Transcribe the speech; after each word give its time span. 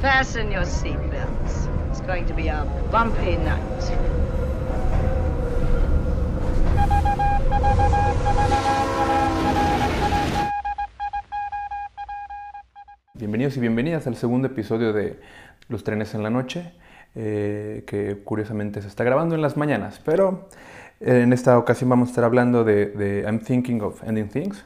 Fasten 0.00 0.52
your 0.52 0.64
seatbelts. 0.64 1.66
It's 1.90 2.00
going 2.02 2.24
to 2.26 2.32
be 2.32 2.46
a 2.46 2.64
bumpy 2.92 3.36
night. 3.36 3.58
Bienvenidos 13.14 13.56
y 13.56 13.60
bienvenidas 13.60 14.06
al 14.06 14.14
segundo 14.14 14.46
episodio 14.46 14.92
de 14.92 15.18
Los 15.68 15.82
trenes 15.82 16.14
en 16.14 16.22
la 16.22 16.30
noche, 16.30 16.70
eh, 17.16 17.82
que 17.84 18.22
curiosamente 18.22 18.80
se 18.80 18.86
está 18.86 19.02
grabando 19.02 19.34
en 19.34 19.42
las 19.42 19.56
mañanas, 19.56 20.00
pero 20.04 20.48
eh, 21.00 21.22
en 21.22 21.32
esta 21.32 21.58
ocasión 21.58 21.90
vamos 21.90 22.10
a 22.10 22.12
estar 22.12 22.22
hablando 22.22 22.62
de, 22.62 22.86
de 22.86 23.22
I'm 23.22 23.40
Thinking 23.40 23.82
of 23.82 24.04
Ending 24.04 24.28
Things. 24.28 24.64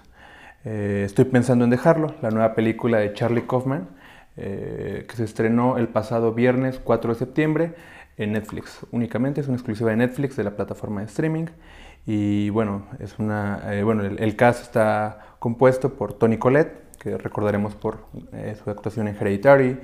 Eh, 0.66 1.04
estoy 1.06 1.24
pensando 1.24 1.64
en 1.64 1.70
dejarlo, 1.70 2.14
la 2.20 2.30
nueva 2.30 2.54
película 2.54 2.98
de 2.98 3.14
Charlie 3.14 3.46
Kaufman, 3.46 3.88
eh, 4.36 5.06
que 5.08 5.16
se 5.16 5.24
estrenó 5.24 5.76
el 5.78 5.88
pasado 5.88 6.32
viernes 6.32 6.80
4 6.82 7.12
de 7.12 7.18
septiembre 7.18 7.74
en 8.16 8.32
Netflix. 8.32 8.80
Únicamente 8.90 9.40
es 9.40 9.48
una 9.48 9.56
exclusiva 9.56 9.90
de 9.90 9.96
Netflix 9.96 10.36
de 10.36 10.44
la 10.44 10.52
plataforma 10.52 11.00
de 11.00 11.06
streaming. 11.06 11.46
Y 12.06 12.50
bueno, 12.50 12.86
es 12.98 13.18
una, 13.18 13.60
eh, 13.74 13.82
bueno 13.84 14.04
el, 14.04 14.18
el 14.22 14.36
cast 14.36 14.62
está 14.62 15.18
compuesto 15.38 15.94
por 15.94 16.14
Tony 16.14 16.36
Collette, 16.38 16.72
que 16.98 17.16
recordaremos 17.18 17.74
por 17.74 17.98
eh, 18.32 18.56
su 18.62 18.70
actuación 18.70 19.08
en 19.08 19.16
Hereditary, 19.16 19.78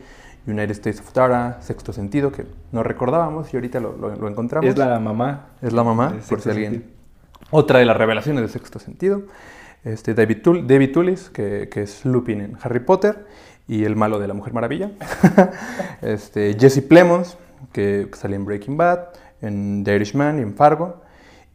United 0.46 0.70
States 0.70 1.00
of 1.00 1.12
Tara, 1.12 1.58
Sexto 1.60 1.92
Sentido, 1.92 2.32
que 2.32 2.46
no 2.72 2.82
recordábamos 2.82 3.52
y 3.52 3.56
ahorita 3.56 3.80
lo, 3.80 3.96
lo- 3.96 4.16
lo 4.16 4.28
encontramos. 4.28 4.68
Es 4.70 4.76
la 4.78 4.98
mamá. 4.98 5.46
Es 5.62 5.72
la 5.72 5.84
mamá, 5.84 6.14
por 6.28 6.40
si 6.40 6.50
alguien. 6.50 6.72
Sentido. 6.72 6.92
Otra 7.50 7.78
de 7.78 7.84
las 7.86 7.96
revelaciones 7.96 8.42
de 8.42 8.48
Sexto 8.48 8.78
Sentido. 8.78 9.22
Este, 9.84 10.12
David, 10.14 10.38
Tul- 10.42 10.66
David 10.66 10.92
Tullis, 10.92 11.30
que, 11.30 11.68
que 11.70 11.82
es 11.82 12.04
Lupin 12.04 12.40
en 12.40 12.56
Harry 12.62 12.80
Potter 12.80 13.26
y 13.68 13.84
el 13.84 13.94
malo 13.94 14.18
de 14.18 14.26
la 14.26 14.34
Mujer 14.34 14.52
Maravilla. 14.54 14.90
este, 16.02 16.56
Jesse 16.58 16.82
Plemons, 16.82 17.36
que 17.72 18.08
sale 18.14 18.36
en 18.36 18.44
Breaking 18.44 18.76
Bad, 18.76 19.00
en 19.40 19.84
The 19.84 19.96
Irishman 19.96 20.38
y 20.38 20.42
en 20.42 20.54
Fargo. 20.54 21.02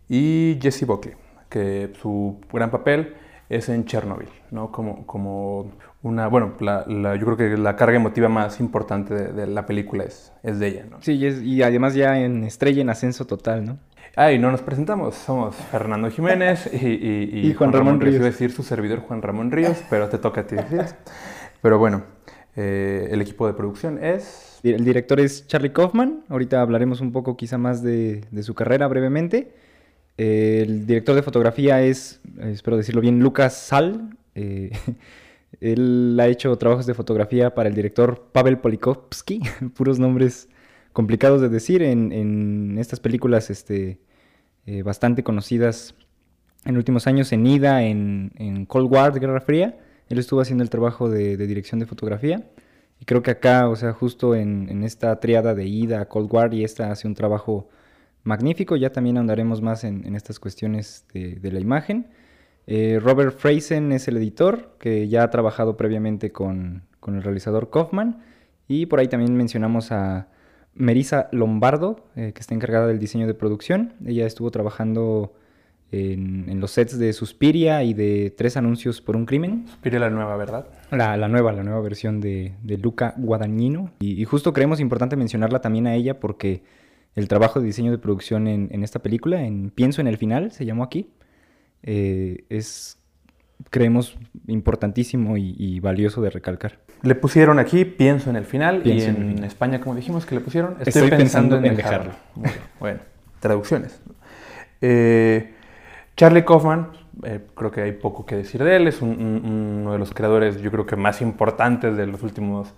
Y 0.10 0.60
Jesse 0.62 0.86
Buckley, 0.86 1.16
que 1.50 1.92
su 2.02 2.40
gran 2.52 2.70
papel 2.72 3.16
es 3.50 3.70
en 3.70 3.86
Chernobyl, 3.86 4.30
¿no? 4.52 4.72
Como, 4.72 5.06
como 5.06 5.72
una, 6.02 6.28
bueno, 6.28 6.54
la- 6.60 6.86
la- 6.88 7.16
yo 7.16 7.26
creo 7.26 7.38
que 7.38 7.58
la 7.58 7.76
carga 7.76 7.96
emotiva 7.98 8.28
más 8.30 8.60
importante 8.60 9.14
de, 9.14 9.32
de 9.34 9.48
la 9.48 9.66
película 9.66 10.04
es, 10.04 10.34
es 10.44 10.60
de 10.60 10.68
ella, 10.68 10.86
¿no? 10.90 10.98
Sí, 11.02 11.14
y, 11.14 11.26
es- 11.26 11.42
y 11.42 11.64
además 11.64 11.94
ya 11.94 12.20
en 12.20 12.44
estrella 12.44 12.82
en 12.82 12.90
ascenso 12.90 13.26
total, 13.26 13.66
¿no? 13.66 13.78
Ah, 14.16 14.32
y 14.32 14.38
no 14.38 14.52
nos 14.52 14.62
presentamos, 14.62 15.16
somos 15.16 15.56
Fernando 15.56 16.10
Jiménez 16.12 16.70
y, 16.72 16.86
y- 16.88 17.30
y 17.34 17.48
Y 17.50 17.54
Juan 17.54 17.72
Ramón 17.74 18.00
Ríos. 18.02 18.16
Iba 18.18 18.26
a 18.26 18.30
decir 18.30 18.52
su 18.52 18.62
servidor 18.64 19.00
Juan 19.00 19.22
Ramón 19.22 19.50
Ríos, 19.52 19.82
pero 19.90 20.10
te 20.10 20.18
toca 20.20 20.42
a 20.42 20.48
ti 20.48 20.56
decir. 20.56 20.82
Pero 21.64 21.80
bueno, 21.80 22.04
eh, 22.58 23.08
el 23.10 23.22
equipo 23.22 23.48
de 23.48 23.54
producción 23.54 23.98
es... 24.04 24.60
El 24.64 24.84
director 24.84 25.22
es 25.22 25.48
Charlie 25.48 25.72
Kaufman. 25.72 26.26
Ahorita 26.28 26.62
hablaremos 26.62 27.00
un 27.00 27.14
poco 27.14 27.38
quizá 27.38 27.58
más 27.58 27.82
de, 27.82 28.26
su 28.42 28.54
carrera 28.54 28.86
brevemente. 28.90 29.54
El 30.18 30.86
director 30.86 31.16
de 31.16 31.24
fotografía 31.24 31.82
es, 31.82 32.20
espero 32.42 32.76
decirlo 32.76 33.00
bien, 33.00 33.22
Lucas 33.22 33.56
Sal. 33.56 34.10
Eh, 34.36 34.72
él 35.62 36.18
ha 36.20 36.28
hecho 36.28 36.54
trabajos 36.58 36.86
de 36.86 36.96
fotografía 36.96 37.56
para 37.56 37.70
el 37.70 37.76
director 37.76 38.28
Pavel 38.34 38.58
Polikovsky. 38.58 39.42
Puros 39.74 40.00
nombres 40.00 40.50
complicados 40.92 41.40
de 41.40 41.48
decir 41.48 41.82
en, 41.82 42.78
estas 42.78 43.00
películas 43.00 43.50
este, 43.50 44.02
eh, 44.66 44.84
bastante 44.84 45.24
conocidas 45.24 45.96
en 46.66 46.76
últimos 46.76 47.08
años, 47.08 47.32
en 47.32 47.48
Ida, 47.48 47.84
en 47.84 48.66
Cold 48.68 48.92
War, 48.92 49.18
Guerra 49.18 49.40
Fría. 49.40 49.78
Él 50.14 50.20
estuvo 50.20 50.42
haciendo 50.42 50.64
el 50.64 50.70
trabajo 50.70 51.10
de, 51.10 51.36
dirección 51.38 51.80
de 51.80 51.86
fotografía. 51.88 52.48
Y 53.00 53.06
creo 53.06 53.22
que 53.24 53.32
acá, 53.32 53.68
o 53.68 53.76
sea, 53.76 53.94
justo 53.94 54.36
en, 54.36 54.84
esta 54.84 55.20
triada 55.20 55.56
de 55.56 55.66
Ida, 55.66 56.08
Cold 56.08 56.32
War 56.32 56.54
y 56.54 56.64
esta 56.64 56.92
hace 56.92 57.08
un 57.08 57.16
trabajo 57.16 57.68
magnífico. 58.24 58.76
Ya 58.76 58.92
también 58.92 59.18
andaremos 59.18 59.62
más 59.62 59.84
en, 59.84 60.16
estas 60.16 60.40
cuestiones 60.40 61.06
de, 61.14 61.52
la 61.52 61.60
imagen. 61.60 62.08
Eh, 62.68 63.00
Robert 63.02 63.36
Freisen 63.38 63.92
es 63.92 64.08
el 64.08 64.18
editor, 64.18 64.76
que 64.80 65.08
ya 65.08 65.24
ha 65.24 65.30
trabajado 65.32 65.76
previamente 65.78 66.32
con, 66.32 66.84
con 67.00 67.16
el 67.16 67.24
realizador 67.24 67.70
Kaufman. 67.72 68.24
Y 68.68 68.86
por 68.86 69.00
ahí 69.00 69.08
también 69.08 69.36
mencionamos 69.36 69.92
a 69.92 70.28
Merisa 70.76 71.28
Lombardo, 71.32 72.06
eh, 72.16 72.34
que 72.34 72.40
está 72.40 72.54
encargada 72.54 72.88
del 72.88 73.00
diseño 73.00 73.28
de 73.28 73.34
producción. 73.34 73.94
Ella 74.06 74.26
estuvo 74.26 74.52
trabajando 74.52 75.34
en, 75.94 76.50
en 76.50 76.60
los 76.60 76.72
sets 76.72 76.98
de 76.98 77.14
Suspiria 77.14 77.84
y 77.84 77.94
de 77.94 78.34
Tres 78.36 78.58
Anuncios 78.58 79.02
por 79.02 79.16
un 79.16 79.26
Crimen. 79.26 79.66
Pire 79.82 80.00
la 80.00 80.10
nueva, 80.10 80.36
¿verdad? 80.38 80.68
La, 80.92 81.16
la 81.18 81.28
nueva, 81.28 81.52
la 81.52 81.64
nueva 81.64 81.82
versión 81.82 82.20
de, 82.20 82.54
de 82.64 82.78
Luca 82.78 83.14
Guadagnino. 83.18 83.92
Y, 84.00 84.22
y 84.22 84.26
justo 84.26 84.54
creemos 84.54 84.80
importante 84.80 85.16
mencionarla 85.16 85.62
también 85.62 85.88
a 85.88 85.96
ella 85.96 86.20
porque 86.20 86.64
el 87.16 87.28
trabajo 87.28 87.60
de 87.60 87.68
diseño 87.68 87.92
de 87.92 88.00
producción 88.00 88.48
en, 88.48 88.70
en 88.72 88.84
esta 88.84 89.00
película, 89.00 89.44
en 89.46 89.70
Pienso 89.70 90.02
en 90.02 90.08
el 90.08 90.18
final, 90.18 90.52
se 90.52 90.66
llamó 90.66 90.84
aquí, 90.84 91.12
eh, 91.84 92.46
es, 92.50 92.98
creemos, 93.70 94.18
importantísimo 94.48 95.38
y, 95.38 95.56
y 95.58 95.80
valioso 95.80 96.22
de 96.22 96.32
recalcar. 96.32 96.80
Le 97.04 97.16
pusieron 97.16 97.60
aquí, 97.60 97.86
pienso 97.86 98.30
en 98.30 98.38
el 98.38 98.46
final, 98.46 98.82
Pienso 98.82 99.08
y 99.08 99.10
en. 99.10 99.44
España, 99.44 99.82
como 99.82 99.94
dijimos, 99.96 100.26
que 100.26 100.36
le 100.36 100.42
pusieron, 100.42 100.78
Estoy 100.80 101.10
pensando 101.10 101.58
en 101.58 101.76
dejarlo. 101.76 102.14
Bien, 102.36 102.54
Bueno, 102.80 103.00
traducciones. 103.42 104.00
Eh, 104.80 105.53
Charlie 106.16 106.44
Kaufman, 106.46 106.90
eh, 107.24 107.40
creo 107.56 107.72
que 107.72 107.82
hay 107.82 107.92
poco 107.94 108.26
que 108.26 108.36
decir 108.36 108.64
de 108.64 108.76
él, 108.76 108.88
es 108.88 109.02
un- 109.02 109.10
un- 109.10 109.80
uno 109.82 109.94
de 109.94 110.00
los 110.00 110.14
creadores, 110.14 110.62
yo 110.62 110.72
creo 110.72 110.86
que 110.86 110.96
más 110.96 111.22
importantes 111.22 111.98
de 111.98 112.06
los 112.08 112.22
últimos 112.24 112.74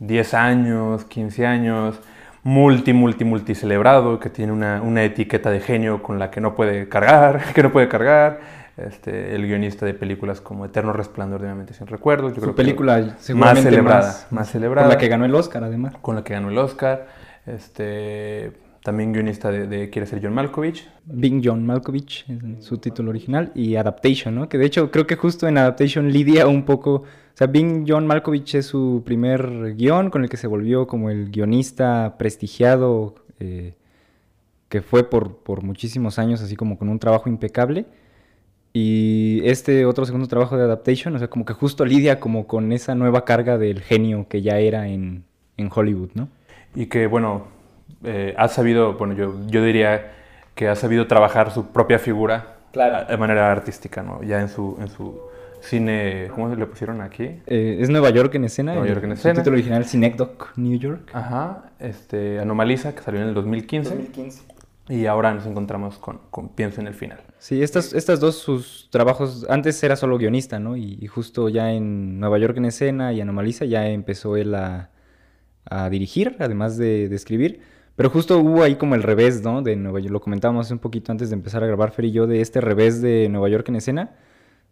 10 0.00 0.34
años, 0.34 1.04
15 1.04 1.46
años, 1.46 2.00
multi, 2.42 2.92
multi, 2.92 3.24
multi 3.24 3.54
celebrado, 3.54 4.18
que 4.18 4.30
tiene 4.30 4.52
una, 4.52 4.80
una 4.82 5.04
etiqueta 5.04 5.50
de 5.50 5.60
genio 5.60 6.02
con 6.02 6.18
la 6.18 6.30
que 6.30 6.40
no 6.40 6.54
puede 6.54 6.88
cargar, 6.88 7.40
que 7.54 7.62
no 7.62 7.70
puede 7.72 7.88
cargar. 7.88 8.60
Este, 8.76 9.34
el 9.34 9.46
guionista 9.46 9.84
de 9.84 9.92
películas 9.92 10.40
como 10.40 10.64
Eterno 10.64 10.94
Resplandor 10.94 11.40
de 11.42 11.48
una 11.48 11.54
mente 11.56 11.74
sin 11.74 11.86
recuerdos. 11.86 12.30
Yo 12.32 12.36
Su 12.36 12.40
creo 12.40 12.54
que 12.54 12.56
película 12.62 12.98
más 13.34 13.60
celebrada, 13.60 14.00
más, 14.00 14.26
más 14.30 14.48
celebrada 14.50 14.86
Por 14.88 14.94
la 14.94 14.98
que 14.98 15.08
ganó 15.08 15.26
el 15.26 15.34
Oscar, 15.34 15.64
además. 15.64 15.94
con 16.00 16.14
la 16.16 16.24
que 16.24 16.32
ganó 16.32 16.48
el 16.48 16.56
Oscar. 16.56 17.06
Este, 17.44 18.52
también 18.82 19.12
guionista 19.12 19.50
de, 19.50 19.66
de 19.66 19.90
Quiere 19.90 20.06
ser 20.06 20.20
John 20.22 20.34
Malkovich. 20.34 20.88
Bing 21.04 21.42
John 21.44 21.64
Malkovich, 21.66 22.24
es 22.28 22.64
su 22.64 22.78
título 22.78 23.10
original, 23.10 23.52
y 23.54 23.76
Adaptation, 23.76 24.34
¿no? 24.34 24.48
Que 24.48 24.58
de 24.58 24.66
hecho 24.66 24.90
creo 24.90 25.06
que 25.06 25.16
justo 25.16 25.46
en 25.48 25.58
Adaptation 25.58 26.10
lidia 26.10 26.46
un 26.46 26.64
poco, 26.64 26.94
o 26.94 27.04
sea, 27.34 27.46
Bing 27.46 27.84
John 27.86 28.06
Malkovich 28.06 28.54
es 28.54 28.66
su 28.66 29.02
primer 29.04 29.74
guion 29.76 30.10
con 30.10 30.22
el 30.22 30.30
que 30.30 30.36
se 30.36 30.46
volvió 30.46 30.86
como 30.86 31.10
el 31.10 31.30
guionista 31.30 32.16
prestigiado, 32.18 33.14
eh, 33.38 33.74
que 34.68 34.82
fue 34.82 35.08
por, 35.08 35.38
por 35.38 35.62
muchísimos 35.62 36.18
años, 36.18 36.40
así 36.40 36.56
como 36.56 36.78
con 36.78 36.88
un 36.88 36.98
trabajo 36.98 37.28
impecable. 37.28 37.86
Y 38.72 39.40
este 39.44 39.84
otro 39.84 40.06
segundo 40.06 40.28
trabajo 40.28 40.56
de 40.56 40.62
Adaptation, 40.62 41.14
o 41.16 41.18
sea, 41.18 41.28
como 41.28 41.44
que 41.44 41.54
justo 41.54 41.84
lidia 41.84 42.20
como 42.20 42.46
con 42.46 42.70
esa 42.72 42.94
nueva 42.94 43.24
carga 43.24 43.58
del 43.58 43.80
genio 43.80 44.26
que 44.28 44.42
ya 44.42 44.58
era 44.60 44.86
en, 44.86 45.24
en 45.56 45.70
Hollywood, 45.74 46.10
¿no? 46.14 46.28
Y 46.76 46.86
que, 46.86 47.08
bueno, 47.08 47.48
eh, 48.04 48.34
ha 48.36 48.48
sabido, 48.48 48.94
bueno, 48.94 49.14
yo, 49.14 49.34
yo 49.48 49.62
diría 49.64 50.12
que 50.54 50.68
ha 50.68 50.74
sabido 50.76 51.06
trabajar 51.06 51.50
su 51.50 51.66
propia 51.72 51.98
figura 51.98 52.56
Claro. 52.72 53.06
de 53.08 53.16
manera 53.16 53.50
artística, 53.50 54.02
¿no? 54.02 54.22
Ya 54.22 54.40
en 54.40 54.48
su, 54.48 54.76
en 54.80 54.88
su 54.88 55.20
cine, 55.60 56.28
¿cómo 56.34 56.54
le 56.54 56.66
pusieron 56.66 57.00
aquí? 57.00 57.24
Eh, 57.46 57.78
es 57.80 57.88
Nueva 57.90 58.10
York 58.10 58.34
en 58.34 58.44
escena. 58.44 58.72
Nueva 58.72 58.86
el- 58.86 58.94
York 58.94 59.04
en 59.04 59.12
escena. 59.12 59.34
título 59.34 59.54
original 59.54 59.84
Synecdoche, 59.84 60.44
New 60.56 60.78
York. 60.78 61.10
Ajá, 61.12 61.70
este, 61.78 62.38
Anomaliza, 62.40 62.94
que 62.94 63.02
salió 63.02 63.20
en 63.20 63.28
el 63.28 63.34
2015. 63.34 63.90
2015. 63.90 64.42
Y 64.88 65.06
ahora 65.06 65.32
nos 65.34 65.46
encontramos 65.46 65.98
con, 65.98 66.18
con 66.30 66.48
Pienso 66.48 66.80
en 66.80 66.88
el 66.88 66.94
final. 66.94 67.20
Sí, 67.38 67.62
estas, 67.62 67.92
estas 67.92 68.18
dos, 68.18 68.36
sus 68.38 68.88
trabajos, 68.90 69.46
antes 69.48 69.80
era 69.84 69.94
solo 69.96 70.18
guionista, 70.18 70.58
¿no? 70.58 70.76
Y, 70.76 70.98
y 71.00 71.06
justo 71.06 71.48
ya 71.48 71.70
en 71.72 72.18
Nueva 72.18 72.38
York 72.38 72.56
en 72.56 72.64
escena 72.64 73.12
y 73.12 73.20
Anomaliza 73.20 73.64
ya 73.66 73.86
empezó 73.88 74.36
él 74.36 74.54
a, 74.54 74.90
a 75.64 75.88
dirigir, 75.90 76.36
además 76.40 76.76
de, 76.76 77.08
de 77.08 77.14
escribir. 77.16 77.60
Pero 78.00 78.08
justo 78.08 78.38
hubo 78.38 78.62
ahí 78.62 78.76
como 78.76 78.94
el 78.94 79.02
revés, 79.02 79.42
¿no? 79.42 79.60
De 79.60 79.76
Nueva 79.76 80.00
York, 80.00 80.10
lo 80.10 80.22
comentábamos 80.22 80.70
un 80.70 80.78
poquito 80.78 81.12
antes 81.12 81.28
de 81.28 81.34
empezar 81.34 81.62
a 81.62 81.66
grabar 81.66 81.90
Fer 81.90 82.06
y 82.06 82.12
yo, 82.12 82.26
de 82.26 82.40
este 82.40 82.62
revés 82.62 83.02
de 83.02 83.28
Nueva 83.28 83.50
York 83.50 83.68
en 83.68 83.76
escena. 83.76 84.16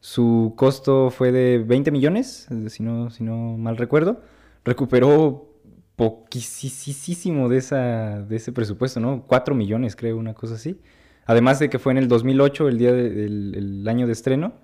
Su 0.00 0.54
costo 0.56 1.10
fue 1.10 1.30
de 1.30 1.58
20 1.58 1.90
millones, 1.90 2.48
si 2.68 2.82
no, 2.82 3.10
si 3.10 3.24
no 3.24 3.58
mal 3.58 3.76
recuerdo. 3.76 4.22
Recuperó 4.64 5.46
poquísimo 5.94 7.50
de, 7.50 7.60
de 8.26 8.36
ese 8.36 8.52
presupuesto, 8.52 8.98
¿no? 8.98 9.24
4 9.26 9.54
millones, 9.54 9.94
creo, 9.94 10.16
una 10.16 10.32
cosa 10.32 10.54
así. 10.54 10.80
Además 11.26 11.58
de 11.58 11.68
que 11.68 11.78
fue 11.78 11.92
en 11.92 11.98
el 11.98 12.08
2008, 12.08 12.66
el 12.66 12.78
día 12.78 12.94
de- 12.94 13.10
del 13.10 13.54
el 13.54 13.88
año 13.88 14.06
de 14.06 14.14
estreno, 14.14 14.54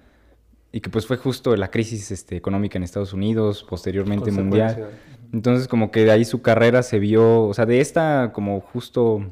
y 0.74 0.80
que 0.80 0.90
pues 0.90 1.06
fue 1.06 1.16
justo 1.16 1.54
la 1.54 1.70
crisis 1.70 2.10
este, 2.10 2.34
económica 2.34 2.76
en 2.76 2.82
Estados 2.82 3.12
Unidos, 3.12 3.62
posteriormente 3.62 4.32
mundial. 4.32 4.90
Entonces 5.32 5.68
como 5.68 5.92
que 5.92 6.04
de 6.04 6.10
ahí 6.10 6.24
su 6.24 6.42
carrera 6.42 6.82
se 6.82 6.98
vio, 6.98 7.44
o 7.44 7.54
sea, 7.54 7.64
de 7.64 7.80
esta 7.80 8.32
como 8.32 8.60
justo, 8.60 9.24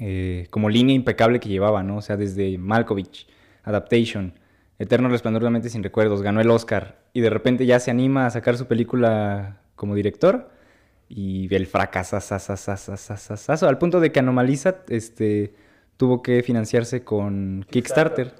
eh, 0.00 0.48
como 0.50 0.68
línea 0.68 0.96
impecable 0.96 1.38
que 1.38 1.48
llevaba, 1.48 1.84
¿no? 1.84 1.98
O 1.98 2.02
sea, 2.02 2.16
desde 2.16 2.58
Malkovich, 2.58 3.28
Adaptation, 3.62 4.40
Eterno 4.80 5.08
Resplandor 5.08 5.42
de 5.42 5.44
la 5.44 5.50
Mente 5.52 5.70
Sin 5.70 5.84
Recuerdos, 5.84 6.20
ganó 6.20 6.40
el 6.40 6.50
Oscar 6.50 6.98
y 7.12 7.20
de 7.20 7.30
repente 7.30 7.64
ya 7.64 7.78
se 7.78 7.92
anima 7.92 8.26
a 8.26 8.30
sacar 8.30 8.56
su 8.56 8.66
película 8.66 9.60
como 9.76 9.94
director. 9.94 10.50
y 11.08 11.54
el 11.54 11.68
fracasazo, 11.68 13.68
al 13.68 13.78
punto 13.78 14.00
de 14.00 14.10
que 14.10 14.18
Anomalisa 14.18 14.78
este, 14.88 15.54
tuvo 15.96 16.22
que 16.22 16.42
financiarse 16.42 17.04
con 17.04 17.64
Kickstarter. 17.70 18.34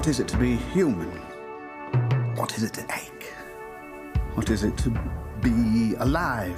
What 0.00 0.08
is 0.08 0.18
it 0.18 0.28
to 0.28 0.38
be 0.38 0.56
human? 0.72 1.10
What 2.34 2.56
is 2.56 2.62
it 2.62 2.72
to 2.72 2.80
ache? 2.84 3.34
What 4.34 4.48
is 4.48 4.64
it 4.64 4.74
to 4.78 4.90
be 5.42 5.94
alive? 5.98 6.56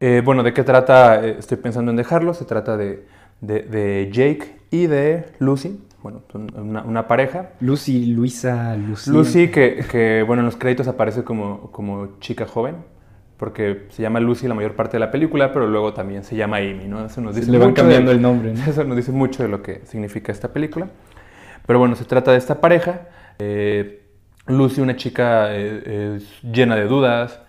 Eh, 0.00 0.20
bueno, 0.22 0.42
¿de 0.42 0.52
qué 0.52 0.62
trata? 0.62 1.24
Eh, 1.24 1.36
estoy 1.38 1.56
pensando 1.56 1.90
en 1.90 1.96
dejarlo. 1.96 2.34
Se 2.34 2.44
trata 2.44 2.76
de, 2.76 3.06
de, 3.40 4.10
Jake 4.12 4.58
y 4.70 4.86
de 4.86 5.32
Lucy. 5.38 5.80
Bueno, 6.02 6.24
una, 6.54 6.82
una, 6.82 7.08
pareja. 7.08 7.52
Lucy, 7.60 8.04
Luisa, 8.12 8.76
Lucy. 8.76 9.10
Lucy, 9.10 9.48
que, 9.48 9.86
que, 9.90 10.22
bueno, 10.26 10.42
en 10.42 10.46
los 10.46 10.56
créditos 10.56 10.88
aparece 10.88 11.24
como, 11.24 11.70
como 11.70 12.18
chica 12.20 12.44
joven 12.44 12.76
porque 13.40 13.86
se 13.88 14.02
llama 14.02 14.20
Lucy 14.20 14.46
la 14.46 14.52
mayor 14.52 14.74
parte 14.74 14.98
de 14.98 15.00
la 15.00 15.10
película, 15.10 15.50
pero 15.50 15.66
luego 15.66 15.94
también 15.94 16.24
se 16.24 16.36
llama 16.36 16.58
Amy, 16.58 16.86
¿no? 16.86 17.06
Eso 17.06 17.22
nos 17.22 17.34
dice 17.34 17.50
Le 17.50 17.56
van 17.56 17.72
cambiando 17.72 18.12
el 18.12 18.20
nombre, 18.28 18.52
Eso 18.52 18.84
nos 18.84 18.98
dice 18.98 19.12
mucho 19.12 19.42
de 19.42 19.48
lo 19.48 19.62
que 19.62 19.80
significa 19.86 20.30
esta 20.30 20.52
película. 20.52 20.90
Pero 21.66 21.78
bueno, 21.78 21.96
se 21.96 22.04
trata 22.04 22.32
de 22.32 22.36
esta 22.36 22.60
pareja. 22.60 23.08
Eh, 23.38 24.02
Lucy, 24.46 24.82
una 24.82 24.94
chica 24.94 25.46
eh, 25.52 26.20
llena 26.42 26.76
de 26.76 26.84
dudas, 26.84 27.40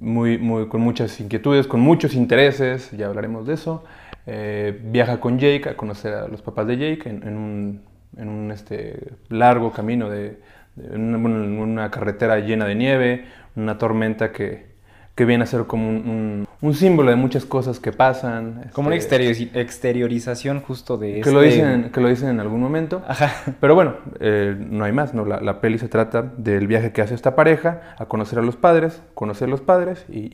muy, 0.00 0.36
muy, 0.36 0.66
con 0.66 0.80
muchas 0.80 1.20
inquietudes, 1.20 1.68
con 1.68 1.78
muchos 1.80 2.14
intereses, 2.14 2.90
ya 2.90 3.06
hablaremos 3.06 3.46
de 3.46 3.54
eso. 3.54 3.84
Eh, 4.26 4.76
viaja 4.82 5.20
con 5.20 5.38
Jake 5.38 5.68
a 5.68 5.76
conocer 5.76 6.12
a 6.12 6.26
los 6.26 6.42
papás 6.42 6.66
de 6.66 6.76
Jake 6.76 7.08
en, 7.08 7.36
un, 7.36 7.82
en 8.16 8.28
un 8.28 8.50
este, 8.50 9.12
largo 9.28 9.70
camino, 9.70 10.10
de, 10.10 10.40
en 10.76 11.14
una 11.14 11.88
carretera 11.92 12.40
llena 12.40 12.64
de 12.64 12.74
nieve, 12.74 13.26
una 13.54 13.78
tormenta 13.78 14.32
que, 14.32 14.75
que 15.16 15.24
viene 15.24 15.44
a 15.44 15.46
ser 15.46 15.64
como 15.64 15.88
un, 15.88 16.46
un, 16.60 16.74
símbolo 16.74 17.08
de 17.08 17.16
muchas 17.16 17.46
cosas 17.46 17.80
que 17.80 17.90
pasan. 17.90 18.70
Como 18.74 18.88
una 18.88 18.96
este, 18.96 19.30
exteriorización 19.58 20.60
justo 20.60 20.98
de 20.98 21.22
que 21.22 21.32
Lo 21.32 21.42
este 21.42 21.56
dicen, 21.56 21.90
que 21.90 22.00
lo 22.02 22.08
dicen 22.10 22.28
en 22.28 22.38
algún 22.38 22.60
momento. 22.60 23.02
Ajá. 23.08 23.32
Pero 23.58 23.74
bueno, 23.74 23.94
eh, 24.20 24.54
no 24.58 24.84
hay 24.84 24.92
más, 24.92 25.14
¿no? 25.14 25.24
La, 25.24 25.40
la, 25.40 25.62
peli 25.62 25.78
se 25.78 25.88
trata 25.88 26.20
del 26.20 26.66
viaje 26.66 26.92
que 26.92 27.00
hace 27.00 27.14
esta 27.14 27.34
pareja 27.34 27.94
a 27.98 28.04
conocer 28.04 28.38
a 28.38 28.42
los 28.42 28.56
padres, 28.56 29.00
conocer 29.14 29.48
a 29.48 29.50
los 29.50 29.62
padres 29.62 30.04
y, 30.10 30.28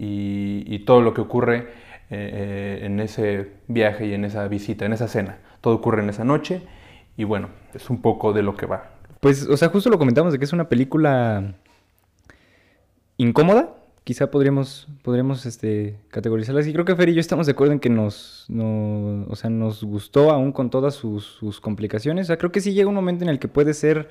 y, 0.66 0.78
todo 0.80 1.00
lo 1.00 1.14
que 1.14 1.20
ocurre 1.20 1.58
eh, 1.58 1.60
eh, 2.10 2.80
en 2.82 2.98
ese 2.98 3.52
viaje 3.68 4.06
y 4.06 4.14
en 4.14 4.24
esa 4.24 4.48
visita, 4.48 4.84
en 4.84 4.94
esa 4.94 5.06
cena. 5.06 5.38
Todo 5.60 5.76
ocurre 5.76 6.02
en 6.02 6.10
esa 6.10 6.24
noche 6.24 6.60
y 7.16 7.22
bueno, 7.22 7.50
es 7.72 7.88
un 7.88 8.02
poco 8.02 8.32
de 8.32 8.42
lo 8.42 8.56
que 8.56 8.66
va. 8.66 8.90
Pues, 9.20 9.46
o 9.46 9.56
sea, 9.56 9.68
justo 9.68 9.90
lo 9.90 9.98
comentamos 10.00 10.32
de 10.32 10.40
que 10.40 10.44
es 10.44 10.52
una 10.52 10.68
película 10.68 11.54
incómoda, 13.16 13.76
quizá 14.04 14.30
podríamos, 14.30 14.88
podríamos 15.02 15.46
este, 15.46 15.98
categorizarlas. 16.08 16.66
Y 16.66 16.72
creo 16.72 16.84
que 16.84 16.96
Fer 16.96 17.08
y 17.08 17.14
yo 17.14 17.20
estamos 17.20 17.46
de 17.46 17.52
acuerdo 17.52 17.72
en 17.72 17.80
que 17.80 17.90
nos, 17.90 18.46
o 18.50 19.36
sea, 19.36 19.50
nos 19.50 19.84
gustó 19.84 20.30
aún 20.30 20.52
con 20.52 20.70
todas 20.70 20.94
sus, 20.94 21.60
complicaciones. 21.60 22.26
O 22.26 22.28
sea, 22.28 22.38
creo 22.38 22.52
que 22.52 22.60
sí 22.60 22.72
llega 22.72 22.88
un 22.88 22.94
momento 22.94 23.24
en 23.24 23.30
el 23.30 23.38
que 23.38 23.48
puede 23.48 23.74
ser 23.74 24.08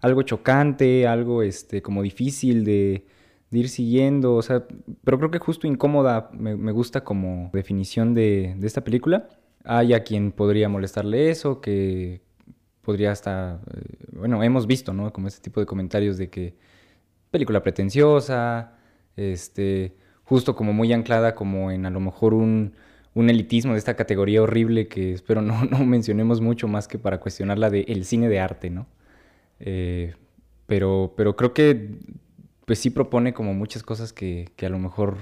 algo 0.00 0.22
chocante, 0.22 1.06
algo 1.06 1.42
este, 1.42 1.82
como 1.82 2.02
difícil 2.02 2.64
de, 2.64 3.06
ir 3.50 3.68
siguiendo. 3.68 4.34
O 4.34 4.42
sea, 4.42 4.64
pero 5.04 5.18
creo 5.18 5.30
que 5.30 5.38
justo 5.38 5.66
incómoda 5.66 6.30
me, 6.32 6.72
gusta 6.72 7.04
como 7.04 7.50
definición 7.52 8.14
de, 8.14 8.54
de, 8.58 8.66
esta 8.66 8.82
película. 8.84 9.28
Hay 9.64 9.94
a 9.94 10.04
quien 10.04 10.32
podría 10.32 10.68
molestarle 10.68 11.30
eso, 11.30 11.60
que 11.60 12.20
podría 12.82 13.12
hasta, 13.12 13.60
eh, 13.74 13.96
bueno, 14.12 14.42
hemos 14.42 14.66
visto, 14.66 14.92
¿no? 14.92 15.12
Como 15.12 15.28
este 15.28 15.40
tipo 15.40 15.60
de 15.60 15.66
comentarios 15.66 16.18
de 16.18 16.28
que 16.28 16.54
película 17.30 17.62
pretenciosa, 17.62 18.74
este, 19.16 19.94
justo 20.24 20.56
como 20.56 20.72
muy 20.72 20.92
anclada 20.92 21.34
como 21.34 21.70
en 21.70 21.86
a 21.86 21.90
lo 21.90 22.00
mejor 22.00 22.34
un, 22.34 22.74
elitismo 23.14 23.72
de 23.72 23.78
esta 23.78 23.94
categoría 23.94 24.42
horrible 24.42 24.88
que 24.88 25.12
espero 25.12 25.40
no, 25.40 25.64
no 25.70 25.78
mencionemos 25.84 26.40
mucho 26.40 26.68
más 26.68 26.88
que 26.88 26.98
para 26.98 27.20
cuestionar 27.20 27.58
de 27.70 27.82
el 27.88 28.04
cine 28.04 28.28
de 28.28 28.40
arte, 28.40 28.70
¿no? 28.70 28.86
Eh, 29.60 30.14
pero, 30.66 31.12
pero 31.16 31.36
creo 31.36 31.52
que 31.52 31.98
pues 32.64 32.78
sí 32.78 32.90
propone 32.90 33.34
como 33.34 33.54
muchas 33.54 33.82
cosas 33.82 34.12
que, 34.12 34.50
a 34.62 34.68
lo 34.68 34.78
mejor 34.78 35.16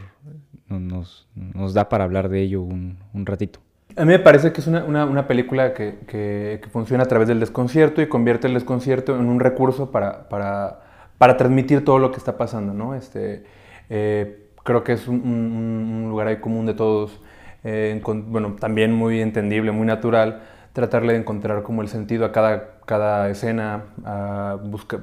nos, 0.69 1.27
da 1.75 1.89
para 1.89 2.05
hablar 2.05 2.29
de 2.29 2.41
ello 2.41 2.63
un, 2.63 2.97
ratito. 3.27 3.61
A 3.97 4.05
mí 4.05 4.13
me 4.13 4.19
parece 4.19 4.53
que 4.53 4.61
es 4.61 4.67
una, 4.67 5.27
película 5.27 5.75
que, 5.75 6.61
funciona 6.71 7.05
a 7.05 7.07
través 7.07 7.29
del 7.29 7.41
desconcierto 7.41 8.01
y 8.01 8.09
convierte 8.09 8.47
el 8.47 8.55
desconcierto 8.55 9.19
en 9.19 9.27
un 9.27 9.41
recurso 9.41 9.91
para, 9.91 10.29
para, 10.29 11.37
transmitir 11.37 11.85
todo 11.85 11.99
lo 11.99 12.11
que 12.11 12.19
está 12.19 12.37
pasando, 12.37 12.73
¿no? 12.73 12.95
Este, 12.95 13.45
eh, 13.95 14.49
creo 14.65 14.85
que 14.85 14.95
es 14.95 15.07
un, 15.07 16.07
lugar 16.09 16.27
ahí 16.27 16.37
común 16.37 16.65
de 16.65 16.73
todos, 16.73 17.21
eh, 17.63 18.01
bueno, 18.03 18.57
también 18.59 18.95
muy 18.95 19.21
entendible, 19.21 19.71
muy 19.71 19.87
natural, 19.87 20.45
tratarle 20.73 21.13
de 21.13 21.19
encontrar 21.19 21.63
como 21.63 21.83
el 21.83 21.89
sentido 21.89 22.25
a 22.25 22.33
cada, 22.33 22.79
cada 22.87 23.29
escena, 23.29 23.85
a 24.07 24.59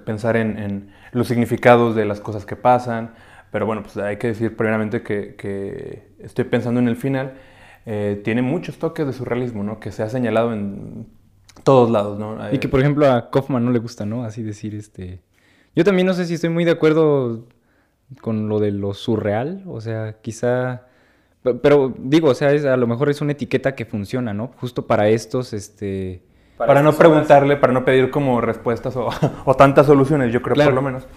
pensar 0.06 0.38
en, 0.38 0.92
los 1.12 1.28
significados 1.28 1.96
de 1.96 2.06
las 2.06 2.20
cosas 2.20 2.48
que 2.48 2.56
pasan, 2.56 3.14
pero 3.52 3.68
bueno, 3.68 3.84
pues 3.84 3.96
hay 3.98 4.18
que 4.18 4.30
decir 4.30 4.58
primeramente 4.58 5.04
que, 5.04 6.16
estoy 6.18 6.46
pensando 6.46 6.80
en 6.80 6.88
el 6.88 6.96
final, 6.96 7.36
eh, 7.86 8.20
tiene 8.24 8.42
muchos 8.42 8.80
toques 8.80 9.06
de 9.06 9.14
surrealismo, 9.14 9.64
¿no? 9.64 9.80
Que 9.80 9.92
se 9.92 10.02
ha 10.02 10.10
señalado 10.10 10.52
en 10.52 11.06
todos 11.64 11.92
lados, 11.92 12.18
¿no? 12.18 12.38
Y 12.52 12.58
que 12.58 12.68
por 12.68 12.80
ejemplo 12.80 13.06
a 13.12 13.30
Kaufman 13.30 13.64
no 13.64 13.70
le 13.70 13.78
gusta, 13.78 14.08
¿no? 14.08 14.24
Así 14.24 14.42
decir, 14.42 14.74
este... 14.74 15.22
Yo 15.76 15.84
también 15.84 16.08
no 16.08 16.16
sé 16.16 16.26
si 16.26 16.34
estoy 16.34 16.50
muy 16.50 16.66
de 16.66 16.72
acuerdo 16.72 17.46
con 18.22 18.50
lo 18.50 18.60
de 18.60 18.72
lo 18.72 18.94
surreal, 18.94 19.64
o 19.68 19.82
sea, 19.82 20.16
quizá... 20.22 20.84
Pero 21.62 21.94
digo, 21.98 22.30
o 22.30 22.36
sea, 22.36 22.50
a 22.50 22.78
lo 22.78 22.88
mejor 22.88 23.10
es 23.10 23.22
una 23.22 23.32
etiqueta 23.32 23.74
que 23.74 23.86
funciona, 23.86 24.34
¿no? 24.34 24.52
Justo 24.58 24.88
para 24.88 25.08
estos, 25.08 25.54
este... 25.54 26.22
Para, 26.58 26.84
no 26.84 26.92
preguntarle, 26.92 27.56
para 27.56 27.72
no 27.72 27.86
pedir 27.86 28.12
como 28.12 28.42
respuestas 28.42 28.94
o, 28.98 29.10
tantas 29.58 29.86
soluciones, 29.86 30.34
yo 30.34 30.42
creo 30.42 30.56
por 30.56 30.74
lo 30.74 30.82
menos. 30.82 31.08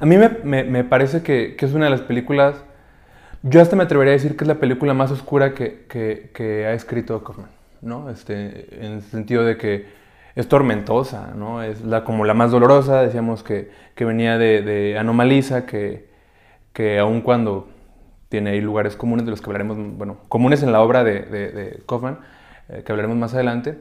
A 0.00 0.06
mí 0.06 0.16
me, 0.16 0.84
parece 0.84 1.22
que, 1.22 1.56
es 1.56 1.72
una 1.72 1.84
de 1.84 1.92
las 1.92 2.00
películas, 2.00 2.64
yo 3.42 3.60
hasta 3.60 3.76
me 3.76 3.84
atrevería 3.84 4.12
a 4.12 4.16
decir 4.16 4.36
que 4.36 4.42
es 4.42 4.48
la 4.48 4.56
película 4.56 4.94
más 4.94 5.12
oscura 5.12 5.54
que, 5.54 6.64
ha 6.66 6.72
escrito 6.72 7.22
Kaufman, 7.22 7.50
¿no? 7.80 8.10
Este, 8.10 8.84
en 8.84 8.94
el 8.94 9.02
sentido 9.02 9.44
de 9.44 9.56
que 9.56 9.86
es 10.34 10.48
tormentosa, 10.48 11.32
¿no? 11.36 11.62
Es 11.62 11.84
la, 11.84 12.02
como 12.02 12.24
la 12.24 12.34
más 12.34 12.50
dolorosa, 12.50 13.02
decíamos 13.02 13.44
que, 13.44 13.70
venía 13.96 14.36
de, 14.36 14.62
de 14.62 14.98
Anomalisa, 14.98 15.64
que, 15.64 16.07
que 16.78 16.96
aun 17.00 17.22
cuando 17.22 17.66
tiene 18.28 18.50
ahí 18.50 18.60
lugares 18.60 18.94
comunes 18.94 19.24
de 19.24 19.32
los 19.32 19.40
que 19.40 19.46
hablaremos, 19.46 19.76
bueno, 19.98 20.18
comunes 20.28 20.62
en 20.62 20.70
la 20.70 20.80
obra 20.80 21.02
de, 21.02 21.22
de, 21.22 21.82
Kaufman, 21.88 22.20
eh, 22.68 22.84
que 22.86 22.92
hablaremos 22.92 23.16
más 23.16 23.34
adelante, 23.34 23.80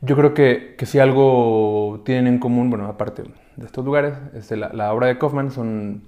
yo 0.00 0.14
creo 0.14 0.32
que, 0.32 0.76
que, 0.78 0.86
si 0.86 1.00
algo 1.00 2.02
tienen 2.04 2.28
en 2.28 2.38
común, 2.38 2.70
bueno, 2.70 2.86
aparte 2.86 3.24
de 3.56 3.66
estos 3.66 3.84
lugares, 3.84 4.14
este, 4.32 4.56
la, 4.56 4.92
obra 4.92 5.08
de 5.08 5.18
Kaufman 5.18 5.50
son 5.50 6.04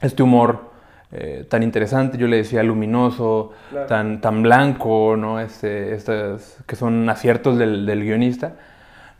este 0.00 0.22
humor 0.22 0.70
eh, 1.12 1.44
tan 1.46 1.62
interesante, 1.62 2.16
yo 2.16 2.26
le 2.26 2.38
decía 2.38 2.62
luminoso, 2.62 3.52
tan, 3.86 4.22
tan 4.22 4.42
blanco, 4.42 5.14
¿no? 5.18 5.40
Este, 5.40 5.94
estas, 5.94 6.56
que 6.66 6.74
son 6.74 7.06
aciertos 7.10 7.58
del, 7.58 7.84
del 7.84 8.02
guionista. 8.02 8.54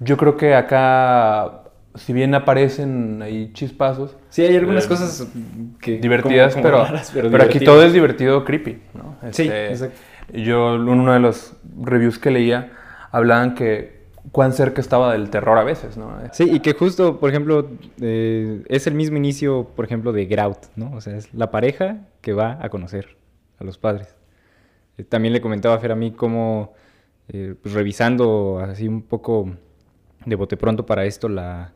Yo 0.01 0.17
creo 0.17 0.39
que 0.39 0.55
acá 0.55 1.66
si 1.97 2.13
bien 2.13 2.35
aparecen 2.35 3.23
ahí 3.23 3.51
chispazos. 3.53 4.17
Sí, 4.29 4.43
hay 4.43 4.57
algunas 4.57 4.85
eh, 4.85 4.89
cosas 4.89 5.29
que 5.81 5.99
divertidas, 5.99 6.55
pero, 6.55 6.87
pero, 7.13 7.45
aquí 7.45 7.61
todo 7.61 7.83
es 7.83 7.93
divertido 7.93 8.45
creepy, 8.45 8.83
¿no? 8.95 9.17
sí, 9.33 9.43
este, 9.43 9.71
exacto. 9.71 9.99
Yo, 10.33 10.75
en 10.75 10.89
uno 10.89 11.13
de 11.13 11.21
los 11.21 11.55
reviews 11.81 12.19
que 12.19 12.31
leía, 12.31 12.73
hablaban 13.13 13.55
que 13.55 14.07
cuán 14.33 14.53
cerca 14.53 14.81
estaba 14.81 15.13
del 15.13 15.31
terror 15.31 15.57
a 15.57 15.63
veces, 15.63 15.97
¿no? 15.97 16.19
Sí, 16.33 16.51
y 16.51 16.61
que 16.61 16.73
justo, 16.73 17.21
por 17.21 17.31
ejemplo, 17.31 17.71
eh, 18.01 18.63
es 18.69 18.87
el 18.89 18.95
mismo 18.95 19.17
inicio, 19.17 19.69
por 19.77 19.85
ejemplo, 19.85 20.13
de 20.13 20.27
Grout, 20.27 20.59
¿no? 20.75 20.93
O 20.97 21.01
sea, 21.01 21.17
es 21.17 21.33
la 21.33 21.51
pareja 21.51 21.99
que 22.21 22.33
va 22.33 22.59
a 22.61 22.69
conocer 22.69 23.17
a 23.59 23.65
los 23.65 23.79
padres. 23.79 24.17
Eh, 24.99 25.05
también 25.05 25.33
le 25.33 25.41
comentaba 25.41 25.77
a 25.77 25.79
Fer 25.79 25.93
a 25.93 25.97
mí 25.97 26.11
cómo, 26.11 26.75
pues, 27.29 27.73
revisando 27.73 28.59
así 28.59 28.89
un 28.89 29.03
poco 29.03 29.51
de 30.25 30.35
bote 30.35 30.57
pronto 30.57 30.85
para 30.85 31.05
esto 31.05 31.29
la, 31.29 31.73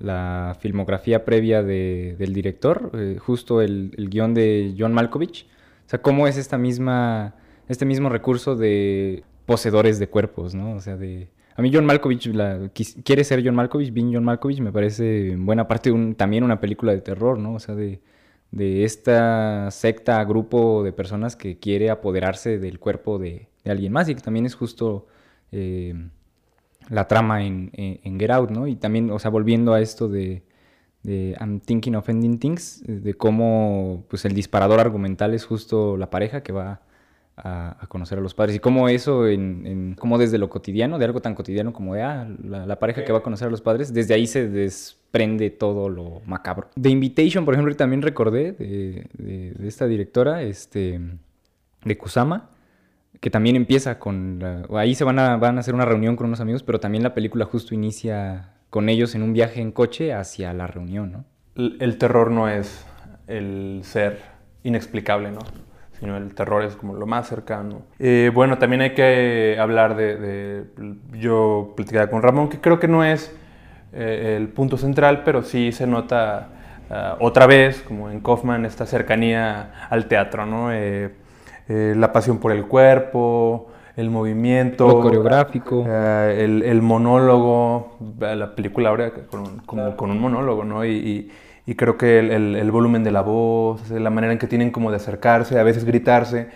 la 0.00 0.56
filmografía 0.60 1.24
previa 1.24 1.62
del 1.62 2.32
director, 2.32 2.90
eh, 2.94 3.16
justo 3.18 3.60
el, 3.60 3.92
guion 4.10 4.34
de 4.34 4.74
John 4.78 4.92
Malkovich. 4.92 5.46
O 5.86 5.88
sea, 5.88 6.02
cómo 6.02 6.26
es 6.26 6.36
esta 6.36 6.58
misma, 6.58 7.34
este 7.68 7.84
mismo 7.84 8.08
recurso 8.08 8.56
de 8.56 9.24
poseedores 9.46 9.98
de 9.98 10.08
cuerpos, 10.08 10.54
¿no? 10.54 10.72
O 10.72 10.80
sea, 10.80 10.96
de... 10.96 11.28
A 11.56 11.62
mí 11.62 11.70
John 11.72 11.86
Malkovich, 11.86 12.30
quiere 13.02 13.24
ser 13.24 13.44
John 13.44 13.56
Malkovich, 13.56 13.92
bien 13.92 14.12
John 14.12 14.24
Malkovich, 14.24 14.60
me 14.60 14.70
parece 14.70 15.32
en 15.32 15.44
buena 15.44 15.66
parte 15.66 15.92
también 16.16 16.44
una 16.44 16.60
película 16.60 16.92
de 16.92 17.00
terror, 17.00 17.38
¿no? 17.38 17.54
O 17.54 17.58
sea, 17.58 17.74
de, 17.74 18.00
esta 18.52 19.70
secta, 19.72 20.22
grupo 20.24 20.84
de 20.84 20.92
personas 20.92 21.34
que 21.34 21.58
quiere 21.58 21.90
apoderarse 21.90 22.58
del 22.58 22.78
cuerpo 22.78 23.18
de, 23.18 23.48
alguien 23.64 23.92
más 23.92 24.08
y 24.08 24.14
que 24.14 24.20
también 24.20 24.46
es 24.46 24.54
justo... 24.54 25.06
Eh, 25.50 25.94
la 26.88 27.06
trama 27.08 27.44
en, 27.44 27.70
en, 27.74 28.00
en 28.02 28.20
Get 28.20 28.30
Out, 28.30 28.50
¿no? 28.50 28.66
Y 28.66 28.76
también, 28.76 29.10
o 29.10 29.18
sea, 29.18 29.30
volviendo 29.30 29.74
a 29.74 29.80
esto 29.80 30.08
de, 30.08 30.42
de 31.02 31.36
I'm 31.40 31.60
Thinking 31.60 31.94
of 31.94 32.08
Ending 32.08 32.38
Things, 32.38 32.82
de 32.86 33.14
cómo 33.14 34.04
pues, 34.08 34.24
el 34.24 34.34
disparador 34.34 34.80
argumental 34.80 35.34
es 35.34 35.44
justo 35.44 35.96
la 35.96 36.10
pareja 36.10 36.42
que 36.42 36.52
va 36.52 36.82
a, 37.36 37.76
a 37.80 37.86
conocer 37.86 38.18
a 38.18 38.20
los 38.20 38.34
padres 38.34 38.56
y 38.56 38.58
cómo 38.58 38.88
eso, 38.88 39.26
en, 39.28 39.66
en, 39.66 39.94
como 39.94 40.18
desde 40.18 40.38
lo 40.38 40.48
cotidiano, 40.48 40.98
de 40.98 41.04
algo 41.04 41.20
tan 41.20 41.34
cotidiano 41.34 41.72
como 41.72 41.94
de 41.94 42.02
ah, 42.02 42.28
la, 42.42 42.66
la, 42.66 42.78
pareja 42.78 43.04
que 43.04 43.12
va 43.12 43.18
a 43.18 43.22
conocer 43.22 43.48
a 43.48 43.50
los 43.50 43.60
padres, 43.60 43.92
desde 43.94 44.14
ahí 44.14 44.26
se 44.26 44.48
desprende 44.48 45.50
todo 45.50 45.88
lo 45.88 46.20
macabro. 46.26 46.68
The 46.80 46.88
Invitation, 46.88 47.44
por 47.44 47.54
ejemplo, 47.54 47.74
también 47.76 48.02
recordé 48.02 48.52
de, 48.52 49.06
de, 49.12 49.52
de 49.52 49.68
esta 49.68 49.86
directora, 49.86 50.42
este, 50.42 51.00
de 51.84 51.98
Kusama, 51.98 52.50
que 53.20 53.30
también 53.30 53.56
empieza 53.56 53.98
con... 53.98 54.66
Ahí 54.74 54.94
se 54.94 55.04
van 55.04 55.18
a, 55.18 55.36
van 55.36 55.56
a 55.56 55.60
hacer 55.60 55.74
una 55.74 55.84
reunión 55.84 56.16
con 56.16 56.26
unos 56.26 56.40
amigos, 56.40 56.62
pero 56.62 56.80
también 56.80 57.02
la 57.02 57.14
película 57.14 57.44
justo 57.44 57.74
inicia 57.74 58.50
con 58.70 58.88
ellos 58.88 59.14
en 59.14 59.22
un 59.22 59.32
viaje 59.32 59.60
en 59.60 59.72
coche 59.72 60.12
hacia 60.12 60.52
la 60.52 60.66
reunión, 60.66 61.12
¿no? 61.12 61.24
El, 61.56 61.98
terror 61.98 62.30
no 62.30 62.48
es 62.48 62.86
el 63.26 63.80
ser 63.82 64.20
inexplicable, 64.62 65.32
¿no? 65.32 65.40
Sino 65.98 66.16
el 66.16 66.32
terror 66.34 66.62
es 66.62 66.76
como 66.76 66.94
lo 66.94 67.06
más 67.06 67.28
cercano. 67.28 67.82
Eh, 67.98 68.30
bueno, 68.32 68.58
también 68.58 68.82
hay 68.82 68.94
que 68.94 69.56
hablar 69.58 69.96
de, 69.96 70.64
Yo 71.18 71.72
platicaba 71.76 72.08
con 72.08 72.22
Ramón, 72.22 72.48
que 72.48 72.60
creo 72.60 72.78
que 72.78 72.86
no 72.86 73.04
es 73.04 73.34
eh, 73.92 74.36
el 74.36 74.48
punto 74.48 74.76
central, 74.76 75.22
pero 75.24 75.42
sí 75.42 75.72
se 75.72 75.88
nota 75.88 76.48
uh, 76.90 77.24
otra 77.24 77.48
vez, 77.48 77.82
como 77.82 78.08
en 78.08 78.20
Kaufman, 78.20 78.64
esta 78.64 78.86
cercanía 78.86 79.88
al 79.90 80.06
teatro, 80.06 80.46
¿no? 80.46 80.72
Eh, 80.72 81.10
eh, 81.68 81.94
la 81.96 82.12
pasión 82.12 82.38
por 82.38 82.52
el 82.52 82.66
cuerpo, 82.66 83.68
el 83.96 84.10
movimiento. 84.10 84.86
Lo 84.86 85.00
coreográfico. 85.00 85.80
Uh, 85.80 86.30
el, 86.30 86.62
el, 86.62 86.82
monólogo. 86.82 87.96
La 88.20 88.54
película 88.54 88.90
ahora 88.90 89.10
con, 89.10 89.58
como, 89.66 89.82
claro. 89.82 89.96
con 89.96 90.10
un 90.10 90.20
monólogo, 90.20 90.64
¿no? 90.64 90.84
Y, 90.84 90.90
y, 90.90 91.32
y 91.66 91.74
creo 91.74 91.98
que 91.98 92.20
el, 92.20 92.30
el, 92.30 92.56
el, 92.56 92.70
volumen 92.70 93.04
de 93.04 93.10
la 93.10 93.22
voz, 93.22 93.90
la 93.90 94.10
manera 94.10 94.32
en 94.32 94.38
que 94.38 94.46
tienen 94.46 94.70
como 94.70 94.90
de 94.90 94.96
acercarse, 94.96 95.58
a 95.58 95.62
veces 95.62 95.84
gritarse. 95.84 96.48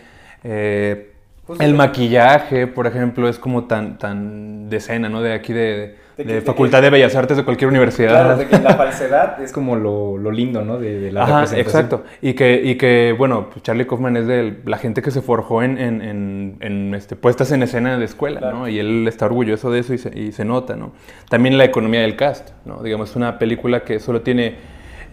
Eh, 0.45 1.13
pues 1.47 1.61
el 1.61 1.75
maquillaje, 1.75 2.69
por 2.69 2.87
ejemplo, 2.87 3.29
es 3.29 3.39
como 3.39 3.65
tan, 3.65 3.99
tan 3.99 4.71
de 4.71 4.77
escena, 4.77 5.09
¿no? 5.09 5.21
De 5.21 5.35
aquí 5.35 5.53
de, 5.53 5.61
de, 5.61 5.97
de, 6.17 6.25
de 6.25 6.41
Facultad 6.43 6.79
que, 6.79 6.85
de 6.85 6.91
Bellas 6.91 7.15
Artes 7.17 7.37
de 7.37 7.45
cualquier 7.45 7.69
universidad. 7.69 8.11
Claro, 8.11 8.37
de 8.37 8.47
que 8.47 8.59
la 8.59 8.75
falsedad 8.75 9.41
es 9.43 9.53
como 9.53 9.77
lo, 9.77 10.19
lo 10.19 10.31
lindo, 10.31 10.65
¿no? 10.65 10.79
De, 10.79 11.11
la 11.13 11.25
Ajá, 11.25 11.57
exacto. 11.57 12.05
Y 12.21 12.35
que, 12.35 12.61
y 12.63 12.77
que, 12.77 13.15
bueno, 13.17 13.49
pues 13.51 13.63
Charlie 13.63 13.87
Kaufman 13.87 14.17
es 14.17 14.27
de 14.27 14.59
la 14.65 14.79
gente 14.79 15.03
que 15.03 15.11
se 15.11 15.23
forjó 15.23 15.63
en, 15.63 15.79
en, 15.79 16.03
en, 16.03 16.57
en 16.61 16.95
este, 16.95 17.17
puestas 17.17 17.53
en 17.53 17.63
escena 17.63 17.99
de 17.99 18.05
escuela, 18.05 18.41
claro. 18.41 18.59
¿no? 18.59 18.69
Y 18.69 18.79
él 18.79 19.07
está 19.09 19.27
orgulloso 19.27 19.71
de 19.71 19.81
eso 19.81 19.95
y 19.95 19.99
se, 19.99 20.19
y 20.19 20.33
se 20.33 20.45
nota, 20.45 20.77
¿no? 20.77 20.93
También 21.29 21.59
la 21.59 21.65
economía 21.65 22.01
del 22.01 22.17
cast, 22.17 22.51
¿no? 22.65 22.83
Digamos, 22.83 23.11
es 23.11 23.17
una 23.17 23.39
película 23.39 23.81
que 23.81 24.01
solo 24.01 24.23
tiene 24.23 24.57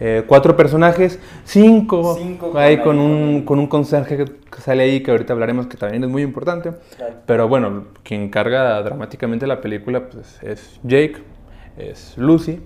eh, 0.02 0.24
cuatro 0.26 0.56
personajes, 0.56 1.18
cinco, 1.44 2.16
cinco 2.18 2.56
ahí 2.56 2.78
con, 2.78 2.98
un, 2.98 3.42
con 3.44 3.58
un 3.58 3.66
conserje 3.66 4.16
que, 4.16 4.60
sale 4.60 4.82
ahí, 4.82 5.02
que 5.02 5.10
ahorita 5.10 5.34
hablaremos, 5.34 5.66
que 5.66 5.76
también 5.76 6.02
es 6.02 6.08
muy 6.08 6.22
importante. 6.22 6.72
Claro. 6.96 7.14
Pero 7.26 7.48
bueno, 7.48 7.84
quien 8.02 8.30
carga 8.30 8.82
dramáticamente 8.82 9.46
la 9.46 9.60
película 9.60 10.08
pues, 10.08 10.42
es 10.42 10.80
Jake, 10.82 11.16
es 11.76 12.16
Lucy 12.16 12.60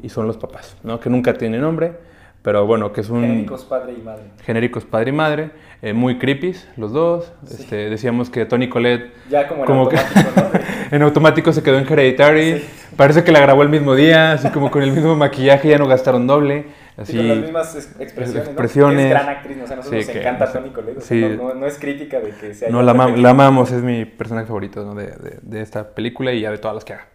y 0.00 0.08
son 0.08 0.28
los 0.28 0.36
papás, 0.36 0.76
¿no? 0.84 1.00
que 1.00 1.10
nunca 1.10 1.34
tiene 1.34 1.58
nombre, 1.58 1.94
pero 2.42 2.64
bueno, 2.66 2.92
que 2.92 3.00
es 3.00 3.10
un... 3.10 3.22
Genéricos 3.22 3.64
padre 3.64 3.94
y 3.98 4.02
madre. 4.02 4.22
Genéricos 4.44 4.84
padre 4.84 5.10
y 5.10 5.12
madre, 5.12 5.50
eh, 5.82 5.92
muy 5.92 6.18
creepy 6.18 6.54
los 6.76 6.92
dos. 6.92 7.32
Sí. 7.44 7.56
Este, 7.62 7.90
decíamos 7.90 8.30
que 8.30 8.46
Tony 8.46 8.68
Colette... 8.68 9.12
Ya 9.28 9.48
como 9.48 9.62
en 9.62 9.66
como 9.66 9.80
automático, 9.82 10.34
que, 10.34 10.40
¿no? 10.40 10.64
en 10.92 11.02
automático 11.02 11.52
se 11.52 11.62
quedó 11.64 11.78
en 11.78 11.92
Hereditary. 11.92 12.60
Sí. 12.60 12.66
Parece 12.96 13.24
que 13.24 13.32
la 13.32 13.40
grabó 13.40 13.62
el 13.62 13.68
mismo 13.68 13.94
día, 13.94 14.32
así 14.32 14.48
como 14.48 14.70
con 14.70 14.82
el 14.82 14.92
mismo 14.92 15.16
maquillaje, 15.16 15.68
ya 15.68 15.78
no 15.78 15.86
gastaron 15.86 16.26
doble. 16.26 16.66
Así, 16.96 17.12
sí, 17.12 17.18
con 17.18 17.28
las 17.28 17.38
mismas 17.38 17.76
expresiones, 18.00 18.36
expresiones. 18.36 18.96
¿no? 18.96 19.02
Es 19.02 19.10
gran 19.10 19.28
actriz, 19.28 19.58
o 19.62 19.66
sea, 19.66 19.74
a 19.74 19.76
nosotros 19.76 20.02
sí, 20.02 20.06
nos 20.06 20.14
que, 20.14 20.20
encanta 20.20 20.50
Tony 20.50 20.70
Colette, 20.70 21.00
sí, 21.02 21.36
no, 21.36 21.54
no, 21.54 21.66
es 21.66 21.78
crítica 21.78 22.20
de 22.20 22.30
que 22.30 22.54
sea... 22.54 22.70
No, 22.70 22.82
la, 22.82 22.92
am 22.92 23.20
la, 23.20 23.30
amamos, 23.30 23.70
es 23.70 23.82
mi 23.82 24.06
personaje 24.06 24.46
favorito 24.46 24.82
¿no? 24.82 24.94
de, 24.94 25.08
de, 25.08 25.38
de, 25.42 25.60
esta 25.60 25.90
película 25.90 26.32
y 26.32 26.40
ya 26.40 26.50
de 26.50 26.56
todas 26.56 26.74
las 26.74 26.84
que 26.86 26.94
haga. 26.94 27.08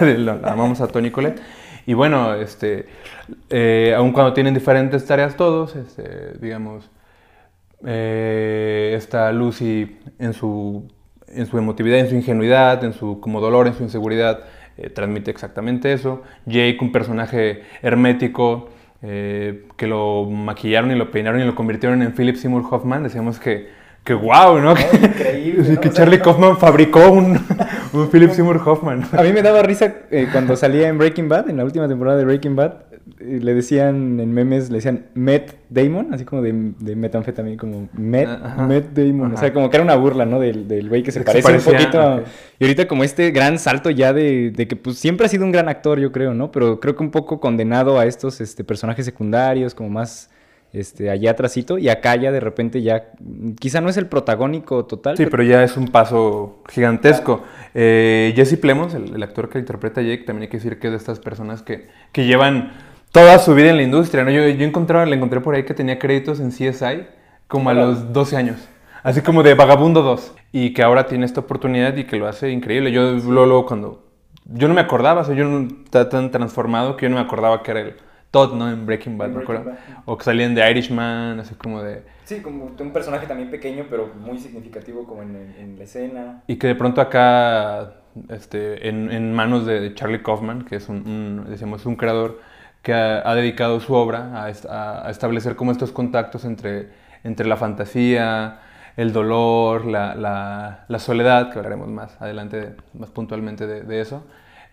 la, 0.16 0.34
la 0.34 0.52
amamos 0.52 0.80
a 0.80 0.88
Tony 0.88 1.12
Colette. 1.12 1.40
Y 1.88 1.94
bueno, 1.94 2.34
este, 2.34 2.84
eh, 3.48 3.94
aun 3.96 4.12
cuando 4.12 4.34
tienen 4.34 4.52
diferentes 4.52 5.06
tareas 5.06 5.36
todos, 5.36 5.74
este, 5.74 6.32
digamos, 6.38 6.90
eh, 7.86 8.92
está 8.94 9.32
Lucy 9.32 9.98
en 10.18 10.34
su, 10.34 10.86
en 11.28 11.46
su 11.46 11.56
emotividad, 11.56 12.00
en 12.00 12.10
su 12.10 12.14
ingenuidad, 12.14 12.84
en 12.84 12.92
su 12.92 13.20
como 13.20 13.40
dolor, 13.40 13.68
en 13.68 13.74
su 13.74 13.84
inseguridad, 13.84 14.40
eh, 14.78 14.90
transmite 14.90 15.30
exactamente 15.30 15.92
eso. 15.92 16.22
Jake, 16.46 16.78
un 16.80 16.92
personaje 16.92 17.62
hermético, 17.82 18.70
eh, 19.02 19.66
que 19.76 19.86
lo 19.86 20.24
maquillaron 20.24 20.90
y 20.90 20.94
lo 20.94 21.10
peinaron 21.10 21.40
y 21.40 21.44
lo 21.44 21.54
convirtieron 21.54 22.02
en 22.02 22.12
Philip 22.12 22.36
Seymour 22.36 22.64
Hoffman, 22.68 23.04
decíamos 23.04 23.38
que, 23.38 23.68
que 24.02 24.14
wow, 24.14 24.58
¿no? 24.58 24.72
Increíble. 24.72 25.74
¿no? 25.74 25.80
que 25.80 25.90
Charlie 25.92 26.18
Kaufman 26.18 26.56
fabricó 26.56 27.10
un, 27.10 27.38
un, 27.92 28.10
Philip 28.10 28.30
Seymour 28.30 28.60
Hoffman. 28.64 29.04
A 29.12 29.22
mí 29.22 29.32
me 29.32 29.42
daba 29.42 29.62
risa 29.62 29.94
eh, 30.10 30.28
cuando 30.32 30.56
salía 30.56 30.88
en 30.88 30.98
Breaking 30.98 31.28
Bad, 31.28 31.48
en 31.48 31.58
la 31.58 31.64
última 31.64 31.86
temporada 31.86 32.16
de 32.18 32.24
Breaking 32.24 32.56
Bad, 32.56 32.74
le 33.18 33.54
decían 33.54 34.20
en 34.20 34.32
memes, 34.32 34.70
le 34.70 34.76
decían 34.76 35.06
Met 35.14 35.56
Damon, 35.70 36.12
así 36.12 36.24
como 36.24 36.42
de, 36.42 36.72
de 36.78 36.96
metanfetamina, 36.96 37.56
como 37.56 37.88
Met, 37.92 38.28
Ajá. 38.28 38.66
Met 38.66 38.90
Damon. 38.92 39.28
Ajá. 39.28 39.34
O 39.34 39.38
sea, 39.38 39.52
como 39.52 39.70
que 39.70 39.76
era 39.76 39.84
una 39.84 39.96
burla, 39.96 40.24
¿no? 40.24 40.38
Del 40.40 40.88
güey 40.88 41.02
que 41.02 41.12
se 41.12 41.20
parece 41.22 41.52
un 41.52 41.60
poquito. 41.60 42.22
Y 42.58 42.64
ahorita 42.64 42.88
como 42.88 43.04
este 43.04 43.30
gran 43.30 43.58
salto 43.58 43.90
ya 43.90 44.12
de, 44.12 44.50
de, 44.50 44.68
que 44.68 44.76
pues 44.76 44.98
siempre 44.98 45.26
ha 45.26 45.28
sido 45.28 45.44
un 45.44 45.52
gran 45.52 45.68
actor, 45.68 45.98
yo 45.98 46.12
creo, 46.12 46.34
¿no? 46.34 46.50
Pero 46.52 46.80
creo 46.80 46.96
que 46.96 47.02
un 47.02 47.10
poco 47.10 47.40
condenado 47.40 47.98
a 47.98 48.06
estos 48.06 48.40
este, 48.40 48.64
personajes 48.64 49.04
secundarios, 49.04 49.74
como 49.74 49.90
más 49.90 50.30
este, 50.72 51.10
allá 51.10 51.30
atrásito, 51.30 51.78
y 51.78 51.88
acá 51.88 52.14
ya 52.16 52.30
de 52.30 52.40
repente 52.40 52.82
ya, 52.82 53.12
quizá 53.58 53.80
no 53.80 53.88
es 53.88 53.96
el 53.96 54.06
protagónico 54.06 54.84
total. 54.84 55.16
Sí, 55.16 55.24
pero, 55.24 55.30
pero 55.30 55.42
ya 55.44 55.64
es 55.64 55.76
un 55.76 55.88
paso 55.88 56.62
gigantesco. 56.68 57.42
Eh, 57.74 58.32
Jesse 58.36 58.58
Plemons, 58.58 58.94
el, 58.94 59.14
el, 59.14 59.22
actor 59.22 59.48
que 59.48 59.58
interpreta 59.58 60.00
a 60.00 60.04
Jake, 60.04 60.24
también 60.24 60.42
hay 60.42 60.48
que 60.48 60.58
decir 60.58 60.78
que 60.78 60.88
es 60.88 60.92
de 60.92 60.98
estas 60.98 61.20
personas 61.20 61.62
que, 61.62 61.88
que 62.12 62.26
llevan 62.26 62.72
toda 63.12 63.38
su 63.38 63.54
vida 63.54 63.70
en 63.70 63.76
la 63.76 63.82
industria, 63.82 64.24
¿no? 64.24 64.30
Yo, 64.30 64.46
yo 64.48 64.64
encontré, 64.64 65.04
le 65.06 65.16
encontré 65.16 65.40
por 65.40 65.54
ahí 65.54 65.64
que 65.64 65.74
tenía 65.74 65.98
créditos 65.98 66.40
en 66.40 66.50
CSI 66.50 67.06
como 67.46 67.70
a 67.70 67.74
los 67.74 68.12
12 68.12 68.36
años. 68.36 68.68
Así 69.02 69.22
como 69.22 69.42
de 69.42 69.54
Vagabundo 69.54 70.02
2. 70.02 70.34
Y 70.52 70.74
que 70.74 70.82
ahora 70.82 71.06
tiene 71.06 71.24
esta 71.24 71.40
oportunidad 71.40 71.96
y 71.96 72.04
que 72.04 72.16
lo 72.16 72.26
hace 72.26 72.50
increíble. 72.50 72.92
Yo 72.92 73.12
luego 73.12 73.66
cuando... 73.66 74.04
Yo 74.50 74.66
no 74.66 74.74
me 74.74 74.80
acordaba, 74.80 75.20
o 75.20 75.24
sea, 75.24 75.34
yo 75.34 75.44
no 75.44 75.68
estaba 75.84 76.08
tan 76.08 76.30
transformado 76.30 76.96
que 76.96 77.04
yo 77.04 77.10
no 77.10 77.16
me 77.16 77.20
acordaba 77.20 77.62
que 77.62 77.70
era 77.70 77.80
el 77.80 77.94
Todd, 78.30 78.54
¿no? 78.54 78.70
En 78.70 78.86
Breaking 78.86 79.18
Bad, 79.18 79.32
Bad. 79.32 79.78
O 80.06 80.16
que 80.16 80.24
salían 80.24 80.54
de 80.54 80.70
Irishman, 80.70 81.40
así 81.40 81.54
como 81.54 81.82
de... 81.82 82.02
Sí, 82.24 82.40
como 82.40 82.74
un 82.78 82.92
personaje 82.92 83.26
también 83.26 83.50
pequeño, 83.50 83.86
pero 83.88 84.10
muy 84.18 84.38
significativo 84.38 85.06
como 85.06 85.22
en, 85.22 85.54
en 85.58 85.78
la 85.78 85.84
escena. 85.84 86.42
Y 86.46 86.56
que 86.56 86.66
de 86.66 86.74
pronto 86.74 87.00
acá, 87.00 87.94
este, 88.28 88.88
en, 88.88 89.10
en 89.10 89.34
manos 89.34 89.66
de 89.66 89.94
Charlie 89.94 90.22
Kaufman, 90.22 90.62
que 90.64 90.76
es 90.76 90.88
un, 90.88 91.06
un 91.06 91.46
decíamos, 91.48 91.84
un 91.86 91.96
creador 91.96 92.40
que 92.88 92.94
ha, 92.94 93.30
ha 93.30 93.34
dedicado 93.34 93.80
su 93.80 93.92
obra 93.92 94.32
a, 94.32 94.46
a, 94.70 95.06
a, 95.06 95.10
establecer 95.10 95.56
como 95.56 95.72
estos 95.72 95.92
contactos 95.92 96.46
entre, 96.46 96.88
entre 97.22 97.46
la 97.46 97.58
fantasía, 97.58 98.60
el 98.96 99.12
dolor, 99.12 99.84
la, 99.84 100.14
la, 100.14 100.86
la, 100.88 100.98
soledad, 100.98 101.52
que 101.52 101.58
hablaremos 101.58 101.88
más 101.88 102.18
adelante, 102.18 102.76
más 102.94 103.10
puntualmente 103.10 103.66
de, 103.66 103.82
de 103.82 104.00
eso, 104.00 104.24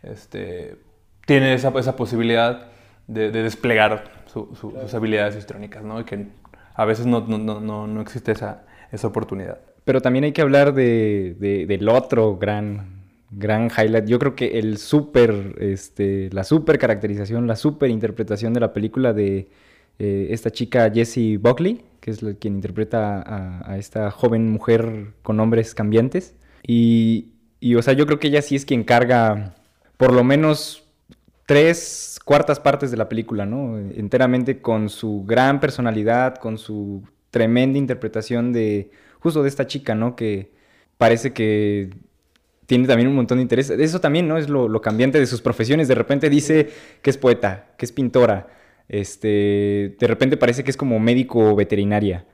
este, 0.01 0.77
tiene 1.25 1.55
esa, 1.55 1.77
esa 1.77 1.97
posibilidad 1.97 2.67
de, 3.05 3.31
de 3.31 3.43
desplegar 3.43 4.05
su, 4.27 4.55
su, 4.55 4.71
claro. 4.71 4.87
sus 4.87 4.95
habilidades 4.95 5.35
histrónicas, 5.35 5.83
¿no? 5.83 5.99
Y 5.99 6.05
que 6.05 6.27
a 6.73 6.85
veces 6.85 7.05
no, 7.05 7.19
no, 7.19 7.37
no, 7.37 7.85
no 7.85 8.01
existe 8.01 8.31
esa, 8.31 8.63
esa 8.93 9.07
oportunidad. 9.07 9.59
Pero 9.83 9.99
también 9.99 10.23
hay 10.23 10.31
que 10.31 10.41
hablar 10.41 10.73
de, 10.73 11.35
de, 11.37 11.65
del 11.65 11.89
otro 11.89 12.37
gran 12.37 12.94
gran 13.31 13.69
highlight. 13.69 14.05
Yo 14.05 14.19
creo 14.19 14.35
que 14.35 14.59
el 14.59 14.77
super, 14.77 15.55
este, 15.59 16.29
la 16.31 16.43
super 16.43 16.77
caracterización, 16.77 17.47
la 17.47 17.55
super 17.55 17.89
interpretación 17.89 18.53
de 18.53 18.59
la 18.59 18.73
película 18.73 19.13
de 19.13 19.49
eh, 19.99 20.27
esta 20.31 20.51
chica 20.51 20.91
Jessie 20.93 21.37
Buckley, 21.37 21.83
que 21.99 22.11
es 22.11 22.21
la, 22.21 22.33
quien 22.33 22.55
interpreta 22.55 23.23
a, 23.65 23.77
esta 23.77 24.11
joven 24.11 24.51
mujer 24.51 25.13
con 25.23 25.37
nombres 25.37 25.73
cambiantes. 25.73 26.35
Y, 26.65 27.33
y, 27.59 27.75
o 27.75 27.81
sea, 27.81 27.93
yo 27.93 28.05
creo 28.05 28.19
que 28.19 28.27
ella 28.27 28.41
sí 28.41 28.55
es 28.55 28.65
quien 28.65 28.83
carga 28.83 29.55
por 29.97 30.13
lo 30.13 30.23
menos 30.23 30.83
tres 31.45 32.19
cuartas 32.23 32.59
partes 32.59 32.91
de 32.91 32.97
la 32.97 33.07
película, 33.09 33.45
¿no? 33.45 33.77
Enteramente 33.77 34.61
con 34.61 34.89
su 34.89 35.23
gran 35.25 35.59
personalidad, 35.59 36.35
con 36.37 36.57
su 36.57 37.03
tremenda 37.29 37.77
interpretación 37.77 38.51
de 38.53 38.91
justo 39.19 39.43
de 39.43 39.49
esta 39.49 39.67
chica, 39.67 39.95
¿no? 39.95 40.15
Que 40.15 40.51
parece 40.97 41.33
que 41.33 41.91
tiene 42.65 42.87
también 42.87 43.07
un 43.07 43.15
montón 43.15 43.37
de 43.37 43.43
interés. 43.43 43.69
Eso 43.69 43.99
también, 43.99 44.27
¿no? 44.27 44.37
Es 44.37 44.49
lo, 44.49 44.67
lo, 44.67 44.81
cambiante 44.81 45.19
de 45.19 45.25
sus 45.25 45.41
profesiones. 45.41 45.87
De 45.87 45.95
repente 45.95 46.29
dice 46.29 46.69
que 47.01 47.09
es 47.09 47.17
poeta, 47.17 47.67
que 47.77 47.85
es 47.85 47.91
pintora. 47.91 48.47
Este, 48.87 49.95
de 49.99 50.07
repente 50.07 50.37
parece 50.37 50.63
que 50.63 50.71
es 50.71 50.77
como 50.77 50.99
médico 50.99 51.55
veterinaria. 51.55 52.25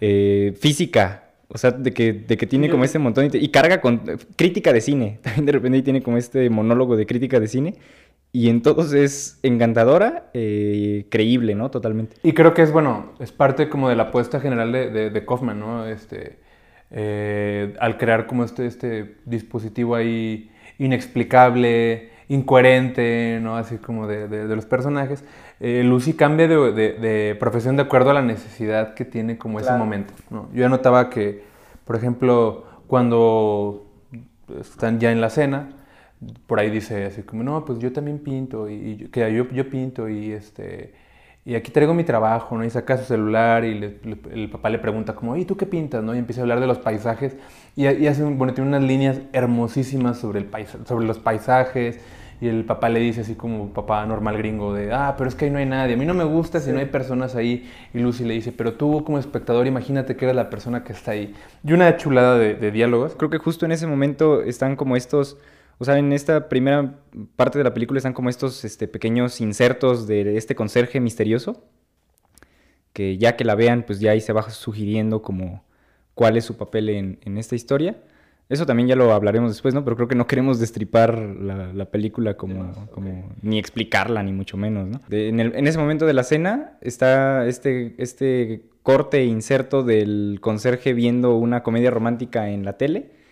Eh, 0.00 0.54
física. 0.58 1.20
O 1.48 1.58
sea, 1.58 1.70
de 1.70 1.92
que, 1.92 2.12
de 2.12 2.36
que 2.36 2.46
tiene 2.46 2.68
como 2.68 2.84
este 2.84 2.98
montón 2.98 3.26
y, 3.26 3.36
y 3.36 3.48
carga 3.48 3.80
con 3.80 4.02
eh, 4.06 4.16
crítica 4.36 4.72
de 4.72 4.80
cine. 4.80 5.18
También 5.22 5.46
de 5.46 5.52
repente 5.52 5.82
tiene 5.82 6.02
como 6.02 6.16
este 6.16 6.48
monólogo 6.50 6.96
de 6.96 7.06
crítica 7.06 7.38
de 7.38 7.48
cine. 7.48 7.74
Y 8.32 8.48
en 8.48 8.62
todos 8.62 8.92
es 8.92 9.38
encantadora, 9.44 10.30
eh, 10.34 11.06
creíble, 11.08 11.54
¿no? 11.54 11.70
Totalmente. 11.70 12.16
Y 12.24 12.32
creo 12.32 12.52
que 12.52 12.62
es, 12.62 12.72
bueno, 12.72 13.12
es 13.20 13.30
parte 13.30 13.68
como 13.68 13.88
de 13.88 13.94
la 13.94 14.04
apuesta 14.04 14.40
general 14.40 14.72
de, 14.72 14.90
de, 14.90 15.10
de 15.10 15.24
Kaufman, 15.24 15.60
¿no? 15.60 15.86
Este, 15.86 16.38
eh, 16.96 17.74
al 17.80 17.98
crear 17.98 18.26
como 18.26 18.44
este, 18.44 18.66
este 18.66 19.16
dispositivo 19.24 19.96
ahí 19.96 20.52
inexplicable, 20.78 22.10
incoherente, 22.28 23.40
¿no? 23.42 23.56
Así 23.56 23.78
como 23.78 24.06
de, 24.06 24.28
de, 24.28 24.46
de 24.46 24.56
los 24.56 24.64
personajes. 24.64 25.24
Eh, 25.58 25.82
Lucy 25.82 26.14
cambia 26.14 26.46
de, 26.46 26.72
de, 26.72 27.36
profesión 27.38 27.74
de 27.76 27.82
acuerdo 27.82 28.10
a 28.10 28.14
la 28.14 28.22
necesidad 28.22 28.94
que 28.94 29.04
tiene 29.04 29.36
como 29.38 29.58
claro. 29.58 29.74
ese 29.74 29.78
momento, 29.84 30.14
¿no? 30.30 30.48
Yo 30.54 30.68
notaba 30.68 31.10
que, 31.10 31.42
por 31.84 31.96
ejemplo, 31.96 32.64
cuando 32.86 33.90
están 34.60 35.00
ya 35.00 35.10
en 35.10 35.20
la 35.20 35.30
cena, 35.30 35.70
por 36.46 36.60
ahí 36.60 36.70
dice 36.70 37.06
así 37.06 37.22
como, 37.22 37.42
no, 37.42 37.64
pues 37.64 37.80
yo 37.80 37.92
también 37.92 38.20
pinto, 38.20 38.70
y, 38.70 38.74
y 38.74 38.96
que 39.08 39.32
yo, 39.34 39.48
yo 39.50 39.68
pinto, 39.68 40.08
y 40.08 40.30
este 40.30 40.94
y 41.46 41.54
aquí 41.54 41.70
traigo 41.70 41.92
mi 41.92 42.04
trabajo, 42.04 42.56
¿no? 42.56 42.64
Y 42.64 42.70
saca 42.70 42.96
su 42.96 43.04
celular 43.04 43.64
y 43.64 43.74
le, 43.74 43.98
le, 44.02 44.16
el 44.32 44.48
papá 44.48 44.70
le 44.70 44.78
pregunta 44.78 45.14
como, 45.14 45.36
¿y 45.36 45.44
tú 45.44 45.56
qué 45.56 45.66
pintas, 45.66 46.02
no? 46.02 46.14
Y 46.14 46.18
empieza 46.18 46.40
a 46.40 46.42
hablar 46.42 46.60
de 46.60 46.66
los 46.66 46.78
paisajes 46.78 47.36
y, 47.76 47.86
y 47.86 48.06
hace, 48.06 48.24
bueno, 48.24 48.54
tiene 48.54 48.68
unas 48.68 48.82
líneas 48.82 49.20
hermosísimas 49.32 50.18
sobre, 50.18 50.38
el 50.38 50.46
paisa, 50.46 50.78
sobre 50.86 51.06
los 51.06 51.18
paisajes 51.18 52.00
y 52.40 52.48
el 52.48 52.64
papá 52.64 52.88
le 52.88 53.00
dice 53.00 53.20
así 53.20 53.34
como 53.34 53.68
papá 53.74 54.04
normal 54.06 54.38
gringo 54.38 54.74
de, 54.74 54.92
ah, 54.92 55.14
pero 55.16 55.28
es 55.28 55.34
que 55.34 55.44
ahí 55.44 55.50
no 55.50 55.58
hay 55.58 55.66
nadie, 55.66 55.94
a 55.94 55.96
mí 55.96 56.06
no 56.06 56.14
me 56.14 56.24
gusta 56.24 56.60
si 56.60 56.66
sí. 56.66 56.72
no 56.72 56.78
hay 56.78 56.86
personas 56.86 57.36
ahí. 57.36 57.70
Y 57.92 57.98
Lucy 57.98 58.24
le 58.24 58.34
dice, 58.34 58.50
pero 58.50 58.74
tú 58.74 59.04
como 59.04 59.18
espectador 59.18 59.66
imagínate 59.66 60.16
que 60.16 60.24
eres 60.24 60.36
la 60.36 60.50
persona 60.50 60.82
que 60.82 60.92
está 60.92 61.12
ahí. 61.12 61.34
Y 61.62 61.72
una 61.74 61.96
chulada 61.96 62.38
de, 62.38 62.54
de 62.54 62.70
diálogos. 62.70 63.14
Creo 63.16 63.30
que 63.30 63.38
justo 63.38 63.66
en 63.66 63.72
ese 63.72 63.86
momento 63.86 64.42
están 64.42 64.76
como 64.76 64.96
estos 64.96 65.36
o 65.78 65.84
sea, 65.84 65.98
en 65.98 66.12
esta 66.12 66.48
primera 66.48 67.00
parte 67.36 67.58
de 67.58 67.64
la 67.64 67.74
película 67.74 67.98
están 67.98 68.12
como 68.12 68.30
estos 68.30 68.64
este, 68.64 68.88
pequeños 68.88 69.40
insertos 69.40 70.06
de 70.06 70.36
este 70.36 70.54
conserje 70.54 71.00
misterioso, 71.00 71.64
que 72.92 73.18
ya 73.18 73.36
que 73.36 73.44
la 73.44 73.54
vean, 73.54 73.84
pues 73.84 74.00
ya 74.00 74.12
ahí 74.12 74.20
se 74.20 74.32
va 74.32 74.48
sugiriendo 74.50 75.22
como 75.22 75.64
cuál 76.14 76.36
es 76.36 76.44
su 76.44 76.56
papel 76.56 76.88
en, 76.90 77.18
en 77.22 77.38
esta 77.38 77.56
historia. 77.56 77.96
Eso 78.48 78.66
también 78.66 78.88
ya 78.88 78.94
lo 78.94 79.12
hablaremos 79.12 79.50
después, 79.50 79.74
¿no? 79.74 79.84
Pero 79.84 79.96
creo 79.96 80.06
que 80.06 80.14
no 80.14 80.26
queremos 80.26 80.60
destripar 80.60 81.18
la, 81.18 81.72
la 81.72 81.86
película 81.86 82.36
como, 82.36 82.70
okay. 82.70 82.86
como, 82.92 83.32
ni 83.40 83.58
explicarla, 83.58 84.22
ni 84.22 84.32
mucho 84.32 84.56
menos, 84.56 84.86
¿no? 84.86 85.00
De, 85.08 85.28
en, 85.28 85.40
el, 85.40 85.56
en, 85.56 85.66
ese 85.66 85.78
momento 85.78 86.04
de 86.06 86.12
la 86.12 86.24
cena 86.24 86.78
está 86.82 87.46
este, 87.46 87.94
este 87.98 88.66
corte 88.82 89.20
e 89.20 89.24
inserto 89.24 89.82
del 89.82 90.38
conserje 90.42 90.92
viendo 90.92 91.36
una 91.36 91.62
comedia 91.62 91.90
romántica 91.90 92.50
en 92.50 92.66
la 92.66 92.74
tele 92.74 93.23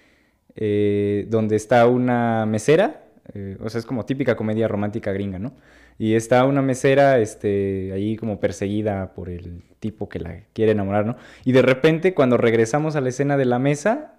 eh, 0.56 1.26
donde 1.28 1.56
está 1.56 1.86
una 1.86 2.46
mesera, 2.46 3.04
eh, 3.34 3.56
o 3.60 3.68
sea, 3.70 3.78
es 3.78 3.86
como 3.86 4.04
típica 4.04 4.36
comedia 4.36 4.68
romántica 4.68 5.12
gringa, 5.12 5.38
¿no? 5.38 5.54
Y 5.98 6.14
está 6.14 6.44
una 6.44 6.62
mesera 6.62 7.18
este, 7.18 7.92
ahí 7.92 8.16
como 8.16 8.40
perseguida 8.40 9.14
por 9.14 9.28
el 9.28 9.62
tipo 9.78 10.08
que 10.08 10.18
la 10.18 10.40
quiere 10.52 10.72
enamorar, 10.72 11.06
¿no? 11.06 11.16
Y 11.44 11.52
de 11.52 11.62
repente, 11.62 12.14
cuando 12.14 12.36
regresamos 12.36 12.96
a 12.96 13.00
la 13.00 13.10
escena 13.10 13.36
de 13.36 13.44
la 13.44 13.58
mesa, 13.58 14.14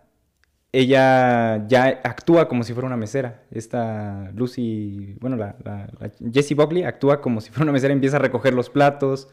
ella 0.71 1.67
ya 1.67 2.01
actúa 2.03 2.47
como 2.47 2.63
si 2.63 2.73
fuera 2.73 2.87
una 2.87 2.97
mesera. 2.97 3.43
Esta 3.51 4.31
Lucy, 4.35 5.15
bueno, 5.19 5.35
la, 5.35 5.55
la, 5.63 5.89
Jessie 6.31 6.55
Buckley 6.55 6.83
actúa 6.83 7.21
como 7.21 7.41
si 7.41 7.51
fuera 7.51 7.63
una 7.63 7.73
mesera, 7.73 7.93
empieza 7.93 8.17
a 8.17 8.19
recoger 8.19 8.53
los 8.53 8.69
platos, 8.69 9.29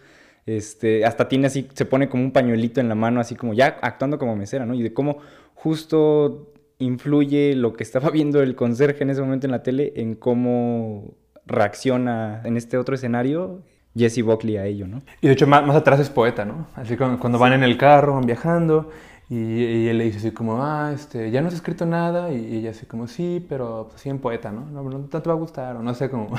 este, 0.47 1.05
hasta 1.05 1.29
tiene 1.29 1.47
así, 1.47 1.69
se 1.73 1.85
pone 1.87 2.09
como 2.09 2.25
un 2.25 2.33
pañuelito 2.33 2.81
en 2.81 2.89
la 2.89 2.95
mano, 2.95 3.21
así 3.21 3.37
como 3.37 3.55
ya 3.55 3.79
actuando 3.81 4.19
como 4.19 4.37
mesera, 4.37 4.67
¿no? 4.67 4.75
Y 4.75 4.83
de 4.83 4.93
cómo 4.93 5.19
justo 5.55 6.53
influye 6.81 7.55
lo 7.55 7.75
que 7.75 7.85
estaba 7.85 8.11
viendo 8.11 8.43
el 8.43 8.57
conserje 8.57 9.05
en 9.05 9.11
ese 9.11 9.21
momento 9.21 9.47
en 9.47 9.53
la 9.53 9.63
tele 9.63 9.93
en 9.97 10.17
cómo 10.17 11.15
reacciona 11.47 12.43
en 12.45 12.57
este 12.57 12.77
otro 12.77 12.95
escenario 12.95 13.63
Jesse 13.97 14.23
Buckley 14.23 14.57
a 14.57 14.67
ello, 14.67 14.87
¿no? 14.87 15.03
Y 15.21 15.27
de 15.27 15.33
hecho 15.33 15.47
más, 15.47 15.69
atrás 15.75 16.01
es 16.01 16.11
poeta, 16.11 16.45
¿no? 16.45 16.67
Así 16.77 16.97
cuando, 16.97 17.19
cuando 17.19 17.39
van 17.39 17.53
en 17.53 17.63
el 17.63 17.77
carro, 17.77 18.15
van 18.15 18.27
viajando 18.27 18.91
y, 19.29 19.89
él 19.89 19.99
le 19.99 20.05
dice 20.05 20.19
así 20.19 20.31
como, 20.33 20.63
ah, 20.63 20.93
este, 20.93 21.31
ya 21.31 21.41
no 21.41 21.49
has 21.49 21.55
escrito 21.55 21.87
nada 21.87 22.33
y, 22.33 22.57
ella 22.59 22.71
así 22.71 22.87
como, 22.87 23.09
sí, 23.09 23.45
pero 23.49 23.89
pues, 23.91 24.07
en 24.07 24.19
poeta, 24.19 24.53
¿no? 24.53 24.67
No, 24.67 24.83
no, 24.83 25.01
te 25.07 25.19
va 25.19 25.33
a 25.33 25.37
gustar 25.37 25.77
o 25.77 25.83
no 25.83 25.95
sé 25.95 26.09
cómo. 26.09 26.31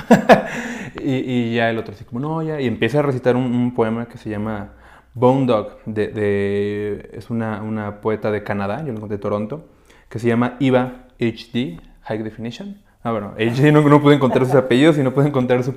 y, 1.02 1.54
ya 1.54 1.70
el 1.70 1.78
otro 1.78 1.94
así 1.94 2.04
como, 2.04 2.20
no, 2.20 2.42
ya, 2.42 2.60
y 2.60 2.66
empieza 2.66 3.00
a 3.00 3.02
recitar 3.02 3.36
un, 3.36 3.74
poema 3.74 4.06
que 4.08 4.18
se 4.18 4.30
llama 4.30 4.72
Bone 5.14 5.46
Dog, 5.46 5.78
de, 5.84 6.08
de, 6.08 7.10
es 7.12 7.30
una, 7.30 7.62
una 7.62 8.00
poeta 8.00 8.30
de 8.30 8.42
Canadá, 8.42 8.80
yo 8.80 8.88
lo 8.88 8.96
encontré 8.96 9.16
de 9.16 9.22
Toronto 9.22 9.64
que 10.12 10.18
se 10.18 10.28
llama 10.28 10.56
IVA 10.60 11.06
HD, 11.18 11.80
High 12.02 12.22
Definition. 12.22 12.76
Ah, 13.02 13.12
bueno, 13.12 13.32
HD 13.38 13.72
no, 13.72 13.80
no 13.80 14.02
pude 14.02 14.14
encontrar 14.14 14.44
sus 14.44 14.54
apellidos 14.54 14.98
y 14.98 15.02
no 15.02 15.14
pude 15.14 15.28
encontrar 15.28 15.64
su 15.64 15.72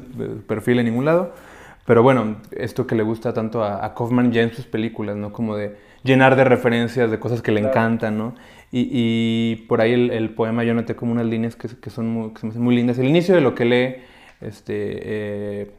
perfil 0.46 0.80
en 0.80 0.88
ningún 0.88 1.06
lado. 1.06 1.34
Pero 1.86 2.04
bueno, 2.04 2.36
esto 2.52 2.86
que 2.86 2.96
le 2.96 3.04
gusta 3.04 3.34
tanto 3.34 3.64
a, 3.64 3.86
a 3.86 3.94
Kaufman 3.94 4.34
ya 4.34 4.42
en 4.42 4.54
sus 4.54 4.66
películas, 4.66 5.16
¿no? 5.16 5.32
Como 5.32 5.56
de 5.56 5.78
llenar 6.04 6.36
de 6.36 6.44
referencias, 6.44 7.10
de 7.10 7.18
cosas 7.18 7.42
que 7.42 7.54
le 7.54 7.62
claro. 7.62 7.72
encantan, 7.74 8.18
¿no? 8.18 8.36
Y, 8.74 8.90
y, 8.92 9.56
por 9.68 9.80
ahí 9.80 9.94
el, 9.94 10.12
el, 10.12 10.32
poema 10.32 10.66
yo 10.66 10.74
noté 10.74 10.98
como 10.98 11.14
unas 11.14 11.28
líneas 11.28 11.56
que, 11.56 11.70
que 11.70 11.90
son 11.90 12.10
muy, 12.10 12.34
que 12.34 12.42
se 12.42 12.46
me 12.46 12.50
hacen 12.50 12.62
muy 12.62 12.76
lindas. 12.76 13.00
El 13.00 13.08
inicio 13.08 13.36
de 13.36 13.40
lo 13.40 13.56
que 13.56 13.64
lee 13.64 13.96
este, 14.42 14.74
eh, 14.74 15.72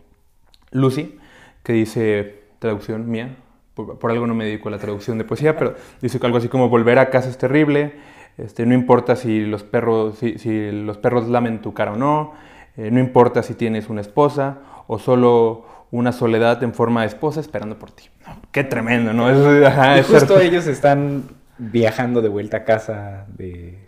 Lucy, 0.71 1.19
que 1.63 1.75
dice, 1.75 2.45
traducción 2.59 3.11
mía, 3.11 3.37
por, 3.75 3.99
por, 3.99 4.11
algo 4.11 4.27
no 4.27 4.35
me 4.35 4.47
dedico 4.47 4.71
a 4.71 4.73
la 4.73 4.79
traducción 4.79 5.19
de 5.19 5.25
poesía, 5.25 5.59
pero 5.59 5.75
dice 6.01 6.19
algo 6.23 6.39
así 6.39 6.49
como 6.49 6.71
volver 6.71 6.99
a 6.99 7.11
casa 7.11 7.29
es 7.29 7.37
terrible, 7.37 7.93
este, 8.39 8.67
no 8.67 8.75
importa 8.75 9.17
si 9.17 9.41
los, 9.41 9.63
perros, 9.63 10.19
si, 10.19 10.39
si, 10.39 10.71
los 10.71 10.99
perros 10.99 11.29
lamen 11.29 11.63
tu 11.63 11.73
cara 11.73 11.93
o 11.93 11.97
no, 11.97 12.35
eh, 12.77 12.91
no 12.91 13.01
importa 13.01 13.43
si 13.43 13.55
tienes 13.55 13.89
una 13.89 14.03
esposa 14.03 14.59
o 14.87 14.99
solo 14.99 15.65
una 15.91 16.13
soledad 16.13 16.63
en 16.63 16.75
forma 16.75 17.03
de 17.03 17.09
esposa 17.09 17.41
esperando 17.41 17.79
por 17.79 17.91
ti. 17.91 18.05
No, 18.27 18.37
qué 18.53 18.65
tremendo, 18.65 19.13
¿no? 19.13 19.31
Es, 19.31 19.67
ajá, 19.67 19.99
y 19.99 20.03
justo 20.03 20.39
ellos 20.39 20.67
están 20.67 21.25
viajando 21.59 22.21
de 22.21 22.29
vuelta 22.29 22.59
a 22.59 22.65
casa 22.65 23.27
de, 23.29 23.79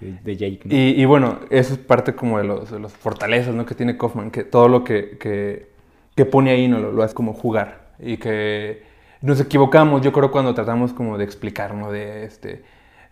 de, 0.00 0.18
de 0.22 0.36
Jake. 0.36 0.60
¿no? 0.64 0.74
Y, 0.74 1.00
y, 1.00 1.04
bueno, 1.06 1.40
eso 1.48 1.72
es 1.72 1.78
parte 1.78 2.14
como 2.14 2.38
de 2.38 2.44
los, 2.44 2.70
de 2.70 2.78
los 2.78 2.92
fortalezas 2.92 3.54
¿no? 3.54 3.64
que 3.64 3.74
tiene 3.74 3.96
Kaufman, 3.96 4.30
que 4.30 4.44
todo 4.44 4.68
lo 4.68 4.84
que, 4.84 5.16
que, 5.18 5.70
que 6.14 6.26
pone 6.26 6.50
ahí 6.50 6.68
no 6.68 6.78
lo, 6.78 6.92
lo 6.92 7.02
hace 7.02 7.14
como 7.14 7.32
jugar 7.32 7.92
y 7.98 8.18
que 8.18 8.82
nos 9.22 9.40
equivocamos, 9.40 10.02
yo 10.02 10.12
creo, 10.12 10.30
cuando 10.30 10.52
tratamos 10.52 10.92
como 10.92 11.16
de 11.16 11.24
explicar, 11.24 11.74
¿no? 11.74 11.90
De 11.90 12.24
este... 12.24 12.62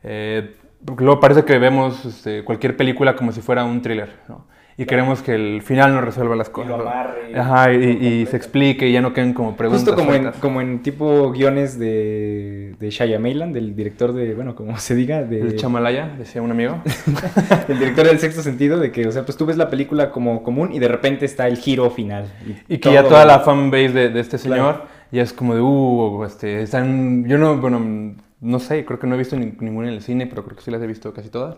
Eh, 0.02 0.56
porque 0.84 1.04
luego 1.04 1.20
parece 1.20 1.44
que 1.44 1.58
vemos 1.58 2.04
este, 2.04 2.44
cualquier 2.44 2.76
película 2.76 3.14
como 3.16 3.32
si 3.32 3.40
fuera 3.40 3.64
un 3.64 3.82
thriller, 3.82 4.10
¿no? 4.28 4.46
Y 4.78 4.86
queremos 4.86 5.20
que 5.20 5.34
el 5.34 5.60
final 5.60 5.94
nos 5.94 6.02
resuelva 6.02 6.34
las 6.34 6.48
cosas. 6.48 6.72
Y 6.72 6.78
lo 6.78 6.88
amarre. 6.88 7.38
Ajá, 7.38 7.74
y, 7.74 7.76
y, 7.76 8.26
se 8.26 8.38
explique 8.38 8.88
y 8.88 8.92
ya 8.92 9.02
no 9.02 9.12
queden 9.12 9.34
como 9.34 9.54
preguntas. 9.54 9.84
Justo 9.84 9.94
como 9.94 10.14
en, 10.14 10.32
como 10.40 10.62
en 10.62 10.82
tipo 10.82 11.30
guiones 11.30 11.78
de, 11.78 12.74
de 12.80 12.90
Shyamalan, 12.90 13.52
del 13.52 13.76
director 13.76 14.14
de, 14.14 14.34
bueno, 14.34 14.54
como 14.54 14.78
se 14.78 14.94
diga, 14.94 15.22
de... 15.24 15.40
El 15.42 15.56
Chamalaya, 15.56 16.14
decía 16.16 16.40
un 16.40 16.50
amigo. 16.50 16.80
el 17.68 17.78
director 17.78 18.06
del 18.06 18.18
sexto 18.18 18.40
sentido, 18.40 18.78
de 18.78 18.90
que, 18.90 19.06
o 19.06 19.12
sea, 19.12 19.26
pues 19.26 19.36
tú 19.36 19.44
ves 19.44 19.58
la 19.58 19.68
película 19.68 20.10
como 20.10 20.42
común 20.42 20.72
y 20.72 20.78
de 20.78 20.88
repente 20.88 21.26
está 21.26 21.46
el 21.48 21.58
giro 21.58 21.90
final. 21.90 22.32
Y, 22.46 22.74
y 22.74 22.78
que 22.78 22.92
ya 22.92 23.02
toda 23.02 23.26
la 23.26 23.40
fanbase 23.40 23.90
de, 23.90 24.08
de 24.08 24.20
este 24.20 24.38
señor 24.38 24.74
claro. 24.74 24.88
ya 25.12 25.22
es 25.22 25.34
como 25.34 25.54
de, 25.54 25.60
uh, 25.60 26.24
este, 26.24 26.62
están, 26.62 27.26
yo 27.28 27.36
no, 27.36 27.58
bueno 27.58 28.14
no 28.42 28.58
sé, 28.58 28.84
creo 28.84 28.98
que 28.98 29.06
no 29.06 29.14
he 29.14 29.18
visto 29.18 29.36
ni, 29.36 29.54
ninguna 29.60 29.88
en 29.88 29.94
el 29.94 30.02
cine, 30.02 30.26
pero 30.26 30.44
creo 30.44 30.56
que 30.56 30.62
sí 30.62 30.70
las 30.70 30.82
he 30.82 30.86
visto 30.86 31.14
casi 31.14 31.30
todas. 31.30 31.56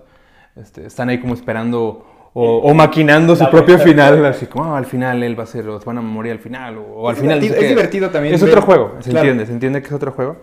Este, 0.55 0.87
están 0.87 1.09
ahí 1.09 1.19
como 1.19 1.35
esperando 1.35 2.31
o, 2.35 2.59
o 2.59 2.75
maquinando 2.75 3.35
su 3.35 3.49
propio 3.49 3.79
final, 3.79 4.25
así 4.27 4.47
como 4.47 4.73
oh, 4.73 4.75
al 4.77 4.87
final 4.87 5.23
él 5.23 5.39
va 5.39 5.45
a 5.45 5.47
ser, 5.47 5.69
o 5.69 5.81
van 5.81 5.99
a 5.99 6.01
morir 6.01 6.33
al 6.33 6.39
final, 6.39 6.79
o, 6.79 6.83
o 6.83 7.09
al 7.09 7.15
es 7.15 7.21
final. 7.21 7.41
Divertido, 7.41 7.63
es 7.65 7.69
divertido 7.71 8.11
también. 8.11 8.35
Es 8.35 8.43
ver... 8.43 8.51
otro 8.51 8.63
juego, 8.63 8.95
se 9.01 9.11
claro. 9.11 9.27
entiende, 9.27 9.47
se 9.47 9.53
entiende 9.53 9.81
que 9.81 9.87
es 9.89 9.93
otro 9.93 10.13
juego. 10.13 10.37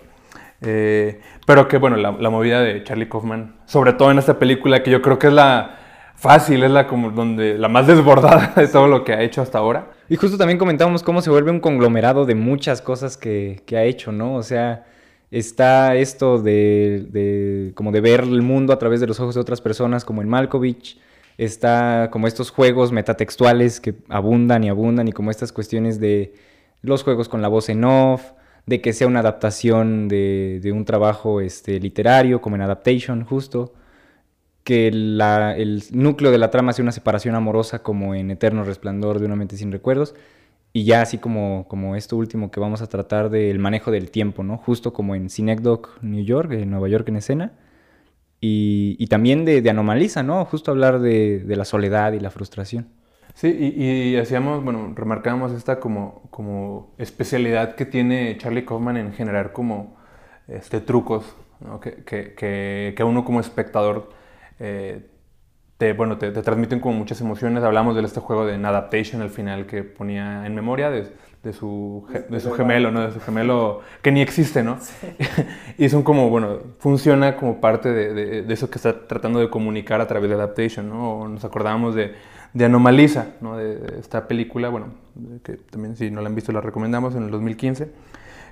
Eh, 0.62 1.20
pero 1.46 1.68
que 1.68 1.78
bueno, 1.78 1.98
la, 1.98 2.12
la, 2.12 2.30
movida 2.30 2.62
de 2.62 2.84
Charlie 2.84 3.10
Kaufman, 3.10 3.56
sobre 3.66 3.94
todo 3.94 4.12
en 4.12 4.20
esta 4.20 4.38
película, 4.40 4.84
que 4.84 4.92
yo 4.92 5.02
creo 5.02 5.20
que 5.20 5.28
es 5.28 5.34
la 5.34 5.78
fácil, 6.16 6.64
es 6.64 6.72
la 6.72 6.88
como 6.88 7.10
donde 7.12 7.58
la 7.58 7.68
más 7.68 7.88
desbordada 7.88 8.54
de 8.56 8.68
todo 8.68 8.88
lo 8.88 9.04
que 9.04 9.14
ha 9.14 9.22
hecho 9.22 9.42
hasta 9.42 9.58
ahora. 9.58 9.92
Y 10.08 10.16
justo 10.16 10.38
también 10.38 10.60
comentábamos 10.60 11.04
cómo 11.04 11.22
se 11.22 11.30
vuelve 11.30 11.52
un 11.52 11.60
conglomerado 11.60 12.26
de 12.26 12.36
muchas 12.36 12.82
cosas 12.82 13.18
que, 13.18 13.64
que 13.66 13.76
ha 13.76 13.84
hecho, 13.84 14.12
¿no? 14.12 14.36
O 14.36 14.44
sea, 14.44 14.86
está 15.32 15.96
esto 15.96 16.42
de, 16.42 17.08
de, 17.10 17.72
como 17.74 17.92
de 17.92 18.02
ver 18.02 18.22
el 18.22 18.42
mundo 18.42 18.74
a 18.74 18.80
través 18.80 19.00
de 19.00 19.08
los 19.08 19.20
ojos 19.20 19.36
de 19.36 19.42
otras 19.42 19.62
personas, 19.62 20.06
como 20.06 20.22
en 20.22 20.30
Malkovich, 20.30 21.00
está 21.38 22.10
como 22.12 22.28
estos 22.28 22.52
juegos 22.52 22.92
metatextuales 22.92 23.80
que 23.80 23.96
abundan 24.10 24.64
y 24.64 24.70
abundan, 24.70 25.08
y 25.08 25.12
como 25.14 25.32
estas 25.32 25.52
cuestiones 25.52 26.00
de 26.00 26.34
los 26.82 27.04
juegos 27.04 27.30
con 27.30 27.42
la 27.42 27.48
voz 27.48 27.70
en 27.70 27.84
off, 27.84 28.34
de 28.66 28.82
que 28.82 28.94
sea 28.94 29.08
una 29.08 29.22
adaptación 29.22 30.08
de, 30.08 30.72
un 30.74 30.86
trabajo 30.86 31.42
este, 31.42 31.80
literario, 31.80 32.42
como 32.42 32.56
en 32.58 32.62
Adaptation, 32.62 33.24
justo, 33.24 33.74
que 34.64 34.88
el 34.88 35.84
núcleo 35.92 36.32
de 36.32 36.38
la 36.38 36.52
trama 36.52 36.74
sea 36.74 36.84
una 36.84 36.92
separación 36.92 37.36
amorosa, 37.36 37.82
como 37.82 38.14
en 38.14 38.30
Eterno 38.32 38.64
Resplandor 38.64 39.20
de 39.20 39.26
una 39.26 39.36
mente 39.36 39.58
sin 39.58 39.72
recuerdos, 39.72 40.14
Y 40.74 40.86
ya 40.86 41.02
así 41.02 41.18
como, 41.18 41.66
como 41.68 41.96
esto 41.96 42.16
último 42.16 42.50
que 42.50 42.60
vamos 42.60 42.82
a 42.82 42.88
tratar 42.88 43.30
del 43.30 43.60
manejo 43.60 43.92
del 43.92 44.10
tiempo, 44.10 44.44
¿no? 44.44 44.58
Justo 44.58 44.94
como 44.94 45.16
en 45.16 45.30
Synecdoche, 45.30 45.90
New 46.02 46.24
York, 46.24 46.52
en 46.54 46.70
Nueva 46.70 46.88
York 46.88 47.08
en 47.10 47.18
escena. 47.18 47.52
Y, 48.40 48.96
y 48.98 49.08
también 49.08 49.46
de, 49.46 49.62
de 49.62 49.74
¿no? 50.24 50.46
Justo 50.46 50.72
hablar 50.72 51.00
de, 51.00 51.40
de 51.40 51.56
la 51.56 51.66
soledad 51.66 52.14
y 52.14 52.20
la 52.20 52.32
frustración. 52.32 52.88
Sí, 53.34 53.48
y, 53.50 54.18
hacíamos, 54.18 54.64
bueno, 54.64 54.94
remarcábamos 54.96 55.52
esta 55.54 55.80
como, 55.80 56.24
como 56.32 56.94
especialidad 56.98 57.76
que 57.76 57.86
tiene 57.86 58.38
Charlie 58.38 58.66
Kaufman 58.66 58.98
en 58.98 59.14
generar 59.14 59.54
como 59.54 59.96
este, 60.48 60.82
trucos, 60.82 61.36
¿no? 61.60 61.80
que, 61.80 62.04
que, 62.04 62.34
que, 62.36 63.04
uno 63.04 63.24
como 63.24 63.40
espectador 63.40 64.10
eh, 64.60 65.11
te, 65.82 65.94
bueno, 65.94 66.20
te, 66.20 66.30
te, 66.30 66.44
transmiten 66.44 66.80
como 66.80 66.94
muchas 66.94 67.20
emociones. 67.22 67.64
Hablamos 67.64 67.96
de 67.96 68.04
este 68.04 68.20
juego 68.20 68.46
de 68.46 68.54
Adaptation 68.54 69.24
al 69.24 69.32
final 69.32 69.66
que 69.66 69.82
ponía 69.82 70.46
en 70.46 70.54
memoria 70.54 70.92
de, 70.92 71.08
de, 71.42 71.54
su, 71.54 72.06
de 72.30 72.40
su 72.40 72.52
gemelo, 72.52 72.92
¿no? 72.92 73.02
De 73.02 73.12
su 73.12 73.20
gemelo 73.20 73.82
que 74.04 74.12
ni 74.12 74.22
existe, 74.22 74.62
¿no? 74.62 74.78
Sí. 74.80 75.08
y 75.80 75.90
son 75.90 76.04
como, 76.04 76.30
bueno, 76.30 76.60
funciona 76.78 77.36
como 77.36 77.60
parte 77.60 77.92
de, 77.92 78.14
de, 78.14 78.42
de, 78.44 78.54
eso 78.54 78.70
que 78.70 78.76
está 78.76 79.08
tratando 79.08 79.40
de 79.40 79.50
comunicar 79.50 80.02
a 80.02 80.06
través 80.06 80.30
de 80.30 80.36
Adaptation, 80.36 80.88
¿no? 80.88 81.14
O 81.14 81.28
nos 81.28 81.44
acordábamos 81.46 81.96
de, 81.96 82.14
de 82.54 82.66
Anomaliza, 82.66 83.30
¿no? 83.42 83.58
De, 83.58 83.98
esta 84.00 84.28
película, 84.28 84.70
bueno, 84.70 84.86
que 85.44 85.54
también 85.54 85.96
si 85.96 86.12
no 86.12 86.22
la 86.22 86.30
han 86.30 86.36
visto 86.36 86.52
la 86.52 86.62
recomendamos 86.62 87.16
en 87.16 87.24
el 87.24 87.32
2015, 87.32 87.92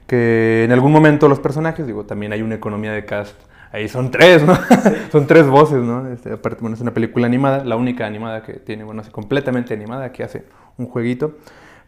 que 0.08 0.64
en 0.64 0.72
algún 0.72 0.92
momento 0.92 1.30
los 1.30 1.40
personajes, 1.40 1.86
digo, 1.86 2.06
también 2.06 2.34
hay 2.34 2.42
una 2.42 2.56
economía 2.56 2.92
de 2.92 3.06
cast 3.06 3.40
ahí 3.72 3.88
son 3.88 4.12
tres, 4.12 4.44
¿no? 4.44 4.58
Son 5.12 5.28
tres 5.28 5.48
voces, 5.48 5.82
¿no? 5.82 6.08
Este, 6.12 6.34
aparte, 6.34 6.62
bueno, 6.62 6.76
es 6.76 6.82
una 6.82 6.94
película 6.94 7.26
animada, 7.26 7.64
la 7.64 7.76
única 7.76 8.06
animada 8.06 8.44
que 8.44 8.54
tiene, 8.54 8.84
bueno, 8.84 9.02
es 9.02 9.10
completamente 9.10 9.74
animada, 9.74 10.12
que 10.12 10.24
hace 10.24 10.46
un 10.78 10.88
jueguito, 10.88 11.38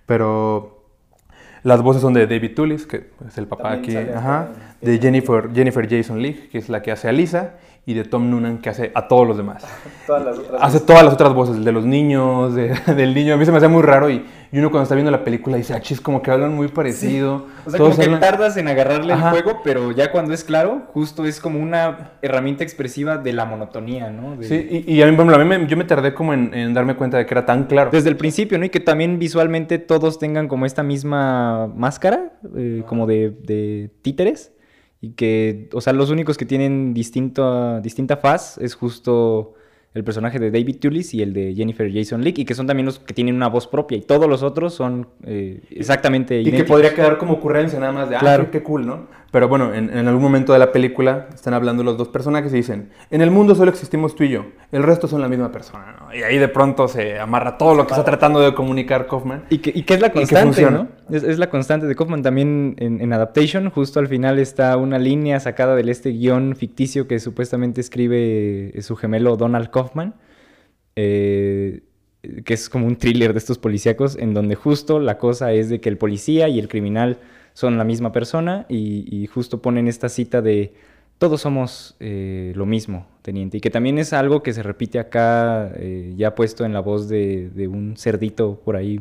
pero 0.05 0.85
las 1.63 1.81
voces 1.81 2.01
son 2.01 2.13
de 2.13 2.25
David 2.25 2.55
Tullis, 2.55 2.85
que 2.85 3.11
es 3.27 3.37
el 3.37 3.47
papá 3.47 3.73
También 3.73 3.97
aquí, 3.97 4.11
ajá, 4.11 4.49
de 4.81 4.97
Jennifer, 4.97 5.49
Jennifer 5.53 5.87
Jason 5.87 6.21
Leigh, 6.21 6.49
que 6.49 6.57
es 6.57 6.69
la 6.69 6.81
que 6.81 6.91
hace 6.91 7.07
a 7.07 7.11
Lisa, 7.11 7.55
y 7.83 7.95
de 7.95 8.03
Tom 8.03 8.29
Noonan, 8.29 8.59
que 8.59 8.69
hace 8.69 8.91
a 8.93 9.07
todos 9.07 9.27
los 9.27 9.37
demás. 9.37 9.65
todas 10.07 10.23
las 10.23 10.37
otras 10.37 10.61
hace 10.61 10.79
todas 10.81 11.03
las 11.03 11.13
otras 11.13 11.33
voces, 11.33 11.63
de 11.65 11.71
los 11.71 11.85
niños, 11.85 12.53
de, 12.53 12.75
del 12.95 13.13
niño. 13.15 13.33
A 13.33 13.37
mí 13.37 13.45
se 13.45 13.51
me 13.51 13.57
hace 13.57 13.67
muy 13.67 13.81
raro 13.81 14.09
y, 14.09 14.23
y, 14.51 14.59
uno 14.59 14.69
cuando 14.69 14.83
está 14.83 14.93
viendo 14.93 15.09
la 15.09 15.23
película 15.23 15.57
dice, 15.57 15.73
ah, 15.73 15.81
chis, 15.81 15.99
como 15.99 16.21
que 16.21 16.29
hablan 16.29 16.55
muy 16.55 16.67
parecido. 16.67 17.39
Sí. 17.39 17.63
O 17.65 17.69
sea, 17.71 17.77
todos 17.79 17.95
como 17.95 18.11
que 18.11 18.17
tardas 18.17 18.55
en 18.57 18.67
agarrarle 18.67 19.13
Ajá. 19.13 19.35
el 19.35 19.41
juego, 19.41 19.61
pero 19.63 19.91
ya 19.91 20.11
cuando 20.11 20.33
es 20.33 20.43
claro, 20.43 20.83
justo 20.93 21.25
es 21.25 21.39
como 21.39 21.59
una 21.59 22.11
herramienta 22.21 22.63
expresiva 22.63 23.17
de 23.17 23.33
la 23.33 23.45
monotonía, 23.45 24.11
¿no? 24.11 24.35
De... 24.35 24.47
Sí, 24.47 24.83
y, 24.85 24.93
y, 24.93 25.01
a 25.01 25.07
mí, 25.07 25.15
bueno, 25.15 25.33
a 25.33 25.39
mí 25.39 25.45
me, 25.45 25.65
yo 25.67 25.75
me 25.75 25.85
tardé 25.85 26.13
como 26.13 26.33
en, 26.33 26.53
en, 26.53 26.75
darme 26.75 26.95
cuenta 26.95 27.17
de 27.17 27.25
que 27.25 27.33
era 27.33 27.47
tan 27.47 27.63
claro. 27.63 27.89
Desde 27.91 28.09
el 28.09 28.17
principio, 28.17 28.59
¿no? 28.59 28.65
Y 28.65 28.69
que 28.69 28.79
también 28.79 29.17
visualmente 29.17 29.79
todos 29.79 30.19
tengan 30.19 30.47
como 30.47 30.67
esta 30.67 30.83
misma 30.83 31.65
máscara, 31.67 32.33
eh, 32.55 32.83
como 32.85 33.07
de, 33.07 33.31
de 33.31 33.89
títeres 34.03 34.51
y 35.01 35.13
que, 35.13 35.67
o 35.73 35.81
sea, 35.81 35.93
los 35.93 36.11
únicos 36.11 36.37
que 36.37 36.45
tienen 36.45 36.93
distinto, 36.93 37.81
distinta 37.81 38.17
faz 38.17 38.57
es 38.59 38.75
justo 38.75 39.55
el 39.93 40.03
personaje 40.03 40.39
de 40.39 40.51
David 40.51 40.77
Tullis 40.79 41.13
y 41.13 41.21
el 41.21 41.33
de 41.33 41.53
Jennifer 41.53 41.91
Jason 41.91 42.23
Leigh, 42.23 42.39
y 42.39 42.45
que 42.45 42.53
son 42.53 42.67
también 42.67 42.85
los 42.85 42.99
que 42.99 43.13
tienen 43.13 43.35
una 43.35 43.49
voz 43.49 43.67
propia, 43.67 43.97
y 43.97 44.01
todos 44.01 44.29
los 44.29 44.41
otros 44.43 44.73
son 44.73 45.07
eh, 45.25 45.61
exactamente 45.69 46.35
Y 46.35 46.43
idénticos. 46.43 46.63
que 46.63 46.67
podría 46.67 46.93
quedar 46.93 47.17
como 47.17 47.33
ocurrencia 47.33 47.79
nada 47.79 47.91
más 47.91 48.09
de, 48.09 48.15
claro. 48.17 48.43
ah, 48.43 48.51
qué, 48.51 48.59
qué 48.59 48.63
cool, 48.63 48.85
¿no? 48.85 49.07
Pero 49.31 49.47
bueno, 49.47 49.73
en, 49.73 49.89
en, 49.97 50.07
algún 50.09 50.21
momento 50.21 50.51
de 50.51 50.59
la 50.59 50.73
película 50.73 51.27
están 51.33 51.53
hablando 51.53 51.83
los 51.83 51.97
dos 51.97 52.09
personajes 52.09 52.51
y 52.51 52.57
dicen, 52.57 52.89
en 53.09 53.21
el 53.21 53.31
mundo 53.31 53.55
solo 53.55 53.71
existimos 53.71 54.13
tú 54.13 54.25
y 54.25 54.29
yo, 54.29 54.47
el 54.73 54.83
resto 54.83 55.07
son 55.07 55.21
la 55.21 55.29
misma 55.29 55.53
persona, 55.53 55.95
¿no? 55.97 56.13
Y 56.13 56.21
ahí 56.23 56.37
de 56.37 56.49
pronto 56.49 56.89
se 56.89 57.17
amarra 57.17 57.57
todo 57.57 57.73
lo 57.73 57.87
que 57.87 57.93
está 57.93 58.03
tratando 58.03 58.41
de 58.41 58.53
comunicar 58.53 59.07
Kaufman. 59.07 59.45
Y 59.49 59.59
que, 59.59 59.71
y 59.73 59.83
que 59.83 59.93
es 59.93 60.01
la 60.01 60.11
constante, 60.11 60.69
¿no? 60.69 60.89
Es, 61.09 61.23
es, 61.23 61.39
la 61.39 61.49
constante 61.49 61.87
de 61.87 61.95
Kaufman. 61.95 62.23
También 62.23 62.75
en, 62.77 62.99
en, 62.99 63.13
Adaptation, 63.13 63.69
justo 63.69 64.01
al 64.01 64.09
final 64.09 64.37
está 64.37 64.75
una 64.75 64.99
línea 64.99 65.39
sacada 65.39 65.75
del 65.77 65.87
este 65.87 66.09
guion 66.09 66.57
ficticio 66.57 67.07
que 67.07 67.17
supuestamente 67.19 67.79
escribe 67.79 68.73
su 68.81 68.97
gemelo 68.97 69.37
Donald 69.37 69.69
Kaufman. 69.69 70.15
Eh, 70.97 71.83
que 72.45 72.53
es 72.53 72.69
como 72.69 72.85
un 72.85 72.97
thriller 72.97 73.33
de 73.33 73.39
estos 73.39 73.57
policíacos, 73.57 74.15
en 74.15 74.33
donde 74.33 74.55
justo 74.55 74.99
la 74.99 75.17
cosa 75.17 75.53
es 75.53 75.69
de 75.69 75.79
que 75.81 75.89
el 75.89 75.97
policía 75.97 76.49
y 76.49 76.59
el 76.59 76.67
criminal 76.67 77.17
son 77.53 77.77
la 77.77 77.83
misma 77.83 78.11
persona 78.11 78.65
y, 78.69 79.05
y 79.09 79.27
justo 79.27 79.61
ponen 79.61 79.87
esta 79.87 80.09
cita 80.09 80.41
de 80.41 80.73
todos 81.21 81.41
somos 81.41 81.95
eh, 81.99 82.51
lo 82.55 82.65
mismo, 82.65 83.05
teniente, 83.21 83.57
y 83.57 83.61
que 83.61 83.69
también 83.69 83.99
es 83.99 84.11
algo 84.11 84.41
que 84.41 84.53
se 84.53 84.63
repite 84.63 84.97
acá, 84.97 85.71
eh, 85.75 86.15
ya 86.17 86.33
puesto 86.33 86.65
en 86.65 86.73
la 86.73 86.79
voz 86.79 87.07
de, 87.09 87.69
un 87.71 87.95
cerdito 87.95 88.59
por 88.65 88.75
ahí 88.75 88.99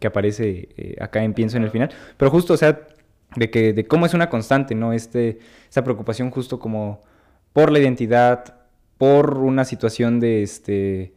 que 0.00 0.06
aparece 0.06 0.70
eh, 0.78 0.96
acá 0.98 1.22
en 1.22 1.34
Pienso 1.34 1.58
en 1.58 1.64
el 1.64 1.70
final, 1.70 1.90
pero 2.16 2.30
justo, 2.30 2.54
o 2.54 2.56
sea, 2.56 2.86
de, 3.36 3.50
que, 3.50 3.74
de 3.74 3.86
cómo 3.86 4.06
es 4.06 4.14
una 4.14 4.30
constante, 4.30 4.74
¿no? 4.74 4.94
Este, 4.94 5.40
esta 5.68 5.84
preocupación 5.84 6.30
justo 6.30 6.58
como 6.58 7.02
por 7.52 7.70
la 7.70 7.80
identidad, 7.80 8.54
por 8.96 9.36
una 9.36 9.66
situación 9.66 10.20
de, 10.20 10.42
este, 10.42 11.12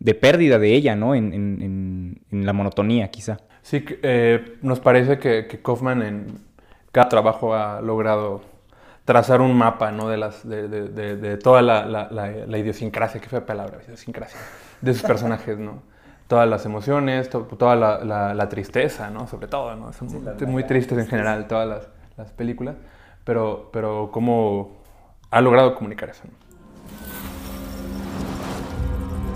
de 0.00 0.14
pérdida 0.14 0.58
de 0.58 0.74
ella, 0.74 0.96
¿no? 0.96 1.14
En, 1.14 1.32
en, 1.32 2.20
en 2.30 2.44
la 2.44 2.52
monotonía, 2.52 3.10
quizá. 3.10 3.38
Sí, 3.62 3.84
eh, 4.02 4.58
nos 4.62 4.80
parece 4.80 5.18
que, 5.18 5.46
que, 5.46 5.62
Kaufman 5.62 6.02
en 6.02 6.38
cada 6.90 7.08
trabajo 7.08 7.54
ha 7.54 7.80
logrado 7.80 8.42
trazar 9.04 9.40
un 9.40 9.56
mapa 9.56 9.92
¿no? 9.92 10.08
de, 10.08 10.16
las, 10.16 10.46
de, 10.46 10.68
de, 10.68 11.16
de 11.16 11.36
toda 11.36 11.62
la, 11.62 11.86
la, 11.86 12.08
la, 12.10 12.28
la, 12.46 12.58
idiosincrasia, 12.58 13.20
qué 13.20 13.28
fea 13.28 13.46
palabra, 13.46 13.78
idiosincrasia, 13.86 14.38
de 14.80 14.92
sus 14.92 15.02
personajes, 15.02 15.58
¿no? 15.58 15.82
Todas 16.28 16.48
las 16.48 16.64
emociones, 16.64 17.28
to, 17.28 17.42
toda 17.42 17.76
la, 17.76 18.48
tristeza, 18.48 19.10
¿no? 19.10 19.26
Sobre 19.26 19.48
todo, 19.48 19.76
¿no? 19.76 19.92
Son 19.92 20.08
sí, 20.08 20.46
muy 20.46 20.64
tristes 20.64 20.98
en 20.98 21.06
general 21.06 21.46
todas 21.46 21.68
las, 21.68 21.88
las, 22.16 22.32
películas, 22.32 22.76
pero, 23.24 23.70
pero 23.72 24.10
cómo 24.12 24.82
ha 25.30 25.40
logrado 25.40 25.74
comunicar 25.74 26.10
eso, 26.10 26.22
¿no? 26.24 26.42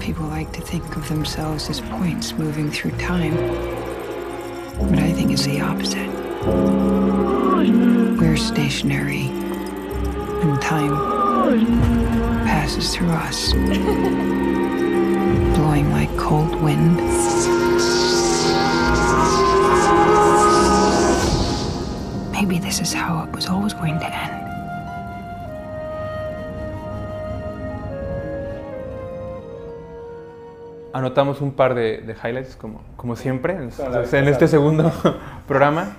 People 0.01 0.27
like 0.29 0.53
to 0.53 0.65
think 0.65 0.85
of 0.97 1.09
themselves 1.09 1.69
as 1.69 1.81
points 1.81 2.33
moving 2.39 2.71
through 2.71 2.97
time. 2.97 3.37
But 4.79 4.99
I 4.99 5.13
think 5.13 5.33
it's 5.33 5.47
the 5.47 5.61
opposite. 5.61 6.07
We're 8.19 8.37
stationary, 8.37 9.29
and 10.43 10.61
time 10.61 10.95
passes 12.45 12.95
through 12.95 13.09
us, 13.09 13.53
blowing 15.57 15.91
like 15.91 16.15
cold 16.19 16.55
wind. 16.63 16.97
Maybe 22.33 22.59
this 22.59 22.81
is 22.81 22.93
how 22.93 23.25
it 23.25 23.33
was 23.33 23.47
always 23.47 23.73
going 23.73 23.99
to 23.99 24.15
end. 24.15 24.46
Anotamos 30.97 31.41
un 31.41 31.53
par 31.53 31.75
de, 31.75 31.99
de 31.99 32.15
highlights, 32.15 32.57
como, 32.57 32.83
como 32.97 33.17
siempre, 33.17 33.55
en, 33.55 33.71
en 33.71 34.29
este 34.29 34.49
segundo 34.49 34.91
programa. 35.49 35.99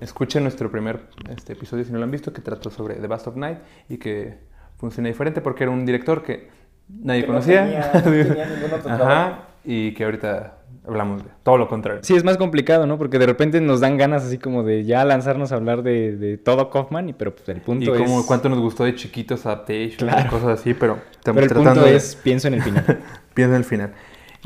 Escuchen 0.00 0.42
nuestro 0.42 0.70
primer 0.70 1.00
este, 1.28 1.54
episodio 1.54 1.84
si 1.84 1.92
no 1.92 1.98
lo 1.98 2.04
han 2.04 2.10
visto, 2.10 2.32
que 2.32 2.40
trató 2.40 2.70
sobre 2.70 2.94
The 2.94 3.06
Bast 3.06 3.26
of 3.26 3.36
Night 3.36 3.58
y 3.88 3.98
que 3.98 4.38
funciona 4.76 5.08
diferente 5.08 5.40
porque 5.40 5.64
era 5.64 5.72
un 5.72 5.84
director 5.84 6.22
que 6.22 6.48
nadie 6.88 7.22
que 7.22 7.26
conocía. 7.26 7.90
No 7.92 8.02
tenía, 8.02 8.24
no 8.26 8.28
tenía 8.28 8.46
ningún 8.56 8.72
otro 8.72 8.92
Ajá, 8.92 9.38
y 9.64 9.92
que 9.94 10.04
ahorita 10.04 10.58
hablamos 10.86 11.24
de 11.24 11.30
todo 11.42 11.58
lo 11.58 11.68
contrario. 11.68 12.00
Sí, 12.04 12.14
es 12.14 12.22
más 12.22 12.36
complicado, 12.36 12.86
¿no? 12.86 12.98
Porque 12.98 13.18
de 13.18 13.26
repente 13.26 13.60
nos 13.60 13.80
dan 13.80 13.96
ganas 13.96 14.24
así 14.24 14.38
como 14.38 14.62
de 14.62 14.84
ya 14.84 15.04
lanzarnos 15.04 15.50
a 15.50 15.56
hablar 15.56 15.82
de, 15.82 16.16
de 16.16 16.38
todo 16.38 16.70
Kaufman, 16.70 17.08
y, 17.08 17.12
pero 17.12 17.34
pues 17.34 17.48
el 17.48 17.60
punto 17.60 17.96
y 17.96 17.98
como 17.98 18.20
es... 18.20 18.26
cuánto 18.26 18.48
nos 18.48 18.60
gustó 18.60 18.84
de 18.84 18.94
chiquitos 18.94 19.44
Adaptation, 19.44 20.08
claro. 20.08 20.30
cosas 20.30 20.60
así, 20.60 20.74
pero 20.74 20.98
estamos 21.10 21.40
pero 21.40 21.40
el 21.40 21.48
tratando 21.48 21.80
punto 21.80 21.86
de... 21.86 21.96
es 21.96 22.14
pienso 22.14 22.46
en 22.46 22.54
el 22.54 22.62
final. 22.62 22.84
pienso 23.34 23.54
en 23.54 23.58
el 23.58 23.64
final. 23.64 23.92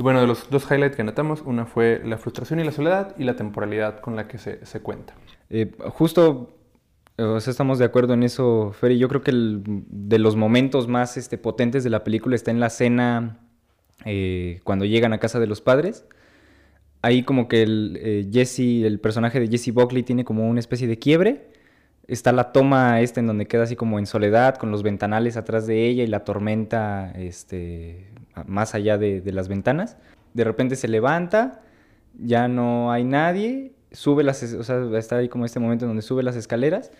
Y 0.00 0.02
bueno, 0.02 0.22
de 0.22 0.26
los 0.26 0.48
dos 0.48 0.64
highlights 0.70 0.96
que 0.96 1.02
anotamos, 1.02 1.42
una 1.44 1.66
fue 1.66 2.00
la 2.02 2.16
frustración 2.16 2.58
y 2.58 2.64
la 2.64 2.72
soledad 2.72 3.14
y 3.18 3.24
la 3.24 3.36
temporalidad 3.36 4.00
con 4.00 4.16
la 4.16 4.28
que 4.28 4.38
se, 4.38 4.64
se 4.64 4.80
cuenta. 4.80 5.12
Eh, 5.50 5.72
justo, 5.90 6.56
o 7.18 7.36
estamos 7.36 7.78
de 7.78 7.84
acuerdo 7.84 8.14
en 8.14 8.22
eso, 8.22 8.72
Fer, 8.72 8.92
y 8.92 8.98
yo 8.98 9.10
creo 9.10 9.20
que 9.20 9.30
el, 9.30 9.62
de 9.66 10.18
los 10.18 10.36
momentos 10.36 10.88
más 10.88 11.18
este, 11.18 11.36
potentes 11.36 11.84
de 11.84 11.90
la 11.90 12.02
película 12.02 12.34
está 12.34 12.50
en 12.50 12.60
la 12.60 12.70
cena 12.70 13.40
eh, 14.06 14.60
cuando 14.64 14.86
llegan 14.86 15.12
a 15.12 15.18
casa 15.18 15.38
de 15.38 15.46
los 15.46 15.60
padres. 15.60 16.06
Ahí 17.02 17.22
como 17.22 17.46
que 17.46 17.62
el, 17.62 17.98
eh, 18.00 18.26
Jesse, 18.32 18.86
el 18.86 19.00
personaje 19.00 19.38
de 19.38 19.48
Jesse 19.48 19.70
Buckley 19.70 20.02
tiene 20.02 20.24
como 20.24 20.48
una 20.48 20.60
especie 20.60 20.88
de 20.88 20.98
quiebre. 20.98 21.50
Está 22.10 22.32
la 22.32 22.52
toma 22.52 23.00
esta 23.00 23.20
en 23.20 23.28
donde 23.28 23.46
queda 23.46 23.62
así 23.62 23.76
como 23.76 23.98
en 23.98 24.06
soledad, 24.06 24.56
con 24.56 24.70
los 24.70 24.82
ventanales 24.82 25.36
atrás 25.36 25.66
de 25.66 25.86
ella 25.86 26.02
y 26.02 26.08
la 26.08 26.24
tormenta 26.24 27.12
este, 27.12 28.08
más 28.46 28.74
allá 28.74 28.98
de, 28.98 29.20
de, 29.20 29.32
las 29.32 29.48
ventanas. 29.48 29.96
De 30.34 30.42
repente 30.42 30.74
se 30.74 30.88
levanta, 30.88 31.62
ya 32.18 32.48
no 32.48 32.90
hay 32.90 33.04
nadie, 33.04 33.72
sube 33.92 34.24
las, 34.24 34.42
o 34.42 34.64
sea, 34.64 34.82
está 34.98 35.16
ahí 35.18 35.28
como 35.28 35.44
este 35.44 35.60
momento 35.60 35.84
en 35.84 35.90
donde 35.90 36.02
sube 36.02 36.22
las 36.22 36.36
escaleras 36.36 36.90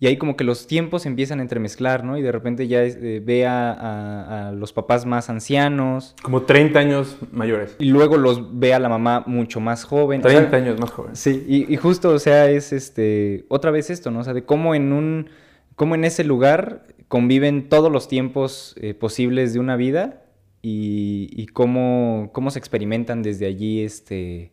y 0.00 0.06
ahí 0.06 0.16
como 0.16 0.36
que 0.36 0.44
los 0.44 0.66
tiempos 0.68 1.06
empiezan 1.06 1.40
a 1.40 1.42
entremezclar, 1.42 2.04
¿no? 2.04 2.16
Y 2.16 2.22
de 2.22 2.30
repente 2.30 2.68
ya 2.68 2.84
eh, 2.84 3.20
ve 3.24 3.46
a, 3.46 3.72
a- 3.72 4.48
a 4.48 4.52
los 4.52 4.72
papás 4.72 5.04
más 5.06 5.28
ancianos 5.28 6.14
Como 6.22 6.42
30 6.42 6.78
años 6.78 7.16
mayores. 7.32 7.74
y 7.80 7.86
luego 7.86 8.16
los 8.16 8.58
ve 8.60 8.74
a 8.74 8.78
la 8.78 8.88
mamá 8.88 9.24
mucho 9.26 9.58
más 9.60 9.82
joven. 9.84 10.20
O 10.24 10.28
sea, 10.28 10.38
30 10.38 10.56
años 10.56 10.80
más 10.80 10.90
jóvenes. 10.90 11.18
Sí, 11.18 11.44
y, 11.48 11.72
y 11.72 11.76
justo, 11.76 12.10
o 12.10 12.18
sea, 12.18 12.48
es 12.48 12.72
este, 12.72 13.44
otra 13.48 13.70
vez 13.72 13.90
esto, 13.90 14.10
¿no? 14.12 14.20
O 14.20 14.24
sea, 14.24 14.34
de 14.34 14.44
cómo 14.44 14.74
en 14.76 14.92
un, 14.92 15.30
cómo 15.74 15.94
en 15.96 16.04
ese 16.04 16.22
lugar 16.24 16.86
conviven 17.08 17.68
todos 17.68 17.90
los 17.90 18.06
tiempos 18.06 18.74
eh, 18.80 18.94
posibles 18.94 19.52
de 19.52 19.58
una 19.60 19.74
vida 19.76 20.22
y, 20.62 21.28
y 21.32 21.46
cómo, 21.46 22.30
cómo 22.32 22.50
se 22.52 22.58
experimentan 22.60 23.22
desde 23.22 23.46
allí, 23.46 23.82
este, 23.82 24.52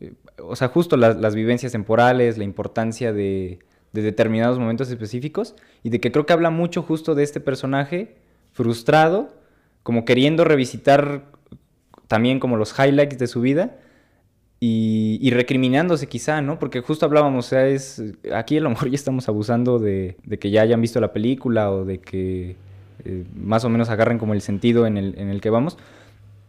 eh, 0.00 0.12
o 0.42 0.56
sea, 0.56 0.68
justo 0.68 0.96
las 0.96 1.34
vivencias 1.34 1.72
temporales, 1.72 2.36
la 2.38 2.44
importancia 2.44 3.12
de, 3.12 3.58
de 3.92 4.02
determinados 4.02 4.58
momentos 4.58 4.90
específicos 4.90 5.54
y 5.82 5.90
de 5.90 6.00
que 6.00 6.12
creo 6.12 6.26
que 6.26 6.32
habla 6.32 6.50
mucho 6.50 6.82
justo 6.82 7.14
de 7.14 7.22
este 7.22 7.40
personaje 7.40 8.16
frustrado, 8.52 9.34
como 9.82 10.04
queriendo 10.04 10.44
revisitar 10.44 11.24
también 12.08 12.40
como 12.40 12.56
los 12.56 12.74
highlights 12.78 13.18
de 13.18 13.26
su 13.26 13.40
vida 13.40 13.78
y, 14.58 15.30
recriminándose 15.30 16.08
quizá, 16.08 16.40
¿no? 16.40 16.58
Porque 16.58 16.80
justo 16.80 17.04
hablábamos, 17.04 17.46
o 17.46 17.48
sea, 17.48 17.68
es, 17.68 18.02
aquí 18.34 18.56
a 18.56 18.60
lo 18.60 18.70
mejor 18.70 18.88
ya 18.90 18.94
estamos 18.94 19.28
abusando 19.28 19.78
de, 19.78 20.16
de 20.24 20.38
que 20.38 20.50
ya 20.50 20.62
hayan 20.62 20.80
visto 20.80 21.00
la 21.00 21.12
película 21.12 21.70
o 21.70 21.84
de 21.84 21.98
que 21.98 22.56
eh, 23.04 23.24
más 23.34 23.64
o 23.64 23.68
menos 23.68 23.90
agarren 23.90 24.18
como 24.18 24.32
el 24.32 24.40
sentido 24.40 24.86
en 24.86 24.96
el, 24.96 25.18
en 25.18 25.28
el 25.28 25.40
que 25.40 25.50
vamos, 25.50 25.76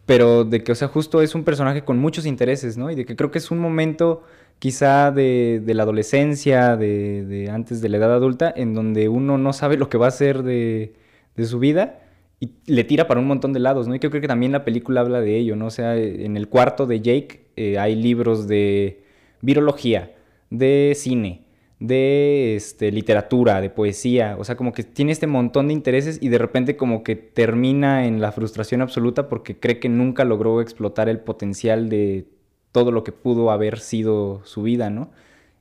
pero 0.05 0.45
de 0.45 0.63
que, 0.63 0.71
o 0.71 0.75
sea, 0.75 0.87
justo 0.87 1.21
es 1.21 1.35
un 1.35 1.43
personaje 1.43 1.83
con 1.83 1.99
muchos 1.99 2.25
intereses, 2.25 2.77
¿no? 2.77 2.89
Y 2.89 2.95
de 2.95 3.05
que 3.05 3.15
creo 3.15 3.29
que 3.29 3.39
es 3.39 3.51
un 3.51 3.59
momento 3.59 4.23
quizá 4.59 5.11
de, 5.11 5.61
de 5.63 5.73
la 5.73 5.83
adolescencia, 5.83 6.75
de, 6.77 7.25
de 7.25 7.49
antes 7.49 7.81
de 7.81 7.89
la 7.89 7.97
edad 7.97 8.13
adulta, 8.13 8.53
en 8.55 8.73
donde 8.73 9.09
uno 9.09 9.37
no 9.37 9.53
sabe 9.53 9.77
lo 9.77 9.89
que 9.89 9.97
va 9.97 10.05
a 10.05 10.09
hacer 10.09 10.43
de, 10.43 10.93
de 11.35 11.45
su 11.45 11.59
vida 11.59 11.99
y 12.39 12.51
le 12.65 12.83
tira 12.83 13.07
para 13.07 13.19
un 13.19 13.27
montón 13.27 13.53
de 13.53 13.59
lados, 13.59 13.87
¿no? 13.87 13.95
Y 13.95 13.99
creo, 13.99 14.11
creo 14.11 14.21
que 14.21 14.27
también 14.27 14.51
la 14.51 14.63
película 14.65 15.01
habla 15.01 15.21
de 15.21 15.37
ello, 15.37 15.55
¿no? 15.55 15.67
O 15.67 15.71
sea, 15.71 15.95
en 15.95 16.37
el 16.37 16.49
cuarto 16.49 16.85
de 16.85 17.01
Jake 17.01 17.47
eh, 17.55 17.79
hay 17.79 17.95
libros 17.95 18.47
de 18.47 19.03
virología, 19.41 20.13
de 20.49 20.93
cine, 20.95 21.43
de 21.79 22.55
este, 22.55 22.91
literatura, 22.91 23.61
de 23.61 23.69
poesía, 23.69 24.35
o 24.39 24.43
sea, 24.43 24.55
como 24.55 24.71
que 24.71 24.83
tiene 24.83 25.11
este 25.11 25.27
montón 25.27 25.67
de 25.67 25.73
intereses 25.73 26.19
y 26.21 26.29
de 26.29 26.37
repente 26.37 26.75
como 26.75 27.03
que 27.03 27.15
termina 27.15 28.05
en 28.05 28.21
la 28.21 28.31
frustración 28.31 28.81
absoluta 28.81 29.29
porque 29.29 29.59
cree 29.59 29.79
que 29.79 29.89
nunca 29.89 30.23
logró 30.23 30.61
explotar 30.61 31.09
el 31.09 31.19
potencial 31.19 31.89
de 31.89 32.25
todo 32.71 32.91
lo 32.91 33.03
que 33.03 33.11
pudo 33.11 33.51
haber 33.51 33.79
sido 33.79 34.41
su 34.45 34.63
vida, 34.63 34.89
¿no? 34.89 35.11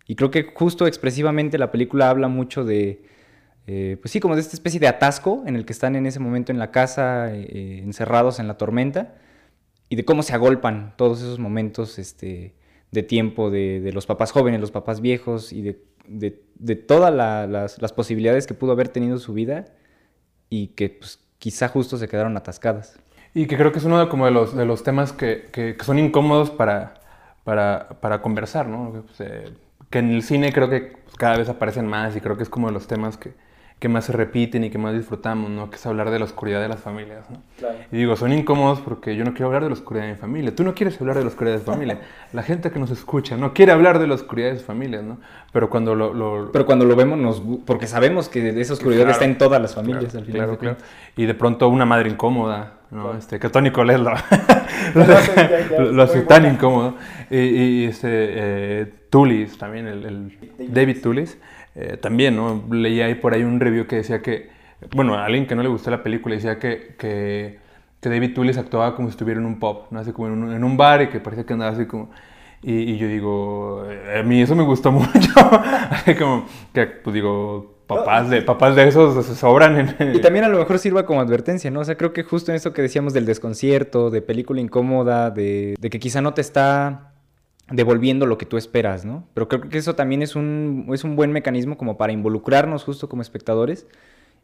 Y 0.06 0.14
creo 0.16 0.30
que 0.30 0.44
justo 0.44 0.86
expresivamente 0.86 1.58
la 1.58 1.72
película 1.72 2.10
habla 2.10 2.28
mucho 2.28 2.64
de, 2.64 3.02
eh, 3.66 3.96
pues 4.00 4.12
sí, 4.12 4.20
como 4.20 4.34
de 4.36 4.40
esta 4.40 4.54
especie 4.56 4.78
de 4.80 4.86
atasco 4.88 5.42
en 5.46 5.56
el 5.56 5.64
que 5.64 5.72
están 5.72 5.96
en 5.96 6.06
ese 6.06 6.20
momento 6.20 6.52
en 6.52 6.58
la 6.58 6.70
casa, 6.70 7.34
eh, 7.34 7.80
encerrados 7.82 8.38
en 8.38 8.46
la 8.48 8.56
tormenta, 8.56 9.14
y 9.88 9.96
de 9.96 10.04
cómo 10.04 10.22
se 10.22 10.34
agolpan 10.34 10.94
todos 10.96 11.20
esos 11.20 11.38
momentos 11.38 11.98
este, 11.98 12.54
de 12.92 13.02
tiempo 13.02 13.50
de, 13.50 13.90
los 13.92 14.06
papás 14.06 14.32
jóvenes, 14.32 14.60
los 14.60 14.70
papás 14.70 15.00
viejos, 15.00 15.52
y 15.52 15.62
de, 15.62 15.82
de, 16.06 16.76
todas 16.76 17.12
la- 17.14 17.46
las, 17.46 17.80
las 17.82 17.92
posibilidades 17.92 18.46
que 18.46 18.54
pudo 18.54 18.72
haber 18.72 18.88
tenido 18.88 19.18
su 19.18 19.32
vida, 19.32 19.66
y 20.50 20.68
que 20.68 20.90
pues, 20.90 21.20
quizá 21.38 21.68
justo 21.68 21.96
se 21.96 22.08
quedaron 22.08 22.36
atascadas. 22.36 22.98
Y 23.36 23.46
que 23.46 23.56
creo 23.58 23.72
que 23.72 23.78
es 23.78 23.84
uno 23.84 23.98
de, 23.98 24.08
como 24.08 24.24
de, 24.24 24.30
los, 24.32 24.56
de 24.56 24.64
los 24.64 24.82
temas 24.82 25.12
que, 25.12 25.50
que- 25.52 25.76
son 25.84 25.98
incómodos 25.98 26.50
para, 26.50 26.94
para, 27.44 27.88
para 28.00 28.22
conversar, 28.22 28.66
¿no? 28.68 29.04
Pues, 29.06 29.20
eh, 29.20 29.52
que 29.90 29.98
en 29.98 30.10
el 30.14 30.22
cine 30.22 30.52
creo 30.52 30.70
que 30.70 30.96
cada 31.18 31.36
vez 31.36 31.48
aparecen 31.48 31.86
más 31.86 32.16
y 32.16 32.20
creo 32.22 32.36
que 32.38 32.42
es 32.44 32.48
como 32.48 32.68
de 32.68 32.72
los 32.74 32.86
temas 32.86 33.16
que, 33.18 33.34
que 33.78 33.90
más 33.90 34.06
se 34.06 34.12
repiten 34.12 34.64
y 34.64 34.70
que 34.70 34.78
más 34.78 34.94
disfrutamos, 34.94 35.50
¿no? 35.50 35.68
Que 35.68 35.76
es 35.76 35.84
hablar 35.84 36.10
de 36.10 36.18
la 36.18 36.24
oscuridad 36.24 36.62
de 36.62 36.68
las 36.68 36.80
familias, 36.80 37.28
¿no? 37.28 37.42
Y 37.92 37.96
digo, 37.98 38.16
son 38.16 38.32
incómodos 38.32 38.80
porque 38.80 39.14
yo 39.16 39.24
no 39.24 39.32
quiero 39.34 39.48
hablar 39.48 39.64
de 39.64 39.68
la 39.68 39.74
oscuridad 39.74 40.06
de 40.06 40.12
mi 40.12 40.18
familia. 40.18 40.54
Tú 40.54 40.64
no 40.64 40.74
quieres 40.74 40.98
hablar 40.98 41.16
de 41.16 41.22
la 41.22 41.28
oscuridad 41.28 41.56
de 41.56 41.60
tu 41.60 41.70
familia. 41.72 42.00
La 42.32 42.42
gente 42.42 42.70
que 42.70 42.78
nos 42.78 42.90
escucha 42.90 43.36
no 43.36 43.52
quiere 43.52 43.72
hablar 43.72 43.98
de 43.98 44.06
la 44.06 44.14
oscuridad 44.14 44.50
de 44.50 44.56
sus 44.56 44.64
familias, 44.66 45.04
¿no? 45.04 45.18
Pero 45.52 45.68
cuando 45.70 45.94
lo... 45.94 46.12
lo- 46.14 46.50
Pero 46.52 46.64
cuando 46.66 46.84
lo 46.86 46.96
vemos, 46.96 47.18
nos, 47.18 47.42
porque 47.66 47.86
sabemos 47.86 48.28
que 48.30 48.48
esa 48.60 48.72
oscuridad 48.72 49.00
Claro. 49.02 49.12
está 49.12 49.24
en 49.26 49.36
todas 49.38 49.60
las 49.60 49.74
familias 49.74 50.04
Claro, 50.06 50.18
al 50.20 50.24
final. 50.24 50.40
claro, 50.46 50.58
claro. 50.58 50.76
Y 51.16 51.26
de 51.26 51.34
pronto 51.34 51.68
una 51.68 51.84
madre 51.84 52.08
incómoda, 52.10 52.74
¿no? 52.90 53.14
Este, 53.16 53.38
que 53.38 53.48
Tony 53.50 53.70
Colette 53.70 53.98
lo, 54.00 54.12
Lo 55.78 55.92
lo- 55.92 56.02
hace 56.02 56.22
tan 56.22 56.46
incómodo. 56.46 56.94
Y, 57.30 57.36
y 57.38 57.84
este, 57.84 58.08
eh, 58.10 58.92
Tullis, 59.10 59.58
también, 59.58 59.86
el, 59.86 60.04
el 60.58 60.72
David 60.72 61.02
Tullis, 61.02 61.38
eh, 61.78 61.98
también, 61.98 62.34
¿no? 62.34 62.64
Leí 62.70 63.02
ahí 63.02 63.16
por 63.16 63.34
ahí 63.34 63.42
un 63.42 63.60
review 63.60 63.86
que 63.86 63.96
decía 63.96 64.22
que, 64.22 64.48
bueno, 64.94 65.14
a 65.14 65.26
alguien 65.26 65.46
que 65.46 65.54
no 65.54 65.62
le 65.62 65.68
gustó 65.68 65.90
la 65.90 66.02
película 66.02 66.34
decía 66.34 66.58
que, 66.58 66.94
que, 66.98 67.58
que 68.00 68.08
David 68.08 68.34
Tullis 68.34 68.56
actuaba 68.56 68.96
como 68.96 69.08
si 69.08 69.10
estuviera 69.12 69.38
en 69.38 69.46
un 69.46 69.58
pub, 69.58 69.82
¿no? 69.90 70.00
Así 70.00 70.12
como 70.12 70.28
en 70.28 70.42
un, 70.42 70.52
en 70.54 70.64
un 70.64 70.78
bar 70.78 71.02
y 71.02 71.08
que 71.08 71.20
parecía 71.20 71.44
que 71.44 71.52
andaba 71.52 71.72
así 71.72 71.84
como... 71.84 72.10
Y, 72.62 72.72
y 72.72 72.96
yo 72.96 73.06
digo, 73.06 73.84
eh, 73.90 74.20
a 74.20 74.22
mí 74.22 74.40
eso 74.40 74.56
me 74.56 74.64
gustó 74.64 74.90
mucho. 74.92 75.30
Así 75.90 76.14
como 76.14 76.46
que, 76.72 76.86
pues 76.86 77.12
digo, 77.12 77.74
papás 77.86 78.30
de, 78.30 78.40
papás 78.40 78.74
de 78.74 78.88
esos 78.88 79.26
se 79.26 79.34
sobran 79.34 79.94
en... 79.98 80.14
Y 80.16 80.20
también 80.22 80.46
a 80.46 80.48
lo 80.48 80.58
mejor 80.58 80.78
sirva 80.78 81.04
como 81.04 81.20
advertencia, 81.20 81.70
¿no? 81.70 81.80
O 81.80 81.84
sea, 81.84 81.98
creo 81.98 82.14
que 82.14 82.22
justo 82.22 82.50
en 82.52 82.56
eso 82.56 82.72
que 82.72 82.80
decíamos 82.80 83.12
del 83.12 83.26
desconcierto, 83.26 84.08
de 84.08 84.22
película 84.22 84.62
incómoda, 84.62 85.30
de, 85.30 85.74
de 85.78 85.90
que 85.90 85.98
quizá 85.98 86.22
no 86.22 86.32
te 86.32 86.40
está 86.40 87.15
devolviendo 87.70 88.26
lo 88.26 88.38
que 88.38 88.46
tú 88.46 88.56
esperas, 88.56 89.04
¿no? 89.04 89.24
Pero 89.34 89.48
creo 89.48 89.60
que 89.62 89.78
eso 89.78 89.94
también 89.94 90.22
es 90.22 90.36
un, 90.36 90.88
es 90.92 91.04
un 91.04 91.16
buen 91.16 91.32
mecanismo 91.32 91.76
como 91.76 91.96
para 91.96 92.12
involucrarnos 92.12 92.84
justo 92.84 93.08
como 93.08 93.22
espectadores 93.22 93.86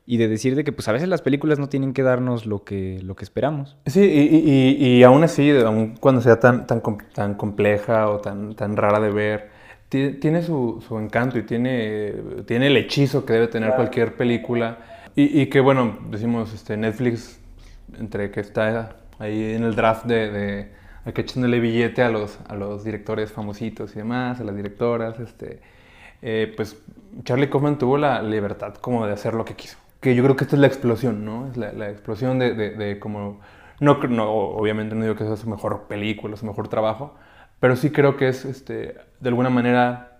y 0.04 0.16
de 0.16 0.26
decir 0.26 0.56
de 0.56 0.64
que 0.64 0.72
pues 0.72 0.88
a 0.88 0.92
veces 0.92 1.08
las 1.08 1.22
películas 1.22 1.61
no 1.61 1.68
tienen 1.68 1.92
que 1.92 2.02
darnos 2.02 2.44
lo 2.46 2.64
que, 2.64 2.98
lo 3.04 3.14
que 3.14 3.22
esperamos. 3.24 3.76
Sí, 3.87 4.00
y, 4.00 4.50
y- 4.50 4.87
y- 4.98 5.02
aún 5.04 5.22
así, 5.22 5.50
aun 5.64 5.94
cuando 6.00 6.20
sea 6.20 6.40
tan, 6.40 6.66
tan, 6.66 6.82
tan 7.14 7.35
compleja 7.35 8.08
o 8.08 8.18
tan, 8.18 8.56
tan 8.56 8.76
rara 8.76 8.98
de 8.98 9.11
ver, 9.11 9.50
ti- 9.88 10.14
tiene 10.14 10.42
su, 10.42 10.82
su 10.87 10.98
encanto 10.98 11.38
y 11.38 11.44
tiene, 11.44 12.14
tiene 12.46 12.66
el 12.66 12.76
hechizo 12.76 13.24
que 13.24 13.35
debe 13.35 13.46
tener 13.46 13.70
cualquier 13.76 14.14
película. 14.16 14.78
Y, 15.14 15.40
y 15.42 15.46
que, 15.46 15.61
bueno, 15.61 15.96
decimos, 16.11 16.52
este, 16.52 16.76
Netflix, 16.76 17.38
entre 18.00 18.32
que 18.32 18.40
está 18.40 18.96
ahí 19.20 19.52
en 19.54 19.62
el 19.62 19.76
draft 19.76 20.06
de, 20.06 20.30
de 20.32 20.68
a 21.04 21.12
que 21.12 21.22
echándole 21.22 21.60
billete 21.60 22.02
a 22.02 22.10
los, 22.10 22.38
a 22.48 22.54
los 22.54 22.84
directores 22.84 23.32
famositos 23.32 23.94
y 23.94 23.98
demás, 23.98 24.40
a 24.40 24.44
las 24.44 24.56
directoras, 24.56 25.18
este, 25.20 25.60
eh, 26.22 26.52
pues 26.56 26.80
Charlie 27.24 27.50
Kaufman 27.50 27.78
tuvo 27.78 27.98
la 27.98 28.22
libertad 28.22 28.74
como 28.74 29.06
de 29.06 29.12
hacer 29.12 29.34
lo 29.34 29.44
que 29.44 29.54
quiso. 29.54 29.78
Que 30.00 30.14
yo 30.14 30.22
creo 30.22 30.36
que 30.36 30.44
esta 30.44 30.56
es 30.56 30.60
la 30.60 30.66
explosión, 30.66 31.24
¿no? 31.24 31.48
Es 31.48 31.56
la, 31.56 31.72
la 31.72 31.90
explosión 31.90 32.38
de, 32.38 32.54
de, 32.54 32.98
como... 32.98 33.40
No, 33.80 33.94
no, 33.94 34.30
obviamente 34.30 34.94
no 34.94 35.02
digo 35.02 35.16
que 35.16 35.24
sea 35.24 35.36
su 35.36 35.48
mejor 35.48 35.84
película, 35.88 36.36
su 36.36 36.46
mejor 36.46 36.68
trabajo, 36.68 37.14
pero 37.58 37.74
sí 37.74 37.90
creo 37.90 38.16
que 38.16 38.28
es, 38.28 38.44
este, 38.44 38.96
de 39.20 39.28
alguna 39.28 39.50
manera, 39.50 40.12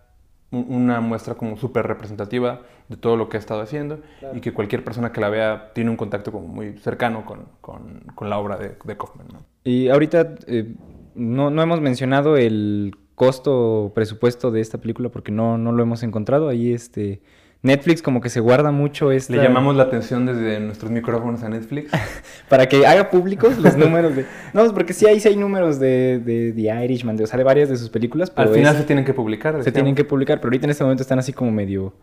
una 0.53 1.01
muestra 1.01 1.35
como 1.35 1.57
súper 1.57 1.87
representativa 1.87 2.61
de 2.89 2.97
todo 2.97 3.17
lo 3.17 3.29
que 3.29 3.39
ha 3.39 3.41
estado 3.41 3.63
haciendo 3.63 4.01
y 4.35 4.41
que 4.41 4.53
cualquier 4.53 4.85
persona 4.85 5.11
que 5.11 5.21
la 5.21 5.31
vea 5.31 5.73
tiene 5.75 5.91
un 5.91 5.97
contacto 5.97 6.31
como 6.31 6.47
muy 6.47 6.79
cercano 6.79 7.25
con, 7.25 7.47
con, 7.61 8.01
con 8.15 8.29
la 8.31 8.39
obra 8.39 8.59
de, 8.59 8.77
de 8.85 8.97
Kaufman, 8.97 9.29
¿no? 9.33 9.41
Y 9.65 9.89
ahorita 9.89 10.35
eh, 10.47 10.75
no, 11.15 11.51
no 11.51 11.63
hemos 11.63 11.81
mencionado 11.81 12.37
el 12.37 12.95
costo 13.15 13.93
presupuesto 13.95 14.51
de 14.51 14.61
esta 14.61 14.79
película 14.79 15.09
porque 15.09 15.33
no, 15.33 15.57
no 15.59 15.73
lo 15.73 15.83
hemos 15.83 16.03
encontrado. 16.03 16.49
Ahí 16.49 16.73
este 16.73 17.23
Netflix 17.63 18.03
como 18.03 18.21
que 18.21 18.29
se 18.29 18.41
guarda 18.41 18.73
mucho 18.73 19.13
esta... 19.13 19.37
Le 19.37 19.43
llamamos 19.43 19.77
la 19.77 19.85
atención 19.85 20.27
desde 20.27 20.59
nuestros 20.59 20.91
micrófonos 20.91 21.43
a 21.45 21.49
Netflix. 21.49 21.93
Para 22.49 22.69
que 22.69 22.85
haga 22.87 23.09
públicos 23.09 23.57
los 23.59 23.77
números 23.77 24.17
de... 24.17 24.23
No, 24.53 24.63
pues 24.63 24.73
porque 24.73 24.93
sí 24.93 25.07
hay, 25.07 25.21
sí 25.21 25.29
hay 25.29 25.37
números 25.37 25.79
de, 25.79 26.19
de 26.19 26.53
The 26.53 26.85
Irishman, 26.85 27.17
de, 27.17 27.25
o 27.25 27.27
sea, 27.29 27.39
de 27.39 27.45
varias 27.45 27.69
de 27.69 27.77
sus 27.77 27.89
películas, 27.89 28.31
pero 28.31 28.49
Al 28.49 28.55
final 28.55 28.75
es- 28.75 28.81
se 28.81 28.87
tienen 28.87 29.05
que 29.05 29.15
publicar. 29.15 29.63
se 29.63 29.71
tienen 29.71 29.95
que 29.95 30.05
publicar, 30.05 30.39
pero 30.41 30.49
ahorita 30.49 30.67
en 30.67 30.71
este 30.71 30.83
momento 30.83 31.03
están 31.03 31.21
así 31.21 31.33
como 31.33 31.53
medio, 31.53 31.95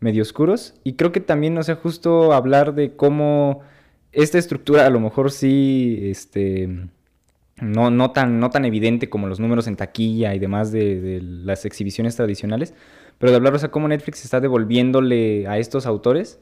medio 0.00 0.22
oscuros. 0.22 0.74
Y 0.82 0.94
creo 0.94 1.12
que 1.12 1.20
también, 1.20 1.58
o 1.58 1.62
sea, 1.62 1.76
justo 1.76 2.32
hablar 2.32 2.74
de 2.74 2.96
cómo 2.96 3.60
esta 4.12 4.38
estructura 4.38 4.86
a 4.86 4.90
lo 4.90 4.98
mejor 5.00 5.30
sí, 5.30 5.98
este, 6.04 6.68
no, 7.62 7.90
no, 7.90 8.10
tan, 8.10 8.40
no 8.40 8.50
tan 8.50 8.64
evidente 8.64 9.08
como 9.08 9.28
los 9.28 9.38
números 9.38 9.68
en 9.68 9.76
taquilla 9.76 10.34
y 10.34 10.38
demás 10.40 10.72
de, 10.72 11.20
las 11.22 11.64
exhibiciones 11.64 12.16
tradicionales, 12.16 12.74
pero 13.18 13.30
de 13.30 13.36
hablar, 13.36 13.54
o 13.54 13.58
sea, 13.58 13.70
cómo 13.70 13.86
Netflix 13.86 14.24
está 14.24 14.40
devolviéndole 14.40 15.46
a 15.46 15.58
estos 15.58 15.86
autores 15.86 16.40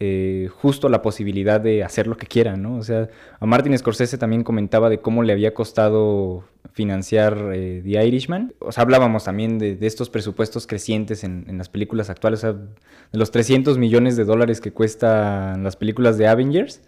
eh, 0.00 0.48
justo 0.52 0.88
la 0.88 1.00
posibilidad 1.00 1.60
de 1.60 1.84
hacer 1.84 2.08
lo 2.08 2.16
que 2.16 2.26
quieran, 2.26 2.60
¿no? 2.60 2.76
O 2.76 2.82
sea, 2.82 3.08
a 3.38 3.46
Martin 3.46 3.78
Scorsese 3.78 4.18
también 4.18 4.42
comentaba 4.42 4.90
de 4.90 5.00
cómo 5.00 5.22
le 5.22 5.32
había 5.32 5.54
costado 5.54 6.44
financiar 6.72 7.52
eh, 7.54 7.80
The 7.82 8.04
Irishman. 8.04 8.52
O 8.58 8.72
sea, 8.72 8.82
hablábamos 8.82 9.24
también 9.24 9.58
de, 9.58 9.76
de 9.76 9.86
estos 9.86 10.10
presupuestos 10.10 10.66
crecientes 10.66 11.22
en, 11.22 11.46
en 11.48 11.56
las 11.56 11.68
películas 11.68 12.10
actuales, 12.10 12.40
o 12.40 12.52
sea, 12.52 12.52
de 12.52 13.18
los 13.18 13.30
300 13.30 13.78
millones 13.78 14.16
de 14.16 14.24
dólares 14.24 14.60
que 14.60 14.72
cuestan 14.72 15.62
las 15.62 15.76
películas 15.76 16.18
de 16.18 16.26
Avengers 16.26 16.82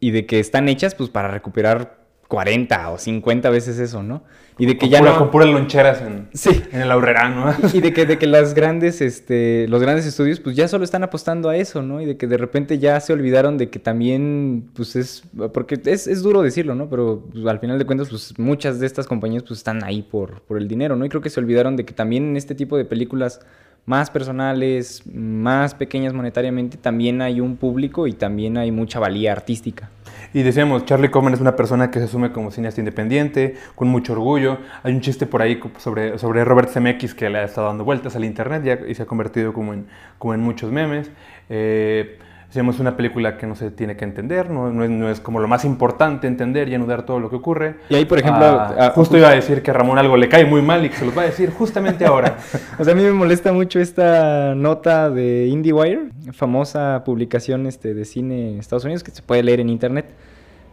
y 0.00 0.10
de 0.10 0.26
que 0.26 0.40
están 0.40 0.68
hechas 0.68 0.96
pues 0.96 1.08
para 1.10 1.28
recuperar 1.28 2.01
40 2.32 2.90
o 2.92 2.96
50 2.98 3.50
veces 3.50 3.78
eso, 3.78 4.02
¿no? 4.02 4.22
Y 4.58 4.64
de 4.64 4.72
que 4.74 4.80
Con 4.80 4.88
ya 4.90 4.98
pura- 5.00 5.12
no... 5.12 5.18
Con 5.18 5.30
puras 5.30 5.48
loncheras 5.50 6.00
en, 6.00 6.28
Sí. 6.32 6.62
en 6.72 6.80
el 6.80 6.90
aurrera, 6.90 7.28
¿no? 7.28 7.54
Y 7.74 7.80
de 7.82 7.92
que, 7.92 8.06
de 8.06 8.16
que 8.16 8.26
las 8.26 8.54
grandes, 8.54 9.02
este, 9.02 9.66
los 9.68 9.82
grandes 9.82 10.06
estudios, 10.06 10.40
pues 10.40 10.56
ya 10.56 10.66
solo 10.66 10.84
están 10.84 11.02
apostando 11.02 11.50
a 11.50 11.56
eso, 11.58 11.82
¿no? 11.82 12.00
Y 12.00 12.06
de 12.06 12.16
que 12.16 12.26
de 12.26 12.38
repente 12.38 12.78
ya 12.78 12.98
se 13.00 13.12
olvidaron 13.12 13.58
de 13.58 13.68
que 13.68 13.78
también, 13.78 14.70
pues 14.74 14.96
es, 14.96 15.24
porque 15.52 15.78
es, 15.84 16.06
es 16.06 16.22
duro 16.22 16.40
decirlo, 16.40 16.74
¿no? 16.74 16.88
Pero 16.88 17.22
pues, 17.32 17.44
al 17.46 17.58
final 17.60 17.78
de 17.78 17.84
cuentas, 17.84 18.08
pues 18.08 18.32
muchas 18.38 18.80
de 18.80 18.86
estas 18.86 19.06
compañías, 19.06 19.42
pues 19.42 19.58
están 19.58 19.84
ahí 19.84 20.00
por, 20.02 20.40
por 20.42 20.56
el 20.56 20.68
dinero, 20.68 20.96
¿no? 20.96 21.04
Y 21.04 21.10
creo 21.10 21.20
que 21.20 21.28
se 21.30 21.38
olvidaron 21.38 21.76
de 21.76 21.84
que 21.84 21.92
también 21.92 22.24
en 22.30 22.36
este 22.38 22.54
tipo 22.54 22.78
de 22.78 22.86
películas 22.86 23.40
más 23.84 24.10
personales, 24.10 25.02
más 25.12 25.74
pequeñas 25.74 26.12
monetariamente, 26.12 26.76
también 26.78 27.20
hay 27.20 27.40
un 27.40 27.56
público 27.56 28.06
y 28.06 28.12
también 28.12 28.56
hay 28.56 28.70
mucha 28.70 29.00
valía 29.00 29.32
artística. 29.32 29.90
Y 30.34 30.42
decíamos, 30.42 30.84
Charlie 30.86 31.10
Kaufman 31.10 31.34
es 31.34 31.40
una 31.40 31.56
persona 31.56 31.90
que 31.90 31.98
se 31.98 32.06
asume 32.06 32.32
como 32.32 32.50
cineasta 32.50 32.80
independiente, 32.80 33.56
con 33.74 33.88
mucho 33.88 34.14
orgullo. 34.14 34.58
Hay 34.82 34.94
un 34.94 35.00
chiste 35.00 35.26
por 35.26 35.42
ahí 35.42 35.60
sobre, 35.78 36.18
sobre 36.18 36.44
Robert 36.44 36.70
Zemeckis 36.70 37.14
que 37.14 37.28
le 37.28 37.38
ha 37.38 37.44
estado 37.44 37.66
dando 37.66 37.84
vueltas 37.84 38.16
al 38.16 38.24
internet 38.24 38.86
y 38.88 38.94
se 38.94 39.02
ha 39.02 39.06
convertido 39.06 39.52
como 39.52 39.74
en, 39.74 39.86
como 40.18 40.34
en 40.34 40.40
muchos 40.40 40.72
memes. 40.72 41.10
Eh, 41.50 42.18
decíamos, 42.52 42.78
una 42.80 42.98
película 42.98 43.38
que 43.38 43.46
no 43.46 43.56
se 43.56 43.70
tiene 43.70 43.96
que 43.96 44.04
entender, 44.04 44.50
no, 44.50 44.70
no 44.70 44.84
es, 44.84 44.90
no 44.90 45.08
es 45.08 45.20
como 45.20 45.40
lo 45.40 45.48
más 45.48 45.64
importante 45.64 46.26
entender 46.26 46.68
y 46.68 46.74
anudar 46.74 47.06
todo 47.06 47.18
lo 47.18 47.30
que 47.30 47.36
ocurre. 47.36 47.76
Y 47.88 47.94
ahí, 47.94 48.04
por 48.04 48.18
ejemplo, 48.18 48.44
Ah, 48.44 48.74
ah, 48.78 48.92
justo 48.94 49.16
iba 49.16 49.28
a 49.28 49.34
decir 49.34 49.62
que 49.62 49.70
a 49.70 49.74
Ramón 49.74 49.98
algo 49.98 50.18
le 50.18 50.28
cae 50.28 50.44
muy 50.44 50.60
mal 50.60 50.84
y 50.84 50.90
que 50.90 50.96
se 50.96 51.06
los 51.06 51.16
va 51.16 51.22
a 51.22 51.24
decir 51.24 51.50
justamente 51.50 52.04
ahora. 52.04 52.36
O 52.78 52.84
sea, 52.84 52.92
a 52.92 52.96
mí 52.96 53.02
me 53.02 53.12
molesta 53.12 53.52
mucho 53.52 53.80
esta 53.80 54.54
nota 54.54 55.08
de 55.08 55.46
IndieWire, 55.46 56.10
famosa 56.32 57.02
publicación 57.06 57.66
este, 57.66 57.94
de 57.94 58.04
cine 58.04 58.50
en 58.50 58.58
Estados 58.58 58.84
Unidos 58.84 59.02
que 59.02 59.12
se 59.12 59.22
puede 59.22 59.42
leer 59.42 59.60
en 59.60 59.70
internet, 59.70 60.06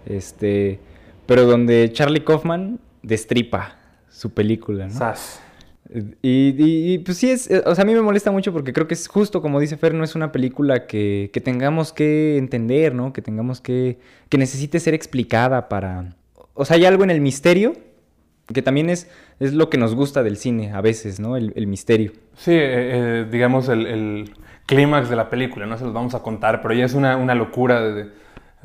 este, 0.05 0.79
pero 1.25 1.45
donde 1.45 1.91
Charlie 1.93 2.25
Kaufman 2.25 2.79
destripa 3.03 3.75
su 4.09 4.33
película, 4.33 4.87
¿no? 4.87 4.93
Sas. 4.93 5.41
Y, 6.21 6.99
pues 6.99 7.17
sí, 7.17 7.31
es, 7.31 7.49
eh, 7.49 7.63
o 7.65 7.73
sea, 7.73 7.81
a 7.83 7.85
mí 7.85 7.93
me 7.93 8.01
molesta 8.01 8.31
mucho 8.31 8.53
porque 8.53 8.73
creo 8.73 8.87
que 8.87 8.93
es 8.93 9.07
justo 9.07 9.41
como 9.41 9.59
dice 9.59 9.75
Fer, 9.75 9.93
no 9.95 10.03
es 10.03 10.15
una 10.15 10.31
película 10.31 10.85
que, 10.85 11.31
que 11.33 11.41
tengamos 11.41 11.93
que 11.93 12.37
entender, 12.37 12.93
¿no? 12.93 13.11
Que 13.11 13.21
tengamos 13.23 13.59
que, 13.59 13.97
que 14.29 14.37
necesite 14.37 14.79
ser 14.79 14.93
explicada 14.93 15.67
para... 15.67 16.15
O 16.53 16.65
sea, 16.65 16.75
hay 16.77 16.85
algo 16.85 17.03
en 17.03 17.09
el 17.09 17.21
misterio 17.21 17.73
que 18.53 18.61
también 18.61 18.89
es, 18.89 19.09
es 19.39 19.53
lo 19.53 19.69
que 19.69 19.77
nos 19.77 19.95
gusta 19.95 20.23
del 20.23 20.37
cine 20.37 20.71
a 20.73 20.81
veces, 20.81 21.19
¿no? 21.19 21.37
El, 21.37 21.67
misterio. 21.67 22.11
Sí, 22.35 22.51
eh, 22.51 22.57
eh, 23.21 23.27
digamos 23.31 23.69
el, 23.69 23.85
el 23.85 24.33
clímax 24.65 25.09
de 25.09 25.15
la 25.15 25.29
película, 25.29 25.65
no 25.65 25.77
se 25.77 25.85
los 25.85 25.93
vamos 25.93 26.15
a 26.15 26.19
contar, 26.21 26.61
pero 26.61 26.73
ya 26.73 26.85
es 26.85 26.93
una, 26.93 27.17
una 27.17 27.35
locura. 27.35 27.81
De- 27.81 28.09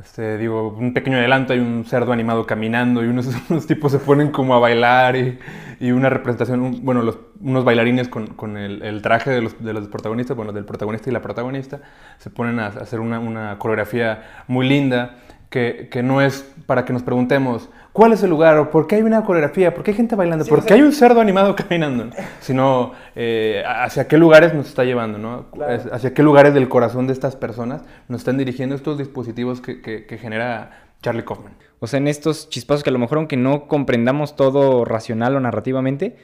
este, 0.01 0.39
digo, 0.39 0.69
un 0.71 0.93
pequeño 0.93 1.19
adelanto, 1.19 1.53
hay 1.53 1.61
un 1.61 1.85
cerdo 1.85 2.13
animado 2.13 2.47
caminando 2.47 3.05
y 3.05 3.07
unos, 3.07 3.29
unos 3.49 3.67
tipos 3.67 3.93
se 3.93 3.99
ponen 3.99 4.31
como 4.31 4.55
a 4.55 4.59
bailar 4.59 5.15
y, 5.17 5.39
y 5.79 5.93
una 5.93 6.11
representación, 6.11 6.85
bueno, 6.85 7.03
unos 7.41 7.65
bailarines 7.65 8.09
con, 8.09 8.29
con 8.29 8.57
el, 8.57 9.03
traje 9.03 9.31
de 9.31 9.43
los, 9.43 9.63
de 9.63 9.73
los 9.73 9.87
protagonistas, 9.89 10.37
bueno, 10.37 10.53
del 10.53 10.65
protagonista 10.65 11.11
y 11.11 11.13
la 11.13 11.23
protagonista, 11.23 11.81
se 12.19 12.31
ponen 12.31 12.59
a, 12.59 12.67
hacer 12.67 13.01
una, 13.01 13.21
una 13.21 13.59
coreografía 13.59 14.45
muy 14.49 14.69
linda 14.69 15.19
que, 15.49 15.89
que 15.91 16.03
no 16.03 16.21
es 16.21 16.43
para 16.67 16.85
que 16.85 16.93
nos 16.93 17.05
preguntemos 17.05 17.71
cuál 17.95 18.13
es 18.13 18.23
el 18.25 18.29
lugar 18.31 18.59
o 18.59 18.71
por 18.71 18.87
qué 18.89 18.97
hay 18.97 19.03
una 19.03 19.23
coreografía, 19.25 19.73
por 19.73 19.85
qué 19.85 19.93
hay 19.93 19.97
gente 19.97 20.17
bailando, 20.17 20.45
por 20.45 20.67
qué 20.67 20.75
hay 20.75 20.83
un 20.83 20.93
cerdo 20.93 21.21
animado 21.21 21.55
caminando, 21.57 22.11
sino 22.41 22.93
eh, 23.15 23.63
hacia 23.67 24.09
qué 24.09 24.19
lugares 24.19 24.53
nos 24.53 24.67
está 24.67 24.83
llevando, 24.85 25.17
¿no? 25.19 25.47
Es- 25.69 25.87
hacia 25.93 26.13
qué 26.13 26.23
lugares 26.25 26.53
del 26.55 26.69
corazón 26.69 27.07
de 27.07 27.13
estas 27.13 27.37
personas 27.37 27.83
nos 28.09 28.21
están 28.23 28.37
dirigiendo 28.37 28.75
estos 28.75 28.99
dispositivos 28.99 29.61
que, 29.61 29.81
que- 29.81 30.07
que 30.07 30.19
genera 30.19 30.83
Charlie 31.03 31.25
Kaufman. 31.25 31.55
O 31.79 31.87
sea, 31.87 31.99
en 31.99 32.09
estos 32.09 32.49
chispazos 32.49 32.83
que 32.83 32.91
a 32.91 32.93
lo 32.93 32.99
mejor 32.99 33.19
aunque 33.19 33.37
no 33.37 33.69
comprendamos 33.69 34.35
todo 34.37 34.85
racional 34.85 35.37
o 35.37 35.41
narrativamente, 35.41 36.17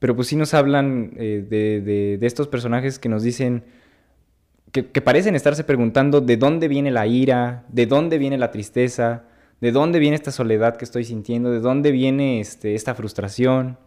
pero 0.00 0.16
pues 0.16 0.26
sí 0.26 0.34
nos 0.36 0.54
hablan 0.54 1.12
eh, 1.16 1.46
de, 1.48 1.80
de- 1.80 2.18
de 2.18 2.26
estos 2.26 2.48
personajes 2.48 2.98
que 2.98 3.08
nos 3.08 3.22
dicen, 3.22 3.62
que, 4.72 4.86
que 4.90 5.00
parecen 5.02 5.36
estarse 5.36 5.62
preguntando 5.64 6.20
de 6.20 6.36
dónde 6.36 6.66
viene 6.66 6.90
la 6.90 7.06
ira, 7.06 7.62
de 7.68 7.86
dónde 7.86 8.18
viene 8.18 8.38
la 8.38 8.50
tristeza, 8.50 9.24
de 9.62 9.70
dónde 9.70 10.00
viene 10.00 10.16
esta 10.16 10.32
soledad 10.32 10.76
que 10.76 10.84
estoy 10.84 11.04
sintiendo, 11.04 11.52
de 11.52 11.60
dónde 11.60 11.92
viene 11.92 12.40
este, 12.40 12.74
esta 12.74 12.96
frustración. 12.96 13.78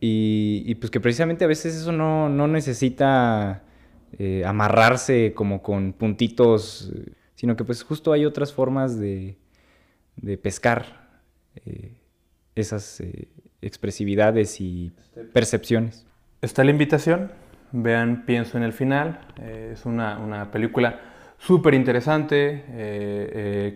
Y, 0.00 0.74
pues 0.76 0.90
que 0.90 1.00
precisamente 1.00 1.44
a 1.44 1.48
veces 1.48 1.74
eso 1.76 1.92
no, 1.92 2.30
no 2.30 2.48
necesita 2.48 3.62
eh, 4.18 4.42
amarrarse 4.46 5.34
como 5.34 5.62
con 5.62 5.92
puntitos, 5.92 6.92
sino 7.34 7.56
que 7.56 7.64
pues 7.64 7.82
justo 7.82 8.12
hay 8.12 8.24
otras 8.24 8.52
formas 8.54 8.98
de, 8.98 9.36
de 10.16 10.38
pescar 10.38 11.08
eh, 11.66 11.92
esas 12.54 13.00
eh, 13.00 13.28
expresividades 13.60 14.60
y 14.62 14.92
percepciones. 15.34 16.06
Está 16.40 16.64
la 16.64 16.70
invitación, 16.70 17.32
vean 17.72 18.24
Pienso 18.24 18.56
en 18.56 18.62
el 18.62 18.72
final, 18.72 19.20
es 19.42 19.84
una, 19.84 20.18
una 20.18 20.50
película 20.50 21.00
súper 21.38 21.74
interesante 21.74 22.64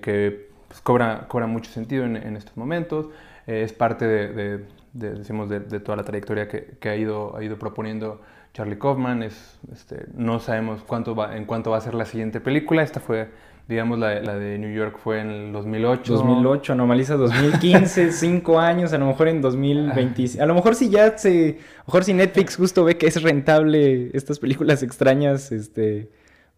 que 0.03 0.50
pues, 0.71 0.81
cobra, 0.81 1.27
cobra 1.29 1.47
mucho 1.49 1.71
sentido 1.71 2.05
en, 2.05 2.17
en 2.17 2.37
estos 2.37 2.57
momentos, 2.57 3.09
eh, 3.47 3.63
es 3.65 3.73
parte 3.75 4.07
de, 4.07 4.29
de- 4.29 4.65
de, 4.93 5.11
decimos, 5.15 5.49
de, 5.49 5.61
de 5.61 5.79
toda 5.81 5.97
la 5.97 6.05
trayectoria 6.05 6.49
que, 6.49 6.77
que 6.81 6.89
ha, 6.89 6.97
ido, 6.97 7.37
ha 7.37 7.45
ido 7.45 7.59
proponiendo 7.59 8.21
Charlie 8.55 8.77
Kaufman, 8.79 9.23
es, 9.23 9.59
este, 9.73 10.07
no 10.15 10.41
sabemos 10.41 10.83
cuánto 10.85 11.15
va, 11.15 11.37
en 11.37 11.45
cuánto 11.45 11.71
va 11.71 11.77
a 11.77 11.81
ser 11.81 11.95
la 11.95 12.05
siguiente 12.07 12.41
película, 12.41 12.83
esta 12.83 12.99
fue, 12.99 13.29
digamos, 13.69 14.01
la, 14.01 14.21
la 14.21 14.35
de 14.35 14.59
New 14.59 14.73
York 14.75 14.99
fue 15.03 15.21
en 15.21 15.31
el 15.31 15.53
2008. 15.53 16.13
2008, 16.15 16.73
Anomaliza 16.73 17.15
2015, 17.15 18.11
5 18.11 18.59
años, 18.59 18.93
a 18.93 18.99
lo 18.99 19.07
mejor 19.07 19.29
en 19.29 19.41
2020. 19.41 20.43
A 20.43 20.47
lo 20.47 20.55
mejor 20.55 20.75
si 20.75 20.89
ya 20.91 21.17
se. 21.17 21.59
A 21.77 21.79
lo 21.79 21.85
mejor 21.87 22.03
si 22.05 22.13
Netflix 22.13 22.57
justo 22.57 22.83
ve 22.85 22.99
que 22.99 23.07
es 23.07 23.23
rentable 23.23 24.11
estas 24.13 24.41
películas 24.41 24.83
extrañas, 24.83 25.53
este. 25.53 26.11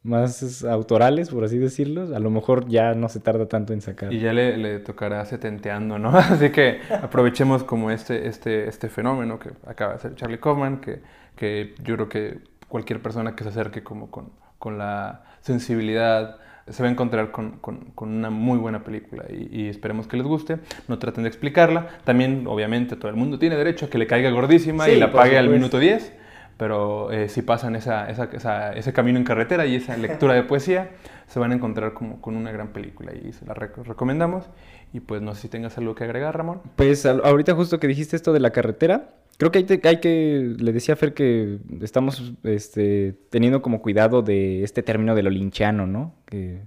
Más 0.05 0.65
autorales, 0.65 1.31
por 1.31 1.45
así 1.45 1.59
decirlo. 1.59 2.15
A 2.17 2.19
lo 2.19 2.29
mejor 2.31 2.67
ya 2.69 2.95
no 2.95 3.09
se 3.09 3.21
tarda 3.21 3.47
tanto 3.47 3.73
en 3.73 3.81
sacar. 3.81 4.13
Y 4.13 4.19
ya 4.19 4.33
le, 4.33 4.57
le 4.57 4.79
tocará 4.81 5.25
setenteando, 5.25 5.99
¿no? 5.99 6.11
Así 6.17 6.51
que 6.51 6.81
aprovechemos 6.91 7.63
como 7.63 7.91
este, 7.93 8.27
este, 8.27 8.69
este 8.69 8.89
fenómeno 8.89 9.39
que 9.39 9.51
acaba 9.65 9.93
de 9.93 9.97
hacer 9.99 10.15
Charlie 10.17 10.39
Kaufman, 10.41 10.81
que, 10.81 11.03
que 11.37 11.75
yo 11.85 11.95
creo 11.95 12.09
que 12.09 12.39
cualquier 12.67 13.01
persona 13.01 13.37
que 13.37 13.45
se 13.45 13.51
acerque 13.51 13.85
como 13.85 14.11
con, 14.11 14.31
con 14.59 14.77
la 14.77 15.23
sensibilidad 15.41 16.39
se 16.69 16.83
va 16.83 16.89
a 16.89 16.93
encontrar 16.93 17.31
con, 17.33 17.59
con- 17.59 17.91
con 17.95 18.09
una 18.09 18.31
muy 18.31 18.57
buena 18.59 18.83
película 18.85 19.25
y, 19.29 19.63
y 19.65 19.69
esperemos 19.69 20.07
que 20.09 20.17
les 20.17 20.27
guste. 20.27 20.59
No 20.89 20.99
traten 20.99 21.23
de 21.25 21.29
explicarla. 21.29 21.87
También, 22.05 22.47
obviamente, 22.49 22.97
todo 22.97 23.09
el 23.09 23.17
mundo 23.17 23.39
tiene 23.39 23.57
derecho 23.57 23.87
a 23.87 23.91
que 23.91 23.99
le 23.99 24.07
caiga 24.09 24.31
gordísima 24.31 24.89
y 24.89 24.99
la 24.99 25.13
pague 25.13 25.39
al 25.39 25.49
minuto 25.49 25.79
10. 25.79 26.13
Pero 26.57 27.11
eh, 27.11 27.29
si 27.29 27.43
pasan 27.43 27.75
esa, 27.77 28.09
esa- 28.11 28.29
esa- 28.33 28.73
ese 28.73 28.93
camino 28.93 29.19
en 29.19 29.25
carretera 29.25 29.67
y 29.67 29.75
esa 29.77 29.97
lectura 29.97 30.35
de 30.35 30.43
poesía, 30.45 30.91
se 31.27 31.41
van 31.41 31.51
a 31.53 31.55
encontrar 31.55 31.93
como 31.95 32.21
con 32.21 32.37
una 32.37 32.53
gran 32.53 32.69
película 32.73 33.13
y 33.15 33.33
se 33.33 33.45
la 33.47 33.55
rec- 33.55 33.83
recomendamos. 33.85 34.45
Y 34.93 35.01
pues 35.01 35.23
no 35.23 35.35
sé 35.35 35.43
si 35.43 35.49
tengas 35.49 35.77
algo 35.79 35.95
que 35.95 36.05
agregar, 36.05 36.37
Ramón. 36.37 36.61
Pues 36.77 37.07
ahorita 37.07 37.55
justo 37.55 37.81
que 37.81 37.89
dijiste 37.89 38.15
esto 38.17 38.33
de 38.33 38.41
la 38.41 38.51
carretera, 38.51 39.15
creo 39.39 39.51
que 39.51 39.59
hay 39.85 39.97
que, 40.01 40.55
le 40.59 40.73
decía 40.73 40.95
a 40.95 40.97
Fer 40.97 41.15
que 41.15 41.59
estamos 41.81 42.35
este, 42.45 43.15
teniendo 43.31 43.63
como 43.63 43.81
cuidado 43.81 44.21
de 44.23 44.63
este 44.63 44.83
término 44.83 45.15
de 45.15 45.23
lo 45.23 45.31
linchano, 45.31 45.87
¿no? 45.87 46.15
Que 46.27 46.61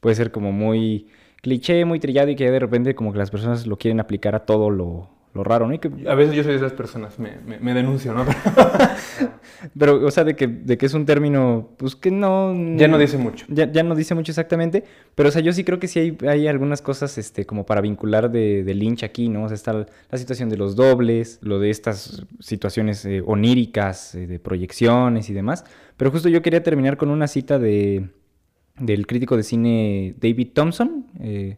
puede 0.00 0.16
ser 0.16 0.32
como 0.32 0.50
muy 0.52 1.06
cliché, 1.40 1.84
muy 1.84 2.00
trillado 2.00 2.28
y 2.30 2.36
que 2.36 2.50
de 2.50 2.58
repente 2.58 2.94
como 2.96 3.12
que 3.12 3.18
las 3.18 3.30
personas 3.30 3.66
lo 3.66 3.76
quieren 3.78 4.00
aplicar 4.00 4.34
a 4.34 4.40
todo 4.40 4.70
lo, 4.70 5.08
lo 5.34 5.42
raro, 5.44 5.66
¿no? 5.66 5.74
Y 5.74 5.78
que, 5.78 5.90
A 6.08 6.14
veces 6.14 6.34
yo 6.34 6.42
soy 6.42 6.52
de 6.52 6.58
esas 6.58 6.72
personas, 6.74 7.18
me, 7.18 7.36
me- 7.46 7.58
me 7.58 7.72
denuncio, 7.74 8.12
¿no? 8.12 8.24
pero, 9.78 10.04
o 10.04 10.10
sea, 10.10 10.24
de 10.24 10.36
que, 10.36 10.46
de 10.46 10.76
que 10.78 10.86
es 10.86 10.94
un 10.94 11.06
término, 11.06 11.70
pues 11.76 11.96
que 11.96 12.10
no... 12.10 12.54
ya 12.76 12.88
no 12.88 12.98
dice 12.98 13.18
mucho. 13.18 13.46
Ya, 13.48 13.70
ya 13.70 13.82
no 13.82 13.94
dice 13.94 14.14
mucho 14.14 14.32
exactamente, 14.32 14.84
pero 15.14 15.28
o 15.28 15.32
sea, 15.32 15.40
yo 15.42 15.52
sí 15.52 15.64
creo 15.64 15.78
que 15.78 15.88
sí 15.88 15.98
hay, 16.00 16.18
hay 16.28 16.46
algunas 16.48 16.82
cosas 16.82 17.16
este, 17.18 17.46
como 17.46 17.64
para 17.66 17.80
vincular 17.80 18.30
de, 18.30 18.64
de 18.64 18.74
Lynch 18.74 19.04
aquí, 19.04 19.28
¿no? 19.28 19.44
O 19.44 19.48
sea, 19.48 19.54
está 19.54 19.72
la 20.10 20.18
situación 20.18 20.48
de 20.48 20.56
los 20.56 20.76
dobles, 20.76 21.38
lo 21.42 21.58
de 21.58 21.70
estas 21.70 22.26
situaciones 22.40 23.04
eh, 23.04 23.22
oníricas, 23.24 24.14
eh, 24.14 24.26
de 24.26 24.38
proyecciones 24.38 25.30
y 25.30 25.32
demás. 25.32 25.64
Pero 25.96 26.10
justo 26.10 26.28
yo 26.28 26.42
quería 26.42 26.62
terminar 26.62 26.96
con 26.96 27.10
una 27.10 27.26
cita 27.28 27.58
de, 27.58 28.08
del 28.78 29.06
crítico 29.06 29.36
de 29.36 29.42
cine 29.42 30.14
David 30.20 30.48
Thompson, 30.54 31.06
eh, 31.20 31.56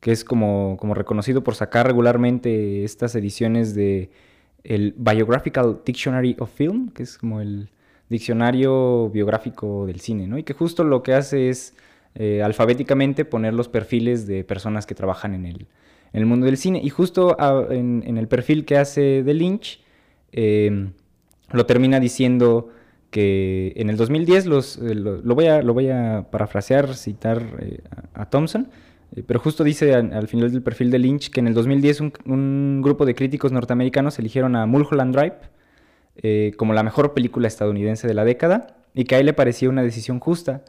que 0.00 0.12
es 0.12 0.24
como, 0.24 0.76
como 0.78 0.94
reconocido 0.94 1.42
por 1.42 1.54
sacar 1.54 1.86
regularmente 1.86 2.84
estas 2.84 3.14
ediciones 3.14 3.74
de 3.74 4.10
el 4.64 4.94
Biographical 4.96 5.80
Dictionary 5.84 6.36
of 6.38 6.50
Film, 6.52 6.90
que 6.90 7.02
es 7.02 7.18
como 7.18 7.40
el 7.40 7.70
diccionario 8.08 9.10
biográfico 9.10 9.86
del 9.86 10.00
cine, 10.00 10.26
¿no? 10.26 10.38
Y 10.38 10.42
que 10.42 10.54
justo 10.54 10.84
lo 10.84 11.02
que 11.02 11.14
hace 11.14 11.48
es 11.48 11.74
eh, 12.14 12.42
alfabéticamente 12.42 13.24
poner 13.24 13.54
los 13.54 13.68
perfiles 13.68 14.26
de 14.26 14.44
personas 14.44 14.86
que 14.86 14.94
trabajan 14.94 15.34
en 15.34 15.46
el, 15.46 15.66
en 16.12 16.20
el 16.20 16.26
mundo 16.26 16.46
del 16.46 16.56
cine. 16.56 16.80
Y 16.82 16.90
justo 16.90 17.36
ah, 17.38 17.66
en, 17.70 18.16
el 18.18 18.28
perfil 18.28 18.64
que 18.64 18.76
hace 18.76 19.22
de 19.22 19.34
Lynch, 19.34 19.80
eh, 20.32 20.90
lo 21.50 21.66
termina 21.66 22.00
diciendo 22.00 22.70
que 23.10 23.72
en 23.76 23.90
el 23.90 23.96
2010, 23.96 24.46
los, 24.46 24.76
eh, 24.78 24.94
lo, 24.94 25.34
voy, 25.34 25.46
a, 25.46 25.62
lo 25.62 25.74
voy 25.74 25.88
a 25.90 26.26
parafrasear, 26.30 26.94
citar 26.94 27.42
eh, 27.60 27.80
a, 28.14 28.28
Thompson, 28.28 28.68
pero 29.26 29.40
justo 29.40 29.64
dice 29.64 29.94
al, 29.94 30.12
al 30.12 30.28
final 30.28 30.52
del 30.52 30.62
perfil 30.62 30.90
de 30.90 30.98
Lynch 30.98 31.30
que 31.30 31.40
en 31.40 31.48
el 31.48 31.54
2010 31.54 32.00
un, 32.00 32.12
un 32.26 32.82
grupo 32.82 33.06
de 33.06 33.14
críticos 33.14 33.52
norteamericanos 33.52 34.18
eligieron 34.18 34.54
a 34.56 34.66
Mulholland 34.66 35.14
Drive 35.14 35.36
eh, 36.20 36.52
como 36.56 36.74
la 36.74 36.82
mejor 36.82 37.14
película 37.14 37.46
estadounidense 37.46 38.08
de 38.08 38.14
la 38.14 38.24
década 38.24 38.76
y 38.92 39.04
que 39.04 39.14
a 39.14 39.20
él 39.20 39.26
le 39.26 39.34
parecía 39.34 39.68
una 39.68 39.82
decisión 39.82 40.18
justa 40.18 40.62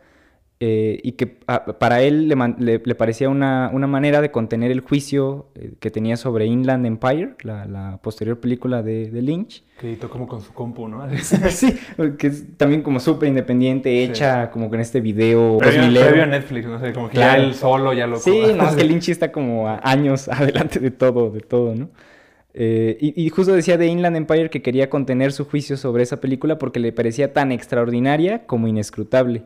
eh, 0.62 1.00
y 1.04 1.14
que 1.14 1.38
a- 1.48 1.66
para 1.80 2.02
él 2.02 2.28
le, 2.28 2.36
le- 2.58 2.82
le 2.84 2.96
parecía 2.96 3.30
una, 3.30 3.70
una 3.74 3.88
manera 3.88 4.20
de 4.22 4.30
contener 4.32 4.72
el 4.72 4.82
juicio 4.82 5.48
eh, 5.56 5.72
que 5.80 5.90
tenía 5.90 6.18
sobre 6.18 6.46
Inland 6.48 6.86
Empire, 6.86 7.36
la, 7.44 7.66
la 7.66 8.00
posterior 8.02 8.40
película 8.42 8.84
de, 8.84 9.10
de 9.10 9.22
Lynch. 9.22 9.64
Que 9.80 9.88
editó 9.88 10.10
como 10.10 10.28
con 10.28 10.42
su 10.42 10.52
compu, 10.54 10.90
¿no? 10.90 11.02
sí, 11.50 11.74
que 12.18 12.28
es 12.28 12.46
también 12.58 12.82
como 12.82 13.00
súper 13.00 13.30
independiente, 13.30 14.04
hecha 14.04 14.52
como 14.52 14.70
con 14.70 14.82
este 14.82 15.00
video 15.00 15.58
Previo, 15.60 15.82
2000ero. 15.84 16.06
previo 16.08 16.24
a 16.24 16.26
Netflix, 16.26 16.66
no 16.68 16.80
sé, 16.80 16.92
como 16.92 17.10
que 17.10 17.18
ya 17.18 17.36
Claro. 17.36 17.44
él 17.44 17.54
solo 17.54 17.94
ya 17.94 18.06
lo... 18.08 18.18
Sí, 18.18 18.42
no, 18.58 18.68
es 18.70 18.76
que 18.76 18.84
Lynch 18.90 19.08
está 19.10 19.32
como 19.32 19.70
a 19.70 19.80
años 19.84 20.28
adelante 20.30 20.80
de 20.80 20.92
todo, 20.92 21.30
de 21.32 21.40
todo, 21.40 21.74
¿no? 21.76 21.90
Eh, 22.54 22.98
y, 23.00 23.26
y 23.26 23.30
justo 23.30 23.54
decía 23.54 23.78
de 23.78 23.88
Inland 23.88 24.18
Empire 24.18 24.50
que 24.50 24.62
quería 24.62 24.90
contener 24.90 25.32
su 25.32 25.46
juicio 25.46 25.78
sobre 25.78 26.04
esa 26.04 26.20
película 26.20 26.58
porque 26.58 26.80
le 26.80 26.92
parecía 26.92 27.32
tan 27.32 27.52
extraordinaria 27.54 28.46
como 28.46 28.68
inescrutable. 28.68 29.44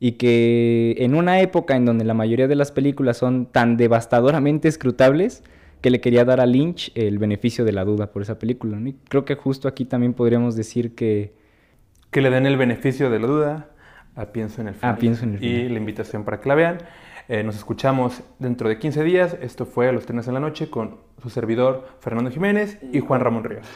Y 0.00 0.12
que 0.12 0.96
en 0.98 1.14
una 1.14 1.40
época 1.40 1.76
en 1.76 1.84
donde 1.84 2.04
la 2.04 2.14
mayoría 2.14 2.46
de 2.46 2.54
las 2.54 2.70
películas 2.70 3.16
son 3.16 3.46
tan 3.46 3.76
devastadoramente 3.76 4.68
escrutables, 4.68 5.42
que 5.80 5.90
le 5.90 6.00
quería 6.00 6.24
dar 6.24 6.40
a 6.40 6.46
Lynch 6.46 6.92
el 6.94 7.18
beneficio 7.18 7.64
de 7.64 7.72
la 7.72 7.84
duda 7.84 8.10
por 8.12 8.22
esa 8.22 8.38
película. 8.38 8.78
¿no? 8.78 8.88
Y 8.88 8.96
creo 9.08 9.24
que 9.24 9.34
justo 9.34 9.68
aquí 9.68 9.84
también 9.84 10.14
podríamos 10.14 10.56
decir 10.56 10.94
que... 10.94 11.34
que 12.10 12.20
le 12.20 12.30
den 12.30 12.46
el 12.46 12.56
beneficio 12.56 13.10
de 13.10 13.20
la 13.20 13.26
duda 13.26 13.70
a 14.16 14.26
Pienso 14.26 14.60
en 14.60 14.68
el 14.68 14.74
final. 14.74 14.98
Pienso 14.98 15.24
en 15.24 15.34
el 15.36 15.44
Y 15.44 15.68
la 15.68 15.78
invitación 15.78 16.24
para 16.24 16.40
que 16.40 16.48
la 16.48 16.54
vean. 16.56 16.78
Eh, 17.28 17.44
nos 17.44 17.56
escuchamos 17.56 18.22
dentro 18.38 18.68
de 18.68 18.78
15 18.78 19.04
días. 19.04 19.36
Esto 19.40 19.66
fue 19.66 19.92
Los 19.92 20.06
Trenes 20.06 20.26
en 20.26 20.34
la 20.34 20.40
Noche 20.40 20.70
con 20.70 20.96
su 21.22 21.30
servidor 21.30 21.86
Fernando 22.00 22.30
Jiménez 22.30 22.78
y 22.92 23.00
Juan 23.00 23.20
Ramón 23.20 23.44
Ríos. 23.44 23.66